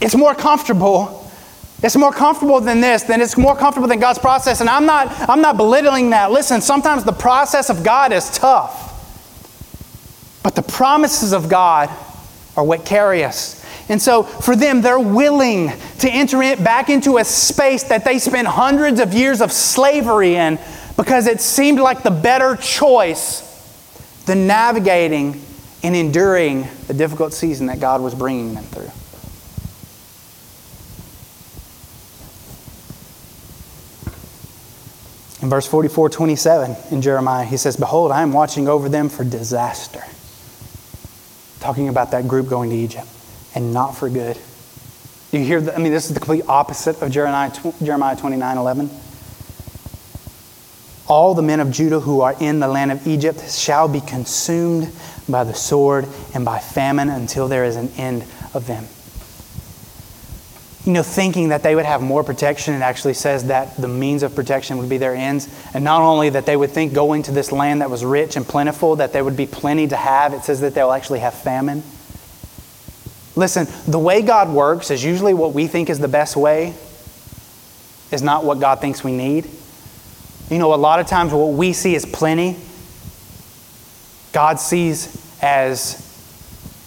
it's 0.02 0.16
more 0.16 0.36
comfortable. 0.36 1.22
It's 1.84 1.96
more 1.96 2.12
comfortable 2.12 2.62
than 2.62 2.82
this, 2.82 3.04
then 3.04 3.22
it's 3.22 3.38
more 3.38 3.56
comfortable 3.56 3.88
than 3.88 4.00
God's 4.00 4.18
process. 4.18 4.62
And 4.62 4.70
I'm 4.70 4.86
not, 4.86 5.08
I'm 5.30 5.42
not 5.42 5.58
belittling 5.58 6.10
that. 6.12 6.32
Listen, 6.32 6.62
sometimes 6.62 7.04
the 7.04 7.12
process 7.12 7.70
of 7.70 7.84
God 7.84 8.12
is 8.12 8.32
tough. 8.32 8.84
But 10.42 10.56
the 10.56 10.64
promises 10.64 11.34
of 11.34 11.50
God 11.50 11.90
are 12.56 12.64
what 12.64 12.86
carry 12.86 13.24
us. 13.24 13.64
And 13.90 14.02
so 14.02 14.24
for 14.24 14.56
them, 14.56 14.82
they're 14.82 15.00
willing 15.00 15.72
to 16.00 16.10
enter 16.10 16.42
it 16.42 16.64
back 16.64 16.90
into 16.90 17.18
a 17.18 17.26
space 17.26 17.84
that 17.84 18.04
they 18.04 18.20
spent 18.20 18.48
hundreds 18.48 19.00
of 19.00 19.14
years 19.14 19.42
of 19.42 19.52
slavery 19.52 20.36
in 20.36 20.58
because 20.98 21.28
it 21.28 21.42
seemed 21.42 21.80
like 21.80 22.04
the 22.04 22.12
better 22.12 22.56
choice 22.56 23.44
than 24.26 24.48
navigating 24.48 25.42
and 25.84 25.96
enduring 25.96 26.68
the 26.88 26.94
difficult 26.94 27.34
season 27.34 27.68
that 27.68 27.80
God 27.80 28.02
was 28.02 28.16
bringing 28.16 28.56
them 28.56 28.64
through. 28.64 28.90
In 35.46 35.52
verse 35.52 35.68
44 35.68 36.10
27 36.10 36.76
in 36.90 37.04
Jeremiah, 37.04 37.46
he 37.46 37.56
says, 37.56 37.78
Behold, 37.78 38.12
I 38.12 38.24
am 38.24 38.34
watching 38.34 38.68
over 38.68 38.90
them 38.90 39.10
for 39.10 39.24
disaster. 39.24 40.04
Talking 41.60 41.88
about 41.88 42.10
that 42.10 42.28
group 42.28 42.50
going 42.50 42.72
to 42.72 42.76
Egypt, 42.76 43.06
and 43.54 43.72
not 43.72 43.96
for 43.96 44.10
good. 44.10 44.40
Do 45.30 45.38
you 45.38 45.46
hear 45.46 45.62
that? 45.62 45.76
I 45.76 45.78
mean, 45.78 45.92
this 45.92 46.08
is 46.08 46.16
the 46.16 46.20
complete 46.20 46.46
opposite 46.48 47.00
of 47.00 47.12
Jeremiah, 47.12 47.52
Jeremiah 47.84 48.16
29 48.16 48.58
11. 48.58 48.90
All 51.06 51.36
the 51.36 51.44
men 51.44 51.60
of 51.60 51.70
Judah 51.70 52.00
who 52.00 52.22
are 52.22 52.36
in 52.40 52.60
the 52.60 52.68
land 52.68 52.92
of 52.92 53.06
Egypt 53.06 53.48
shall 53.52 53.88
be 53.88 54.02
consumed 54.02 54.92
by 55.30 55.44
the 55.44 55.54
sword 55.54 56.08
and 56.34 56.44
by 56.44 56.58
famine 56.58 57.10
until 57.10 57.48
there 57.48 57.66
is 57.66 57.76
an 57.76 57.92
end 57.98 58.26
of 58.56 58.66
them 58.66 58.88
you 60.86 60.92
know, 60.92 61.02
thinking 61.02 61.50
that 61.50 61.64
they 61.64 61.76
would 61.76 61.86
have 61.86 62.02
more 62.04 62.24
protection, 62.24 62.76
it 62.76 62.82
actually 62.82 63.16
says 63.16 63.46
that 63.46 63.76
the 63.76 63.88
means 63.88 64.22
of 64.22 64.36
protection 64.36 64.78
would 64.78 64.88
be 64.88 64.98
their 64.98 65.16
ends. 65.16 65.50
And 65.74 65.84
not 65.84 66.02
only 66.02 66.30
that 66.30 66.46
they 66.46 66.56
would 66.56 66.70
think 66.70 66.94
going 66.94 67.24
to 67.24 67.32
this 67.32 67.52
land 67.52 67.82
that 67.82 67.90
was 67.90 68.06
rich 68.06 68.36
and 68.36 68.46
plentiful, 68.46 68.96
that 68.98 69.12
there 69.12 69.24
would 69.24 69.36
be 69.36 69.48
plenty 69.48 69.88
to 69.88 69.96
have, 69.96 70.34
it 70.34 70.44
says 70.44 70.62
that 70.62 70.76
they'll 70.76 70.92
actually 70.92 71.20
have 71.20 71.34
famine. 71.34 71.82
Listen, 73.36 73.68
the 73.88 73.98
way 73.98 74.22
God 74.22 74.50
works 74.50 74.92
is 74.92 75.04
usually 75.04 75.34
what 75.34 75.54
we 75.54 75.66
think 75.66 75.90
is 75.90 75.98
the 75.98 76.08
best 76.08 76.38
way, 76.38 76.76
is 78.12 78.22
not 78.22 78.46
what 78.46 78.60
God 78.60 78.80
thinks 78.80 79.04
we 79.04 79.12
need. 79.12 79.50
You 80.52 80.60
know, 80.60 80.74
a 80.74 80.76
lot 80.76 81.00
of 81.00 81.08
times 81.08 81.34
what 81.34 81.54
we 81.54 81.74
see 81.74 81.96
as 81.96 82.06
plenty, 82.06 82.58
God 84.32 84.60
sees 84.60 85.20
as 85.42 86.02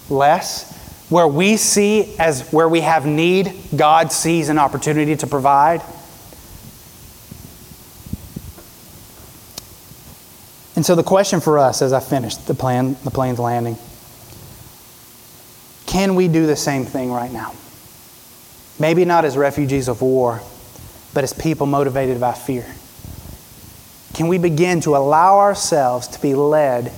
less. 0.09 0.78
Where 1.09 1.27
we 1.27 1.57
see 1.57 2.17
as 2.19 2.51
where 2.53 2.69
we 2.69 2.83
have 2.83 3.07
need, 3.07 3.53
God 3.75 4.13
sees 4.13 4.49
an 4.49 4.59
opportunity 4.59 5.17
to 5.17 5.27
provide. 5.27 5.83
And 10.77 10.87
so 10.87 10.95
the 10.95 11.03
question 11.03 11.41
for 11.41 11.59
us 11.59 11.83
as 11.83 11.93
I 11.93 12.01
finish 12.01 12.37
the 12.37 12.55
plan 12.55 12.97
the 13.03 13.11
plane's 13.11 13.39
landing, 13.39 13.77
can 15.87 16.15
we 16.15 16.29
do 16.29 16.47
the 16.47 16.55
same 16.55 16.85
thing 16.85 17.11
right 17.11 17.33
now? 17.33 17.55
Maybe 18.79 19.05
not 19.05 19.25
as 19.25 19.37
refugees 19.37 19.89
of 19.89 20.03
war, 20.03 20.41
but 21.15 21.25
as 21.25 21.33
people 21.33 21.67
motivated 21.67 22.21
by 22.21 22.33
fear. 22.35 22.67
Can 24.15 24.29
we 24.29 24.39
begin 24.39 24.81
to 24.83 24.95
allow 24.97 25.39
ourselves 25.39 26.07
to 26.09 26.21
be 26.21 26.35
led 26.35 26.93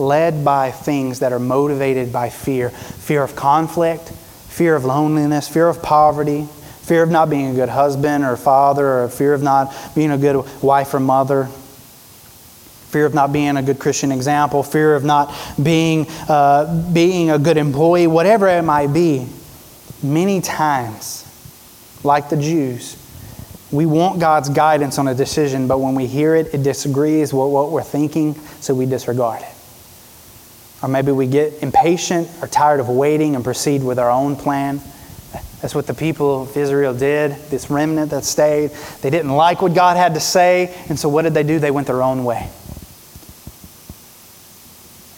led 0.00 0.44
by 0.44 0.72
things 0.72 1.20
that 1.20 1.32
are 1.32 1.38
motivated 1.38 2.12
by 2.12 2.30
fear 2.30 2.70
fear 2.70 3.22
of 3.22 3.36
conflict, 3.36 4.08
fear 4.48 4.74
of 4.74 4.84
loneliness, 4.84 5.48
fear 5.48 5.68
of 5.68 5.82
poverty, 5.82 6.46
fear 6.82 7.02
of 7.02 7.10
not 7.10 7.30
being 7.30 7.50
a 7.50 7.54
good 7.54 7.68
husband 7.68 8.24
or 8.24 8.36
father, 8.36 9.02
or 9.04 9.08
fear 9.08 9.34
of 9.34 9.42
not 9.42 9.72
being 9.94 10.10
a 10.10 10.18
good 10.18 10.44
wife 10.62 10.92
or 10.92 11.00
mother, 11.00 11.48
fear 12.90 13.06
of 13.06 13.14
not 13.14 13.32
being 13.32 13.56
a 13.56 13.62
good 13.62 13.78
Christian 13.78 14.10
example, 14.10 14.62
fear 14.62 14.96
of 14.96 15.04
not 15.04 15.32
being, 15.62 16.06
uh, 16.28 16.90
being 16.92 17.30
a 17.30 17.38
good 17.38 17.56
employee, 17.56 18.08
whatever 18.08 18.48
it 18.48 18.62
might 18.62 18.92
be. 18.92 19.26
Many 20.02 20.40
times, 20.40 21.24
like 22.02 22.28
the 22.30 22.36
Jews, 22.36 22.96
we 23.70 23.86
want 23.86 24.18
God's 24.18 24.48
guidance 24.48 24.98
on 24.98 25.06
a 25.06 25.14
decision, 25.14 25.68
but 25.68 25.78
when 25.78 25.94
we 25.94 26.06
hear 26.06 26.34
it, 26.34 26.52
it 26.52 26.64
disagrees 26.64 27.32
with 27.32 27.48
what 27.48 27.70
we're 27.70 27.82
thinking, 27.82 28.34
so 28.60 28.74
we 28.74 28.86
disregard 28.86 29.42
it. 29.42 29.59
Or 30.82 30.88
maybe 30.88 31.12
we 31.12 31.26
get 31.26 31.62
impatient 31.62 32.28
or 32.40 32.48
tired 32.48 32.80
of 32.80 32.88
waiting 32.88 33.34
and 33.34 33.44
proceed 33.44 33.82
with 33.82 33.98
our 33.98 34.10
own 34.10 34.36
plan. 34.36 34.80
That's 35.60 35.74
what 35.74 35.86
the 35.86 35.94
people 35.94 36.44
of 36.44 36.56
Israel 36.56 36.94
did, 36.94 37.32
this 37.50 37.68
remnant 37.68 38.12
that 38.12 38.24
stayed. 38.24 38.70
They 39.02 39.10
didn't 39.10 39.32
like 39.32 39.60
what 39.60 39.74
God 39.74 39.98
had 39.98 40.14
to 40.14 40.20
say, 40.20 40.74
and 40.88 40.98
so 40.98 41.10
what 41.10 41.22
did 41.22 41.34
they 41.34 41.42
do? 41.42 41.58
They 41.58 41.70
went 41.70 41.86
their 41.86 42.02
own 42.02 42.24
way. 42.24 42.48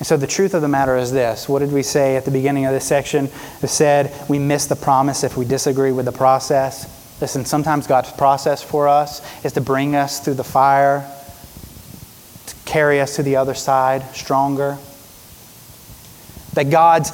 And 0.00 0.06
so 0.06 0.16
the 0.16 0.26
truth 0.26 0.52
of 0.54 0.62
the 0.62 0.68
matter 0.68 0.96
is 0.96 1.12
this. 1.12 1.48
What 1.48 1.60
did 1.60 1.70
we 1.70 1.84
say 1.84 2.16
at 2.16 2.24
the 2.24 2.32
beginning 2.32 2.66
of 2.66 2.72
this 2.72 2.84
section? 2.84 3.30
We 3.62 3.68
said 3.68 4.12
we 4.28 4.40
miss 4.40 4.66
the 4.66 4.74
promise 4.74 5.22
if 5.22 5.36
we 5.36 5.44
disagree 5.44 5.92
with 5.92 6.06
the 6.06 6.12
process. 6.12 7.20
Listen, 7.20 7.44
sometimes 7.44 7.86
God's 7.86 8.10
process 8.10 8.64
for 8.64 8.88
us 8.88 9.22
is 9.44 9.52
to 9.52 9.60
bring 9.60 9.94
us 9.94 10.18
through 10.18 10.34
the 10.34 10.42
fire, 10.42 11.08
to 12.46 12.54
carry 12.64 13.00
us 13.00 13.14
to 13.14 13.22
the 13.22 13.36
other 13.36 13.54
side 13.54 14.02
stronger 14.12 14.76
that 16.54 16.70
God 16.70 17.06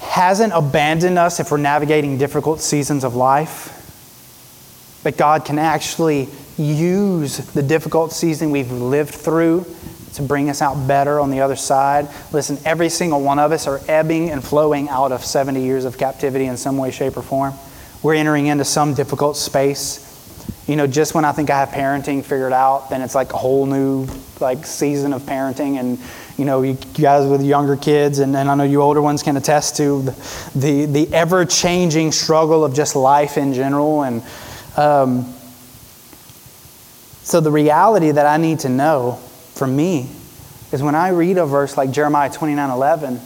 hasn't 0.00 0.52
abandoned 0.54 1.18
us 1.18 1.40
if 1.40 1.50
we're 1.50 1.58
navigating 1.58 2.18
difficult 2.18 2.60
seasons 2.60 3.04
of 3.04 3.14
life. 3.14 3.78
But 5.02 5.16
God 5.16 5.44
can 5.44 5.58
actually 5.58 6.28
use 6.58 7.38
the 7.52 7.62
difficult 7.62 8.12
season 8.12 8.50
we've 8.50 8.70
lived 8.70 9.14
through 9.14 9.66
to 10.14 10.22
bring 10.22 10.50
us 10.50 10.60
out 10.60 10.86
better 10.86 11.18
on 11.18 11.30
the 11.30 11.40
other 11.40 11.56
side. 11.56 12.08
Listen, 12.32 12.58
every 12.64 12.88
single 12.88 13.22
one 13.22 13.38
of 13.38 13.52
us 13.52 13.66
are 13.66 13.80
ebbing 13.88 14.30
and 14.30 14.44
flowing 14.44 14.88
out 14.88 15.12
of 15.12 15.24
70 15.24 15.62
years 15.62 15.84
of 15.84 15.96
captivity 15.96 16.46
in 16.46 16.56
some 16.56 16.76
way, 16.76 16.90
shape, 16.90 17.16
or 17.16 17.22
form. 17.22 17.54
We're 18.02 18.14
entering 18.14 18.46
into 18.46 18.64
some 18.64 18.94
difficult 18.94 19.36
space. 19.36 20.08
You 20.66 20.76
know, 20.76 20.86
just 20.86 21.14
when 21.14 21.24
I 21.24 21.32
think 21.32 21.50
I 21.50 21.58
have 21.58 21.70
parenting 21.70 22.22
figured 22.22 22.52
out, 22.52 22.90
then 22.90 23.00
it's 23.00 23.14
like 23.14 23.32
a 23.32 23.38
whole 23.38 23.66
new 23.66 24.06
like 24.40 24.66
season 24.66 25.12
of 25.12 25.22
parenting 25.22 25.78
and 25.78 25.98
you 26.38 26.44
know, 26.44 26.62
you 26.62 26.74
guys 26.74 27.28
with 27.28 27.42
younger 27.42 27.76
kids, 27.76 28.18
and, 28.18 28.34
and 28.36 28.50
I 28.50 28.54
know 28.54 28.64
you 28.64 28.80
older 28.80 29.02
ones 29.02 29.22
can 29.22 29.36
attest 29.36 29.76
to 29.76 30.02
the, 30.02 30.50
the, 30.54 30.86
the 30.86 31.14
ever 31.14 31.44
changing 31.44 32.12
struggle 32.12 32.64
of 32.64 32.74
just 32.74 32.96
life 32.96 33.36
in 33.36 33.52
general. 33.52 34.02
And 34.02 34.22
um, 34.76 35.32
so, 37.22 37.40
the 37.40 37.50
reality 37.50 38.10
that 38.10 38.26
I 38.26 38.36
need 38.36 38.60
to 38.60 38.68
know 38.68 39.20
for 39.54 39.66
me 39.66 40.08
is 40.72 40.82
when 40.82 40.94
I 40.94 41.10
read 41.10 41.38
a 41.38 41.46
verse 41.46 41.76
like 41.76 41.90
Jeremiah 41.90 42.30
29 42.30 42.70
11, 42.70 43.20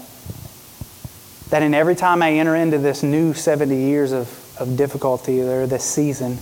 that 1.51 1.63
in 1.63 1.75
every 1.75 1.95
time 1.95 2.23
I 2.23 2.33
enter 2.33 2.57
into 2.57 2.79
this 2.79 3.03
new 3.03 3.33
70 3.33 3.77
years 3.77 4.13
of, 4.13 4.57
of 4.59 4.77
difficulty 4.77 5.41
or 5.41 5.67
this 5.67 5.85
season, 5.85 6.39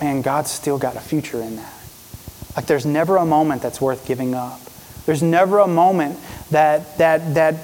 man, 0.00 0.22
God's 0.22 0.50
still 0.50 0.78
got 0.78 0.96
a 0.96 1.00
future 1.00 1.40
in 1.40 1.56
that. 1.56 1.72
Like 2.56 2.66
there's 2.66 2.86
never 2.86 3.16
a 3.16 3.26
moment 3.26 3.62
that's 3.62 3.80
worth 3.80 4.06
giving 4.06 4.34
up. 4.34 4.60
There's 5.06 5.22
never 5.22 5.58
a 5.58 5.66
moment 5.66 6.18
that, 6.50 6.98
that, 6.98 7.34
that 7.34 7.54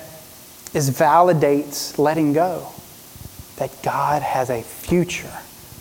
is 0.75 0.91
validates 0.91 1.99
letting 1.99 2.33
go. 2.33 2.69
That 3.57 3.83
God 3.83 4.23
has 4.23 4.51
a 4.51 4.63
future, 4.63 5.33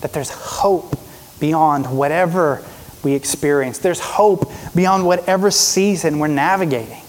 that 0.01 0.13
there's 0.13 0.29
hope 0.29 0.97
beyond 1.39 1.97
whatever 1.97 2.63
we 3.03 3.13
experience. 3.13 3.79
There's 3.79 3.99
hope 3.99 4.51
beyond 4.73 5.05
whatever 5.05 5.51
season 5.51 6.19
we're 6.19 6.27
navigating. 6.27 7.01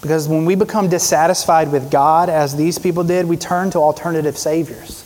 Because 0.00 0.28
when 0.28 0.46
we 0.46 0.54
become 0.54 0.88
dissatisfied 0.88 1.70
with 1.72 1.90
God, 1.90 2.30
as 2.30 2.56
these 2.56 2.78
people 2.78 3.04
did, 3.04 3.26
we 3.26 3.36
turn 3.36 3.70
to 3.72 3.78
alternative 3.78 4.38
saviors. 4.38 5.04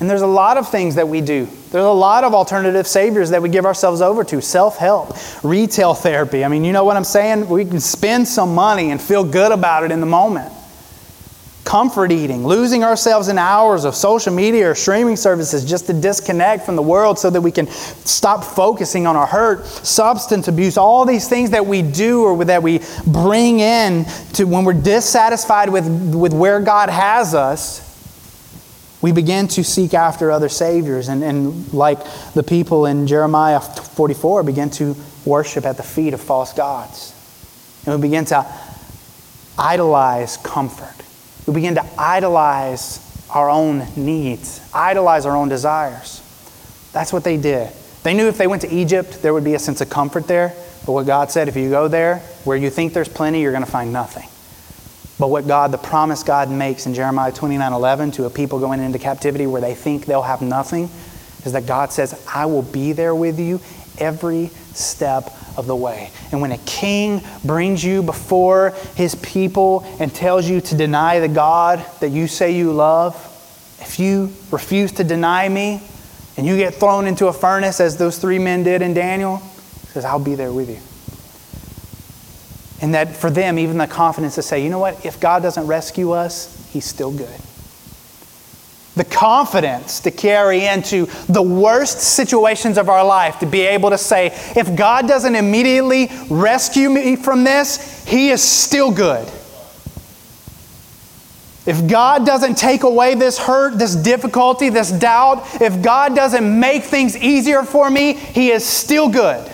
And 0.00 0.08
there's 0.08 0.22
a 0.22 0.26
lot 0.26 0.56
of 0.56 0.70
things 0.70 0.94
that 0.94 1.06
we 1.06 1.20
do. 1.20 1.44
There's 1.44 1.84
a 1.84 1.90
lot 1.90 2.24
of 2.24 2.34
alternative 2.34 2.86
saviors 2.86 3.30
that 3.30 3.42
we 3.42 3.48
give 3.48 3.66
ourselves 3.66 4.00
over 4.00 4.24
to 4.24 4.40
self 4.40 4.78
help, 4.78 5.14
retail 5.44 5.94
therapy. 5.94 6.44
I 6.44 6.48
mean, 6.48 6.64
you 6.64 6.72
know 6.72 6.84
what 6.84 6.96
I'm 6.96 7.04
saying? 7.04 7.48
We 7.48 7.64
can 7.64 7.80
spend 7.80 8.26
some 8.26 8.54
money 8.54 8.90
and 8.90 9.00
feel 9.00 9.24
good 9.24 9.52
about 9.52 9.84
it 9.84 9.92
in 9.92 10.00
the 10.00 10.06
moment 10.06 10.52
comfort 11.64 12.10
eating, 12.10 12.44
losing 12.44 12.82
ourselves 12.82 13.28
in 13.28 13.38
hours 13.38 13.84
of 13.84 13.94
social 13.94 14.34
media 14.34 14.70
or 14.70 14.74
streaming 14.74 15.14
services 15.14 15.64
just 15.64 15.86
to 15.86 15.92
disconnect 15.92 16.64
from 16.64 16.74
the 16.74 16.82
world 16.82 17.18
so 17.18 17.30
that 17.30 17.40
we 17.40 17.52
can 17.52 17.68
stop 17.68 18.42
focusing 18.42 19.06
on 19.06 19.14
our 19.14 19.26
hurt, 19.26 19.64
substance 19.66 20.48
abuse, 20.48 20.76
all 20.76 21.04
these 21.04 21.28
things 21.28 21.50
that 21.50 21.64
we 21.64 21.82
do 21.82 22.22
or 22.22 22.44
that 22.44 22.62
we 22.62 22.80
bring 23.06 23.60
in 23.60 24.04
to 24.32 24.44
when 24.44 24.64
we're 24.64 24.72
dissatisfied 24.72 25.68
with, 25.68 25.86
with 26.14 26.32
where 26.32 26.60
God 26.60 26.88
has 26.88 27.34
us. 27.34 27.89
We 29.02 29.12
begin 29.12 29.48
to 29.48 29.64
seek 29.64 29.94
after 29.94 30.30
other 30.30 30.48
saviors, 30.48 31.08
and, 31.08 31.22
and 31.22 31.72
like 31.72 31.98
the 32.34 32.42
people 32.42 32.86
in 32.86 33.06
Jeremiah 33.06 33.60
44, 33.60 34.42
begin 34.42 34.70
to 34.70 34.94
worship 35.24 35.64
at 35.64 35.76
the 35.76 35.82
feet 35.82 36.12
of 36.12 36.20
false 36.20 36.52
gods. 36.52 37.14
And 37.86 37.94
we 37.94 38.08
begin 38.08 38.26
to 38.26 38.46
idolize 39.58 40.36
comfort 40.38 41.00
we 41.50 41.54
begin 41.54 41.74
to 41.74 41.86
idolize 41.98 43.00
our 43.30 43.50
own 43.50 43.86
needs, 43.96 44.60
idolize 44.72 45.26
our 45.26 45.36
own 45.36 45.48
desires. 45.48 46.22
That's 46.92 47.12
what 47.12 47.24
they 47.24 47.36
did. 47.36 47.72
They 48.04 48.14
knew 48.14 48.28
if 48.28 48.38
they 48.38 48.46
went 48.46 48.62
to 48.62 48.72
Egypt, 48.72 49.20
there 49.22 49.34
would 49.34 49.44
be 49.44 49.54
a 49.54 49.58
sense 49.58 49.80
of 49.80 49.90
comfort 49.90 50.28
there. 50.28 50.54
But 50.86 50.92
what 50.92 51.06
God 51.06 51.30
said, 51.30 51.48
if 51.48 51.56
you 51.56 51.68
go 51.68 51.88
there, 51.88 52.18
where 52.44 52.56
you 52.56 52.70
think 52.70 52.92
there's 52.92 53.08
plenty, 53.08 53.40
you're 53.40 53.52
going 53.52 53.64
to 53.64 53.70
find 53.70 53.92
nothing. 53.92 54.28
But 55.20 55.28
what 55.28 55.46
God, 55.46 55.70
the 55.70 55.78
promise 55.78 56.22
God 56.22 56.50
makes 56.50 56.86
in 56.86 56.94
Jeremiah 56.94 57.30
29 57.30 57.74
11 57.74 58.12
to 58.12 58.24
a 58.24 58.30
people 58.30 58.58
going 58.58 58.80
into 58.80 58.98
captivity 58.98 59.46
where 59.46 59.60
they 59.60 59.74
think 59.74 60.06
they'll 60.06 60.22
have 60.22 60.40
nothing, 60.40 60.84
is 61.44 61.52
that 61.52 61.66
God 61.66 61.92
says, 61.92 62.26
I 62.26 62.46
will 62.46 62.62
be 62.62 62.92
there 62.92 63.14
with 63.14 63.38
you 63.38 63.60
every 63.98 64.46
step 64.72 65.30
of 65.58 65.66
the 65.66 65.76
way. 65.76 66.10
And 66.32 66.40
when 66.40 66.52
a 66.52 66.58
king 66.58 67.20
brings 67.44 67.84
you 67.84 68.02
before 68.02 68.70
his 68.96 69.14
people 69.16 69.84
and 70.00 70.12
tells 70.12 70.48
you 70.48 70.62
to 70.62 70.74
deny 70.74 71.20
the 71.20 71.28
God 71.28 71.84
that 72.00 72.08
you 72.08 72.26
say 72.26 72.52
you 72.52 72.72
love, 72.72 73.14
if 73.80 73.98
you 73.98 74.32
refuse 74.50 74.90
to 74.92 75.04
deny 75.04 75.46
me 75.50 75.82
and 76.38 76.46
you 76.46 76.56
get 76.56 76.74
thrown 76.74 77.06
into 77.06 77.26
a 77.26 77.32
furnace 77.34 77.78
as 77.78 77.98
those 77.98 78.16
three 78.16 78.38
men 78.38 78.62
did 78.62 78.80
in 78.80 78.94
Daniel, 78.94 79.36
says, 79.88 80.06
I'll 80.06 80.18
be 80.18 80.34
there 80.34 80.52
with 80.52 80.70
you. 80.70 80.78
And 82.82 82.94
that 82.94 83.16
for 83.16 83.30
them, 83.30 83.58
even 83.58 83.78
the 83.78 83.86
confidence 83.86 84.36
to 84.36 84.42
say, 84.42 84.62
you 84.62 84.70
know 84.70 84.78
what, 84.78 85.04
if 85.04 85.20
God 85.20 85.42
doesn't 85.42 85.66
rescue 85.66 86.12
us, 86.12 86.68
he's 86.72 86.86
still 86.86 87.12
good 87.12 87.40
the 88.96 89.04
confidence 89.04 90.00
to 90.00 90.10
carry 90.10 90.66
into 90.66 91.06
the 91.28 91.42
worst 91.42 92.00
situations 92.00 92.76
of 92.76 92.88
our 92.88 93.04
life 93.04 93.38
to 93.38 93.46
be 93.46 93.62
able 93.62 93.88
to 93.88 93.98
say, 93.98 94.26
if 94.56 94.76
God 94.76 95.06
doesn't 95.06 95.36
immediately 95.36 96.10
rescue 96.28 96.90
me 96.90 97.16
from 97.16 97.44
this, 97.44 98.04
He 98.04 98.30
is 98.30 98.42
still 98.42 98.90
good. 98.90 99.26
If 101.66 101.88
God 101.88 102.26
doesn't 102.26 102.56
take 102.56 102.82
away 102.82 103.14
this 103.14 103.38
hurt, 103.38 103.78
this 103.78 103.94
difficulty, 103.94 104.70
this 104.70 104.90
doubt, 104.90 105.62
if 105.62 105.82
God 105.82 106.16
doesn't 106.16 106.60
make 106.60 106.82
things 106.82 107.16
easier 107.16 107.62
for 107.62 107.88
me, 107.90 108.14
He 108.14 108.50
is 108.50 108.64
still 108.64 109.08
good. 109.08 109.50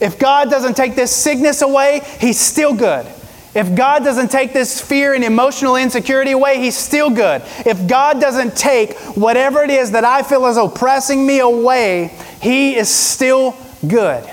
If 0.00 0.18
God 0.18 0.50
doesn't 0.50 0.76
take 0.76 0.94
this 0.94 1.14
sickness 1.14 1.62
away, 1.62 2.00
He's 2.18 2.40
still 2.40 2.74
good. 2.74 3.06
If 3.52 3.74
God 3.74 4.04
doesn't 4.04 4.30
take 4.30 4.52
this 4.52 4.80
fear 4.80 5.12
and 5.12 5.24
emotional 5.24 5.76
insecurity 5.76 6.30
away, 6.30 6.60
He's 6.60 6.76
still 6.76 7.10
good. 7.10 7.42
If 7.66 7.88
God 7.88 8.20
doesn't 8.20 8.56
take 8.56 8.96
whatever 9.16 9.62
it 9.62 9.70
is 9.70 9.90
that 9.92 10.04
I 10.04 10.22
feel 10.22 10.46
is 10.46 10.56
oppressing 10.56 11.26
me 11.26 11.40
away, 11.40 12.16
He 12.40 12.76
is 12.76 12.88
still 12.88 13.56
good. 13.86 14.24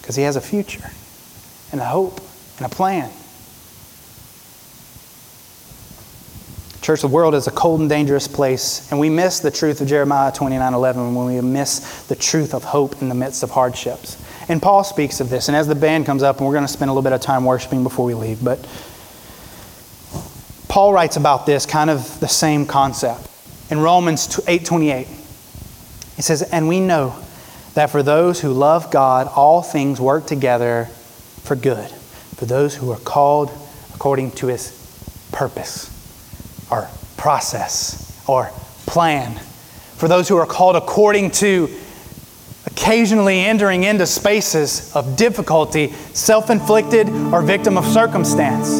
Because 0.00 0.16
He 0.16 0.22
has 0.22 0.36
a 0.36 0.40
future 0.40 0.90
and 1.72 1.80
a 1.80 1.86
hope 1.86 2.20
and 2.58 2.66
a 2.66 2.74
plan. 2.74 3.10
Church, 6.82 7.04
of 7.04 7.10
the 7.10 7.14
world 7.14 7.36
is 7.36 7.46
a 7.46 7.52
cold 7.52 7.78
and 7.78 7.88
dangerous 7.88 8.26
place, 8.26 8.90
and 8.90 8.98
we 8.98 9.08
miss 9.08 9.38
the 9.38 9.52
truth 9.52 9.80
of 9.80 9.86
Jeremiah 9.86 10.32
29 10.32 10.74
11 10.74 11.14
when 11.14 11.26
we 11.26 11.40
miss 11.40 12.02
the 12.08 12.16
truth 12.16 12.54
of 12.54 12.64
hope 12.64 13.00
in 13.00 13.08
the 13.08 13.14
midst 13.14 13.44
of 13.44 13.52
hardships. 13.52 14.20
And 14.48 14.60
Paul 14.60 14.82
speaks 14.82 15.20
of 15.20 15.30
this. 15.30 15.46
And 15.46 15.56
as 15.56 15.68
the 15.68 15.76
band 15.76 16.06
comes 16.06 16.24
up, 16.24 16.38
and 16.38 16.46
we're 16.46 16.54
going 16.54 16.66
to 16.66 16.72
spend 16.72 16.88
a 16.88 16.92
little 16.92 17.04
bit 17.04 17.12
of 17.12 17.20
time 17.20 17.44
worshiping 17.44 17.84
before 17.84 18.04
we 18.04 18.14
leave, 18.14 18.42
but 18.42 18.58
Paul 20.66 20.92
writes 20.92 21.16
about 21.16 21.46
this 21.46 21.66
kind 21.66 21.88
of 21.88 22.18
the 22.18 22.26
same 22.26 22.66
concept. 22.66 23.28
In 23.70 23.78
Romans 23.78 24.40
8:28, 24.48 25.06
he 26.16 26.22
says, 26.22 26.42
"And 26.42 26.66
we 26.66 26.80
know 26.80 27.14
that 27.74 27.90
for 27.90 28.02
those 28.02 28.40
who 28.40 28.52
love 28.52 28.90
God, 28.90 29.30
all 29.36 29.62
things 29.62 30.00
work 30.00 30.26
together 30.26 30.88
for 31.44 31.54
good, 31.54 31.90
for 32.34 32.44
those 32.44 32.74
who 32.74 32.90
are 32.90 32.98
called 32.98 33.52
according 33.94 34.32
to 34.32 34.48
his 34.48 34.72
purpose 35.30 35.88
or 36.72 36.88
process 37.16 38.24
or 38.26 38.50
plan, 38.86 39.36
for 39.96 40.08
those 40.08 40.28
who 40.28 40.36
are 40.36 40.46
called 40.46 40.74
according 40.74 41.30
to 41.30 41.68
occasionally 42.66 43.40
entering 43.40 43.84
into 43.84 44.06
spaces 44.06 44.94
of 44.96 45.16
difficulty, 45.16 45.92
self 46.14 46.50
inflicted 46.50 47.08
or 47.32 47.42
victim 47.42 47.76
of 47.76 47.84
circumstance. 47.84 48.78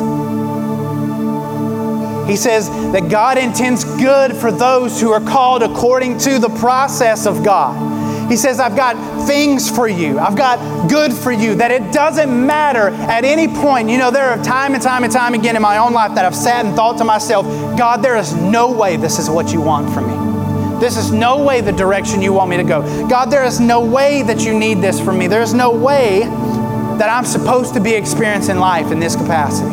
He 2.29 2.37
says 2.37 2.71
that 2.93 3.11
God 3.11 3.37
intends 3.37 3.85
good 3.85 4.35
for 4.35 4.51
those 4.51 5.01
who 5.01 5.13
are 5.13 5.21
called 5.21 5.63
according 5.63 6.19
to 6.19 6.39
the 6.39 6.49
process 6.49 7.27
of 7.27 7.45
God. 7.45 7.92
He 8.33 8.37
says, 8.37 8.61
I've 8.61 8.75
got 8.75 9.27
things 9.27 9.69
for 9.69 9.87
you. 9.87 10.19
I've 10.19 10.37
got 10.37 10.89
good 10.89 11.13
for 11.13 11.31
you. 11.31 11.55
That 11.57 11.71
it 11.71 11.93
doesn't 11.93 12.31
matter 12.47 12.89
at 12.89 13.27
any 13.27 13.47
point. 13.47 13.91
You 13.91 13.99
know, 13.99 14.11
there 14.11 14.27
are 14.31 14.43
time 14.43 14.73
and 14.73 14.83
time 14.83 15.05
and 15.05 15.13
time 15.13 15.35
again 15.35 15.55
in 15.55 15.61
my 15.61 15.77
own 15.77 15.93
life 15.93 16.15
that 16.15 16.25
I've 16.25 16.35
sat 16.35 16.65
and 16.65 16.75
thought 16.75 16.97
to 16.97 17.05
myself, 17.05 17.45
God, 17.77 18.03
there 18.03 18.17
is 18.17 18.35
no 18.35 18.73
way 18.73 18.97
this 18.97 19.19
is 19.19 19.29
what 19.29 19.53
you 19.53 19.61
want 19.61 19.93
from 19.93 20.07
me. 20.07 20.81
This 20.81 20.97
is 20.97 21.13
no 21.13 21.45
way 21.45 21.61
the 21.61 21.73
direction 21.73 22.23
you 22.23 22.33
want 22.33 22.49
me 22.49 22.57
to 22.57 22.65
go. 22.65 22.81
God, 23.07 23.27
there 23.27 23.45
is 23.45 23.61
no 23.61 23.85
way 23.85 24.23
that 24.23 24.41
you 24.41 24.59
need 24.59 24.81
this 24.81 24.99
from 24.99 25.19
me. 25.19 25.27
There 25.27 25.43
is 25.43 25.53
no 25.53 25.71
way 25.71 26.21
that 26.21 27.11
I'm 27.11 27.27
supposed 27.27 27.75
to 27.75 27.81
be 27.81 27.93
experiencing 27.93 28.57
life 28.57 28.91
in 28.91 28.99
this 28.99 29.15
capacity. 29.15 29.69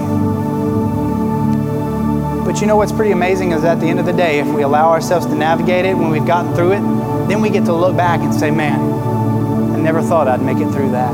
But 2.43 2.60
you 2.60 2.68
know 2.68 2.76
what's 2.76 2.91
pretty 2.91 3.12
amazing 3.12 3.53
is 3.53 3.64
at 3.64 3.80
the 3.80 3.86
end 3.86 4.01
of 4.01 4.05
the 4.05 4.12
day, 4.12 4.39
if 4.39 4.47
we 4.47 4.64
allow 4.64 4.89
ourselves 4.89 5.26
to 5.28 5.36
navigate 5.36 5.86
it 5.86 5.93
when 5.93 6.10
we've 6.10 6.28
gotten 6.28 6.53
through 6.53 6.74
it, 6.74 6.99
then 7.30 7.42
we 7.42 7.50
get 7.50 7.66
to 7.66 7.74
look 7.74 7.96
back 7.96 8.22
and 8.22 8.34
say, 8.34 8.50
man, 8.52 8.80
I 9.74 9.78
never 9.78 10.02
thought 10.02 10.28
I'd 10.28 10.42
make 10.42 10.58
it 10.58 10.72
through 10.72 10.92
that. 10.92 11.14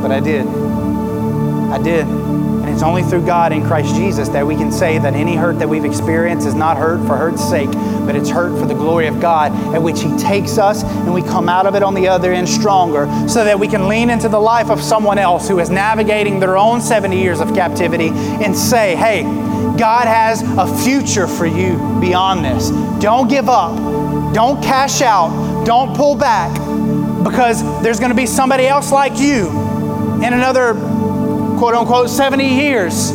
But 0.00 0.12
I 0.12 0.20
did. 0.20 0.46
I 0.46 1.82
did. 1.82 2.06
And 2.06 2.68
it's 2.68 2.82
only 2.82 3.02
through 3.02 3.26
God 3.26 3.52
in 3.52 3.64
Christ 3.64 3.94
Jesus 3.94 4.28
that 4.30 4.46
we 4.46 4.54
can 4.54 4.70
say 4.70 4.98
that 4.98 5.14
any 5.14 5.36
hurt 5.36 5.58
that 5.58 5.68
we've 5.68 5.84
experienced 5.84 6.46
is 6.46 6.54
not 6.54 6.76
hurt 6.76 7.04
for 7.06 7.16
hurt's 7.16 7.46
sake, 7.48 7.70
but 7.72 8.14
it's 8.14 8.30
hurt 8.30 8.58
for 8.58 8.66
the 8.66 8.74
glory 8.74 9.08
of 9.08 9.20
God, 9.20 9.52
at 9.74 9.82
which 9.82 10.00
He 10.00 10.16
takes 10.16 10.58
us 10.58 10.84
and 10.84 11.12
we 11.12 11.22
come 11.22 11.48
out 11.48 11.66
of 11.66 11.74
it 11.74 11.82
on 11.82 11.94
the 11.94 12.08
other 12.08 12.32
end 12.32 12.48
stronger 12.48 13.06
so 13.28 13.44
that 13.44 13.58
we 13.58 13.68
can 13.68 13.88
lean 13.88 14.10
into 14.10 14.28
the 14.28 14.40
life 14.40 14.70
of 14.70 14.80
someone 14.80 15.18
else 15.18 15.48
who 15.48 15.58
is 15.58 15.70
navigating 15.70 16.40
their 16.40 16.56
own 16.56 16.80
70 16.80 17.20
years 17.20 17.40
of 17.40 17.54
captivity 17.54 18.08
and 18.08 18.56
say, 18.56 18.94
hey, 18.94 19.22
God 19.76 20.06
has 20.06 20.42
a 20.42 20.66
future 20.84 21.26
for 21.26 21.46
you 21.46 21.76
beyond 22.00 22.44
this. 22.44 22.70
Don't 23.00 23.28
give 23.28 23.48
up. 23.48 24.05
Don't 24.36 24.62
cash 24.62 25.00
out. 25.00 25.64
Don't 25.64 25.96
pull 25.96 26.14
back 26.14 26.52
because 27.24 27.62
there's 27.82 27.98
going 27.98 28.10
to 28.10 28.14
be 28.14 28.26
somebody 28.26 28.66
else 28.66 28.92
like 28.92 29.18
you 29.18 29.48
in 30.22 30.34
another 30.34 30.74
quote 31.56 31.74
unquote 31.74 32.10
70 32.10 32.46
years 32.46 33.12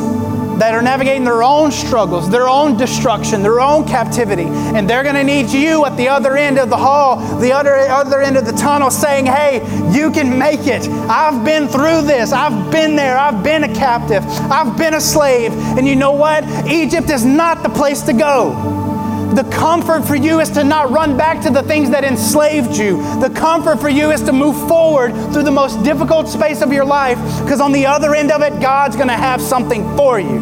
that 0.58 0.74
are 0.74 0.82
navigating 0.82 1.24
their 1.24 1.44
own 1.44 1.72
struggles, 1.72 2.28
their 2.28 2.50
own 2.50 2.76
destruction, 2.76 3.44
their 3.44 3.60
own 3.60 3.88
captivity. 3.88 4.46
And 4.46 4.90
they're 4.90 5.04
going 5.04 5.14
to 5.14 5.24
need 5.24 5.52
you 5.52 5.86
at 5.86 5.96
the 5.96 6.08
other 6.08 6.36
end 6.38 6.58
of 6.58 6.72
the 6.72 6.78
hall, 6.78 7.18
the 7.38 7.52
other, 7.52 7.76
other 7.76 8.20
end 8.20 8.36
of 8.36 8.48
the 8.48 8.54
tunnel, 8.54 8.90
saying, 8.90 9.28
Hey, 9.28 9.62
you 9.92 10.10
can 10.10 10.40
make 10.40 10.66
it. 10.66 10.88
I've 10.90 11.46
been 11.46 11.68
through 11.68 12.02
this. 12.02 12.32
I've 12.32 12.72
been 12.72 12.96
there. 12.96 13.16
I've 13.16 13.44
been 13.44 13.64
a 13.64 13.76
captive. 13.76 14.26
I've 14.26 14.76
been 14.76 14.96
a 14.96 15.02
slave. 15.02 15.52
And 15.78 15.88
you 15.88 15.96
know 15.96 16.14
what? 16.14 16.44
Egypt 16.68 17.12
is 17.12 17.24
not 17.24 17.62
the 17.62 17.70
place 17.70 18.02
to 18.02 18.14
go. 18.14 18.90
The 19.36 19.44
comfort 19.50 20.06
for 20.06 20.16
you 20.16 20.42
is 20.42 20.50
to 20.52 20.64
not 20.64 20.92
run 20.92 21.16
back 21.16 21.42
to 21.44 21.50
the 21.50 21.64
things 21.64 21.90
that 21.92 22.04
enslaved 22.04 22.76
you. 22.76 22.98
The 23.22 23.30
comfort 23.30 23.80
for 23.80 23.88
you 23.88 24.12
is 24.12 24.22
to 24.24 24.34
move 24.34 24.68
forward 24.68 25.14
through 25.32 25.44
the 25.44 25.52
most 25.52 25.82
difficult 25.84 26.28
space 26.28 26.62
of 26.62 26.74
your 26.74 26.84
life 26.84 27.18
because 27.42 27.62
on 27.62 27.72
the 27.72 27.86
other 27.86 28.14
end 28.14 28.30
of 28.30 28.42
it, 28.42 28.60
God's 28.60 28.98
going 28.98 29.08
to 29.08 29.16
have 29.16 29.42
something 29.42 29.84
for 29.96 30.20
you. 30.20 30.38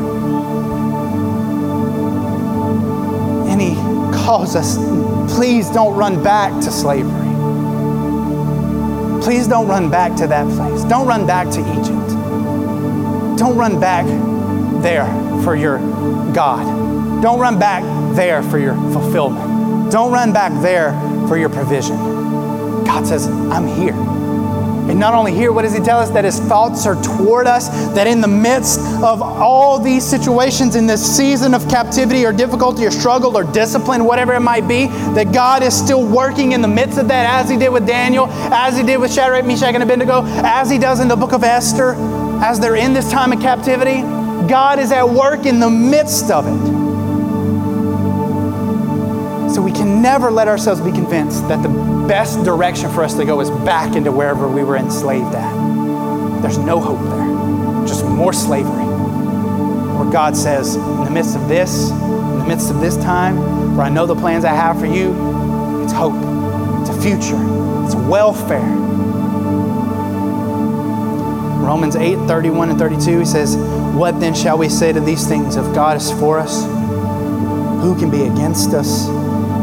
And 3.48 3.62
He 3.62 3.76
calls 4.26 4.56
us, 4.56 4.78
please 5.36 5.70
don't 5.70 5.96
run 5.96 6.24
back 6.24 6.52
to 6.64 6.72
slavery. 6.72 7.30
Please 9.22 9.48
don't 9.48 9.68
run 9.68 9.92
back 9.92 10.16
to 10.16 10.26
that 10.26 10.48
place. 10.56 10.84
Don't 10.86 11.06
run 11.06 11.28
back 11.28 11.48
to 11.52 11.60
Egypt. 11.60 12.10
Don't 13.38 13.56
run 13.56 13.80
back 13.80 14.06
there 14.82 15.06
for 15.44 15.56
your 15.56 15.78
God. 16.34 17.22
Don't 17.22 17.40
run 17.40 17.60
back 17.60 17.84
there 18.20 18.44
for 18.44 18.60
your 18.60 18.76
fulfillment. 18.92 19.94
Don't 19.94 20.12
run 20.12 20.34
back 20.34 20.52
there 20.62 20.92
for 21.30 21.38
your 21.38 21.48
provision. 21.48 21.96
God 22.84 23.08
says, 23.08 23.28
I'm 23.28 23.66
here. 23.66 23.94
And 23.94 25.00
not 25.00 25.14
only 25.14 25.32
here, 25.34 25.54
what 25.54 25.62
does 25.62 25.74
he 25.74 25.80
tell 25.80 26.00
us? 26.00 26.10
That 26.10 26.26
his 26.26 26.38
thoughts 26.38 26.86
are 26.86 27.02
toward 27.02 27.48
us, 27.48 27.70
that 27.94 28.08
in 28.08 28.20
the 28.20 28.28
midst 28.28 28.82
of 29.02 29.22
all 29.22 29.80
these 29.80 30.04
situations, 30.04 30.76
in 30.76 30.86
this 30.86 31.16
season 31.16 31.54
of 31.54 31.70
captivity 31.70 32.26
or 32.26 32.34
difficulty 32.34 32.86
or 32.86 32.92
struggle 32.92 33.38
or 33.38 33.46
discipline, 33.46 34.04
whatever 34.04 34.34
it 34.34 34.42
might 34.42 34.68
be, 34.68 34.88
that 35.16 35.32
God 35.32 35.64
is 35.64 35.74
still 35.74 36.06
working 36.06 36.52
in 36.52 36.62
the 36.62 36.68
midst 36.68 36.98
of 36.98 37.08
that, 37.08 37.42
as 37.42 37.50
he 37.50 37.56
did 37.56 37.70
with 37.70 37.88
Daniel, 37.88 38.28
as 38.52 38.76
he 38.76 38.84
did 38.84 38.98
with 38.98 39.14
Shadrach, 39.14 39.46
Meshach, 39.46 39.74
and 39.76 39.84
Abednego, 39.84 40.24
as 40.44 40.70
he 40.70 40.78
does 40.78 41.00
in 41.00 41.08
the 41.08 41.16
book 41.16 41.32
of 41.32 41.46
Esther, 41.46 41.96
as 42.44 42.60
they're 42.60 42.76
in 42.76 42.92
this 42.92 43.10
time 43.10 43.32
of 43.32 43.40
captivity. 43.40 44.02
God 44.50 44.78
is 44.78 44.92
at 44.92 45.08
work 45.08 45.46
in 45.46 45.62
the 45.62 45.70
midst 45.70 46.32
of 46.32 46.46
it. 46.48 46.89
So 49.54 49.64
we 49.64 49.72
can 49.72 50.02
never 50.02 50.30
let 50.30 50.47
ourselves 50.47 50.80
be 50.80 50.91
convinced 50.91 51.47
that 51.47 51.64
the 51.64 51.70
best 52.08 52.43
direction 52.43 52.91
for 52.91 53.04
us 53.04 53.16
to 53.16 53.26
go 53.26 53.39
is 53.41 53.50
back 53.50 53.95
into 53.95 54.12
wherever 54.12 54.47
we 54.47 54.64
were 54.64 54.78
enslaved 54.78 55.34
at. 55.34 56.41
There's 56.41 56.60
no 56.60 56.80
hope 56.80 57.00
there, 57.00 57.88
just 57.88 58.06
more 58.06 58.32
slavery. 58.32 58.86
Where 58.86 60.10
God 60.12 60.38
says, 60.38 60.76
in 60.76 61.04
the 61.04 61.10
midst 61.10 61.36
of 61.36 61.47
this, 61.47 61.89
in 61.89 62.39
the 62.39 62.45
midst 62.45 62.70
of 62.70 62.80
this 62.80 62.95
time, 62.97 63.76
where 63.76 63.86
I 63.86 63.89
know 63.89 64.06
the 64.06 64.16
plans 64.16 64.45
I 64.45 64.54
have 64.54 64.80
for 64.80 64.86
you, 64.86 65.12
it's 65.84 65.93
hope, 65.93 66.14
it's 66.82 66.89
a 66.95 67.02
future, 67.02 67.41
it's 67.86 67.95
welfare. 67.95 68.60
Romans 71.66 71.95
8 71.95 72.16
31 72.28 72.70
and 72.70 72.80
32, 72.80 73.20
he 73.20 73.26
says, 73.26 73.58
What 73.95 74.20
then 74.20 74.34
shall 74.34 74.58
we 74.58 74.70
say 74.70 74.93
to 74.93 75.00
these 75.00 75.28
things? 75.28 75.56
If 75.56 75.66
God 75.74 75.97
is 75.97 76.12
for 76.12 76.39
us, 76.39 76.64
who 77.82 77.97
can 77.97 78.10
be 78.10 78.24
against 78.24 78.74
us? 78.74 79.19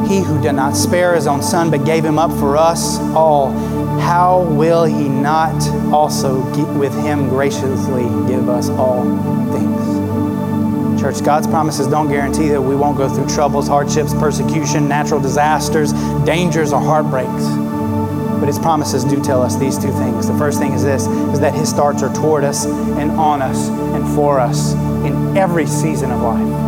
He 0.07 0.21
who 0.23 0.41
did 0.41 0.53
not 0.53 0.77
spare 0.77 1.17
his 1.17 1.27
own 1.27 1.43
son, 1.43 1.69
but 1.71 1.85
gave 1.85 2.05
him 2.05 2.17
up 2.17 2.31
for 2.39 2.57
us 2.57 2.99
all, 3.15 3.51
how 3.99 4.43
will 4.43 4.85
he 4.85 5.09
not 5.09 5.55
also 5.93 6.45
with 6.79 6.95
him 7.03 7.29
graciously 7.29 8.05
give 8.29 8.49
us 8.49 8.69
all 8.69 9.03
things? 9.53 11.01
Church, 11.01 11.25
God's 11.25 11.49
promises 11.49 11.89
don't 11.89 12.09
guarantee 12.09 12.49
that 12.49 12.63
we 12.63 12.77
won't 12.77 12.97
go 12.97 13.09
through 13.09 13.27
troubles, 13.27 13.67
hardships, 13.67 14.15
persecution, 14.15 14.89
natural 14.89 15.21
disasters, 15.21 15.93
dangers, 16.25 16.73
or 16.73 16.81
heartbreaks. 16.81 17.45
But 18.39 18.47
his 18.47 18.61
promises 18.61 19.03
do 19.03 19.21
tell 19.21 19.43
us 19.43 19.57
these 19.57 19.77
two 19.77 19.93
things. 19.93 20.29
The 20.29 20.39
first 20.39 20.61
thing 20.61 20.73
is 20.73 20.85
this 20.85 21.07
is 21.07 21.41
that 21.41 21.53
his 21.55 21.73
thoughts 21.73 22.05
are 22.05 22.15
toward 22.15 22.45
us 22.45 22.65
and 22.65 23.11
on 23.13 23.43
us 23.43 23.69
and 23.69 24.07
for 24.15 24.39
us 24.39 24.75
in 25.05 25.37
every 25.37 25.67
season 25.67 26.13
of 26.13 26.21
life 26.21 26.66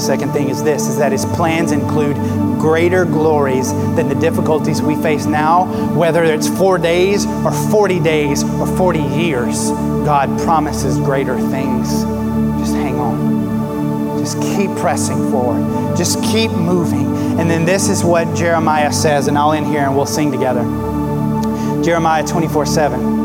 second 0.00 0.32
thing 0.32 0.48
is 0.48 0.62
this 0.62 0.88
is 0.88 0.98
that 0.98 1.12
his 1.12 1.24
plans 1.24 1.72
include 1.72 2.16
greater 2.58 3.04
glories 3.04 3.72
than 3.94 4.08
the 4.08 4.14
difficulties 4.14 4.82
we 4.82 4.96
face 4.96 5.26
now 5.26 5.66
whether 5.94 6.24
it's 6.24 6.48
4 6.48 6.78
days 6.78 7.26
or 7.44 7.52
40 7.70 8.00
days 8.00 8.42
or 8.44 8.66
40 8.66 9.00
years. 9.00 9.70
God 10.04 10.28
promises 10.40 10.98
greater 10.98 11.38
things. 11.50 11.88
Just 12.60 12.74
hang 12.74 12.98
on. 12.98 14.18
Just 14.18 14.40
keep 14.42 14.70
pressing 14.76 15.30
forward. 15.30 15.96
Just 15.96 16.22
keep 16.22 16.50
moving. 16.50 17.06
And 17.38 17.50
then 17.50 17.64
this 17.64 17.88
is 17.88 18.04
what 18.04 18.34
jeremiah 18.36 18.92
says 18.92 19.28
and 19.28 19.38
i'll 19.38 19.52
end 19.52 19.66
here 19.66 19.80
and 19.80 19.96
we'll 19.96 20.06
sing 20.06 20.30
together. 20.32 20.62
Jeremiah 21.82 22.26
24 22.26 22.66
7 22.66 23.20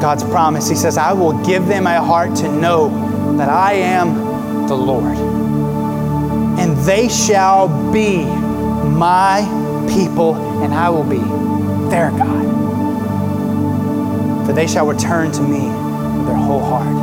God's 0.00 0.22
promise. 0.24 0.68
He 0.68 0.76
says, 0.76 0.96
I 0.96 1.12
will 1.12 1.32
give 1.44 1.66
them 1.66 1.86
a 1.86 2.00
heart 2.00 2.36
to 2.36 2.48
know 2.48 2.88
that 3.36 3.48
I 3.48 3.74
am 3.74 4.66
the 4.66 4.74
Lord. 4.74 5.16
And 6.58 6.76
they 6.78 7.08
shall 7.08 7.68
be 7.92 8.24
my 8.24 9.42
people, 9.92 10.34
and 10.62 10.74
I 10.74 10.88
will 10.90 11.04
be 11.04 11.18
their 11.90 12.10
God. 12.10 12.46
For 14.46 14.52
they 14.52 14.66
shall 14.66 14.86
return 14.86 15.30
to 15.32 15.42
me 15.42 15.68
with 15.68 16.26
their 16.26 16.36
whole 16.36 16.62
heart. 16.62 16.96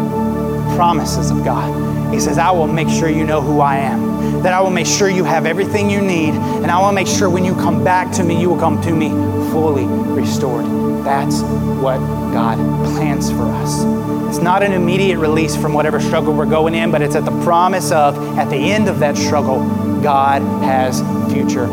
Promises 0.75 1.31
of 1.31 1.43
God. 1.45 2.13
He 2.13 2.19
says, 2.19 2.37
I 2.37 2.51
will 2.51 2.67
make 2.67 2.89
sure 2.89 3.07
you 3.09 3.23
know 3.23 3.41
who 3.41 3.61
I 3.61 3.77
am, 3.77 4.41
that 4.43 4.53
I 4.53 4.59
will 4.61 4.71
make 4.71 4.87
sure 4.87 5.09
you 5.09 5.23
have 5.23 5.45
everything 5.45 5.89
you 5.89 6.01
need, 6.01 6.33
and 6.33 6.67
I 6.69 6.79
will 6.79 6.91
make 6.91 7.07
sure 7.07 7.29
when 7.29 7.45
you 7.45 7.55
come 7.55 7.83
back 7.83 8.11
to 8.13 8.23
me, 8.23 8.39
you 8.39 8.49
will 8.49 8.59
come 8.59 8.81
to 8.81 8.91
me 8.91 9.09
fully 9.51 9.85
restored. 9.85 10.65
That's 11.05 11.41
what 11.83 11.99
God 12.33 12.57
plans 12.95 13.29
for 13.29 13.43
us. 13.43 13.83
It's 14.27 14.43
not 14.43 14.63
an 14.63 14.73
immediate 14.73 15.19
release 15.19 15.55
from 15.55 15.71
whatever 15.71 16.01
struggle 16.01 16.33
we're 16.33 16.47
going 16.47 16.73
in, 16.73 16.89
but 16.89 17.03
it's 17.03 17.15
at 17.15 17.25
the 17.25 17.43
promise 17.43 17.91
of, 17.91 18.17
at 18.39 18.49
the 18.49 18.57
end 18.57 18.89
of 18.89 18.97
that 18.99 19.15
struggle, 19.15 19.59
God 20.01 20.41
has 20.63 21.01
future 21.31 21.67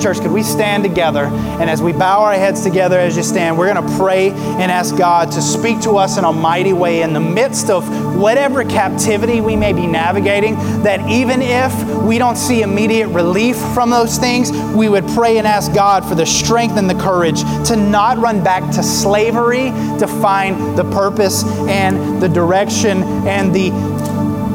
Church, 0.00 0.20
could 0.20 0.32
we 0.32 0.42
stand 0.42 0.82
together? 0.82 1.24
And 1.24 1.68
as 1.68 1.82
we 1.82 1.92
bow 1.92 2.22
our 2.22 2.32
heads 2.32 2.62
together 2.62 2.98
as 2.98 3.18
you 3.18 3.22
stand, 3.22 3.58
we're 3.58 3.70
going 3.70 3.86
to 3.86 3.96
pray 3.98 4.30
and 4.30 4.72
ask 4.72 4.96
God 4.96 5.30
to 5.32 5.42
speak 5.42 5.82
to 5.82 5.98
us 5.98 6.16
in 6.16 6.24
a 6.24 6.32
mighty 6.32 6.72
way 6.72 7.02
in 7.02 7.12
the 7.12 7.20
midst 7.20 7.68
of 7.68 7.86
whatever 8.16 8.64
captivity 8.64 9.42
we 9.42 9.56
may 9.56 9.74
be 9.74 9.86
navigating. 9.86 10.54
That 10.84 11.06
even 11.06 11.42
if 11.42 12.02
we 12.02 12.16
don't 12.16 12.36
see 12.36 12.62
immediate 12.62 13.08
relief 13.08 13.58
from 13.74 13.90
those 13.90 14.16
things, 14.16 14.50
we 14.74 14.88
would 14.88 15.06
pray 15.08 15.36
and 15.36 15.46
ask 15.46 15.74
God 15.74 16.02
for 16.08 16.14
the 16.14 16.24
strength 16.24 16.78
and 16.78 16.88
the 16.88 16.94
courage 16.94 17.42
to 17.68 17.76
not 17.76 18.16
run 18.16 18.42
back 18.42 18.72
to 18.76 18.82
slavery, 18.82 19.70
to 19.98 20.06
find 20.06 20.78
the 20.78 20.84
purpose 20.84 21.44
and 21.68 22.22
the 22.22 22.28
direction 22.28 23.02
and 23.28 23.54
the 23.54 23.68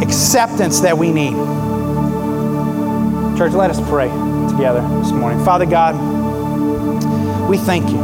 acceptance 0.01 0.79
that 0.79 0.97
we 0.97 1.11
need. 1.11 1.35
Church, 3.37 3.53
let 3.53 3.69
us 3.69 3.79
pray 3.89 4.34
together 4.49 4.81
this 5.01 5.11
morning. 5.11 5.43
Father 5.43 5.65
God, 5.65 5.95
we 7.49 7.57
thank 7.57 7.89
you. 7.89 7.97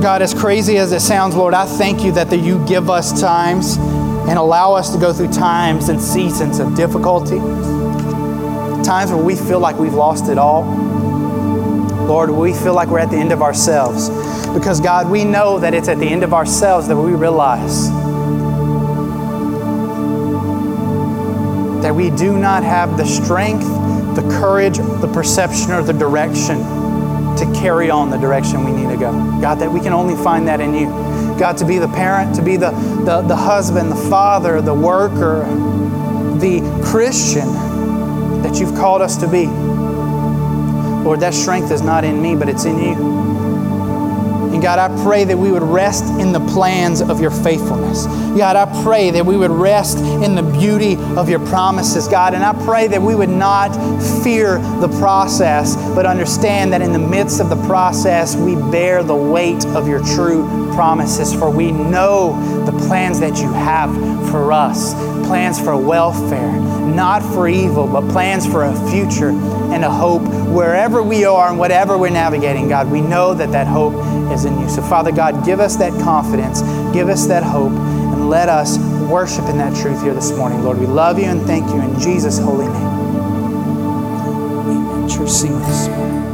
God, 0.00 0.22
as 0.22 0.32
crazy 0.32 0.78
as 0.78 0.92
it 0.92 1.00
sounds, 1.00 1.34
Lord, 1.34 1.54
I 1.54 1.66
thank 1.66 2.04
you 2.04 2.12
that 2.12 2.30
you 2.32 2.64
give 2.66 2.88
us 2.88 3.20
times 3.20 3.76
and 3.76 4.38
allow 4.38 4.74
us 4.74 4.92
to 4.92 4.98
go 4.98 5.12
through 5.12 5.32
times 5.32 5.88
and 5.88 6.00
seasons 6.00 6.60
of 6.60 6.76
difficulty, 6.76 7.38
times 8.84 9.10
where 9.10 9.22
we 9.22 9.34
feel 9.34 9.58
like 9.58 9.76
we've 9.76 9.94
lost 9.94 10.28
it 10.28 10.38
all. 10.38 10.64
Lord, 12.06 12.30
we 12.30 12.54
feel 12.54 12.74
like 12.74 12.88
we're 12.88 13.00
at 13.00 13.10
the 13.10 13.16
end 13.16 13.32
of 13.32 13.42
ourselves. 13.42 14.08
Because, 14.54 14.80
God, 14.80 15.10
we 15.10 15.24
know 15.24 15.58
that 15.58 15.74
it's 15.74 15.88
at 15.88 15.98
the 15.98 16.06
end 16.06 16.22
of 16.22 16.32
ourselves 16.32 16.86
that 16.88 16.96
we 16.96 17.12
realize 17.12 17.90
that 21.88 21.94
we 21.94 22.10
do 22.10 22.38
not 22.38 22.62
have 22.62 22.98
the 22.98 23.06
strength, 23.06 23.64
the 24.14 24.20
courage, 24.38 24.76
the 24.76 25.10
perception, 25.10 25.72
or 25.72 25.82
the 25.82 25.94
direction 25.94 26.58
to 26.58 27.50
carry 27.58 27.88
on 27.88 28.10
the 28.10 28.18
direction 28.18 28.62
we 28.62 28.72
need 28.72 28.90
to 28.90 28.98
go. 28.98 29.10
God, 29.40 29.54
that 29.60 29.72
we 29.72 29.80
can 29.80 29.94
only 29.94 30.14
find 30.22 30.46
that 30.48 30.60
in 30.60 30.74
you. 30.74 30.88
God, 31.38 31.56
to 31.56 31.64
be 31.64 31.78
the 31.78 31.88
parent, 31.88 32.36
to 32.36 32.42
be 32.42 32.58
the, 32.58 32.72
the, 33.06 33.22
the 33.22 33.34
husband, 33.34 33.90
the 33.90 34.10
father, 34.10 34.60
the 34.60 34.74
worker, 34.74 35.46
the 36.38 36.60
Christian 36.84 37.50
that 38.42 38.60
you've 38.60 38.74
called 38.74 39.00
us 39.00 39.16
to 39.16 39.26
be. 39.26 39.46
Lord, 39.46 41.20
that 41.20 41.32
strength 41.32 41.70
is 41.70 41.80
not 41.80 42.04
in 42.04 42.20
me, 42.20 42.36
but 42.36 42.50
it's 42.50 42.66
in 42.66 42.78
you. 42.78 42.96
And 44.52 44.60
God, 44.60 44.78
I 44.78 45.04
pray 45.04 45.24
that 45.24 45.38
we 45.38 45.50
would 45.50 45.62
rest 45.62 46.04
in 46.18 46.32
the 46.32 46.40
plans 46.52 47.00
of 47.00 47.20
your 47.20 47.30
faithfulness. 47.30 48.06
God, 48.36 48.56
I 48.56 48.82
pray 48.82 49.10
that 49.10 49.24
we 49.24 49.36
would 49.36 49.50
rest 49.50 49.98
in 49.98 50.34
the 50.34 50.42
beauty 50.42 50.96
of 51.16 51.28
your 51.28 51.40
promises, 51.46 52.08
God. 52.08 52.34
And 52.34 52.44
I 52.44 52.52
pray 52.64 52.88
that 52.88 53.00
we 53.00 53.14
would 53.14 53.28
not 53.28 53.70
fear 54.22 54.58
the 54.80 54.88
process, 54.98 55.76
but 55.94 56.06
understand 56.06 56.72
that 56.72 56.82
in 56.82 56.92
the 56.92 56.98
midst 56.98 57.40
of 57.40 57.48
the 57.48 57.66
process, 57.66 58.36
we 58.36 58.54
bear 58.70 59.02
the 59.02 59.16
weight 59.16 59.64
of 59.66 59.88
your 59.88 60.04
true 60.14 60.70
promises. 60.74 61.32
For 61.32 61.50
we 61.50 61.72
know 61.72 62.64
the 62.64 62.72
plans 62.86 63.20
that 63.20 63.38
you 63.38 63.52
have 63.52 63.94
for 64.30 64.52
us 64.52 64.94
plans 65.28 65.60
for 65.60 65.76
welfare, 65.76 66.52
not 66.52 67.22
for 67.22 67.48
evil, 67.48 67.86
but 67.86 68.08
plans 68.10 68.46
for 68.46 68.64
a 68.64 68.90
future 68.90 69.32
and 69.72 69.84
a 69.84 69.90
hope 69.90 70.22
wherever 70.48 71.02
we 71.02 71.24
are 71.24 71.48
and 71.48 71.58
whatever 71.58 71.96
we're 71.98 72.10
navigating, 72.10 72.68
God. 72.68 72.90
We 72.90 73.00
know 73.00 73.34
that 73.34 73.52
that 73.52 73.66
hope 73.66 73.94
is 74.32 74.44
in 74.44 74.58
you. 74.58 74.68
So, 74.68 74.82
Father 74.82 75.12
God, 75.12 75.44
give 75.44 75.60
us 75.60 75.76
that 75.76 75.92
confidence, 76.02 76.62
give 76.92 77.08
us 77.08 77.26
that 77.26 77.42
hope, 77.42 77.72
and 77.72 78.28
let 78.28 78.48
us 78.48 78.78
worship 79.08 79.44
in 79.46 79.58
that 79.58 79.74
truth 79.76 80.02
here 80.02 80.14
this 80.14 80.32
morning. 80.36 80.62
Lord, 80.62 80.78
we 80.78 80.86
love 80.86 81.18
you 81.18 81.26
and 81.26 81.42
thank 81.42 81.68
you 81.68 81.80
in 81.80 81.98
Jesus' 82.00 82.38
holy 82.38 82.66
name. 82.66 82.76
Amen. 84.68 85.08
Church, 85.08 85.30
sing 85.30 85.58
this 85.60 85.88
morning. 85.88 86.27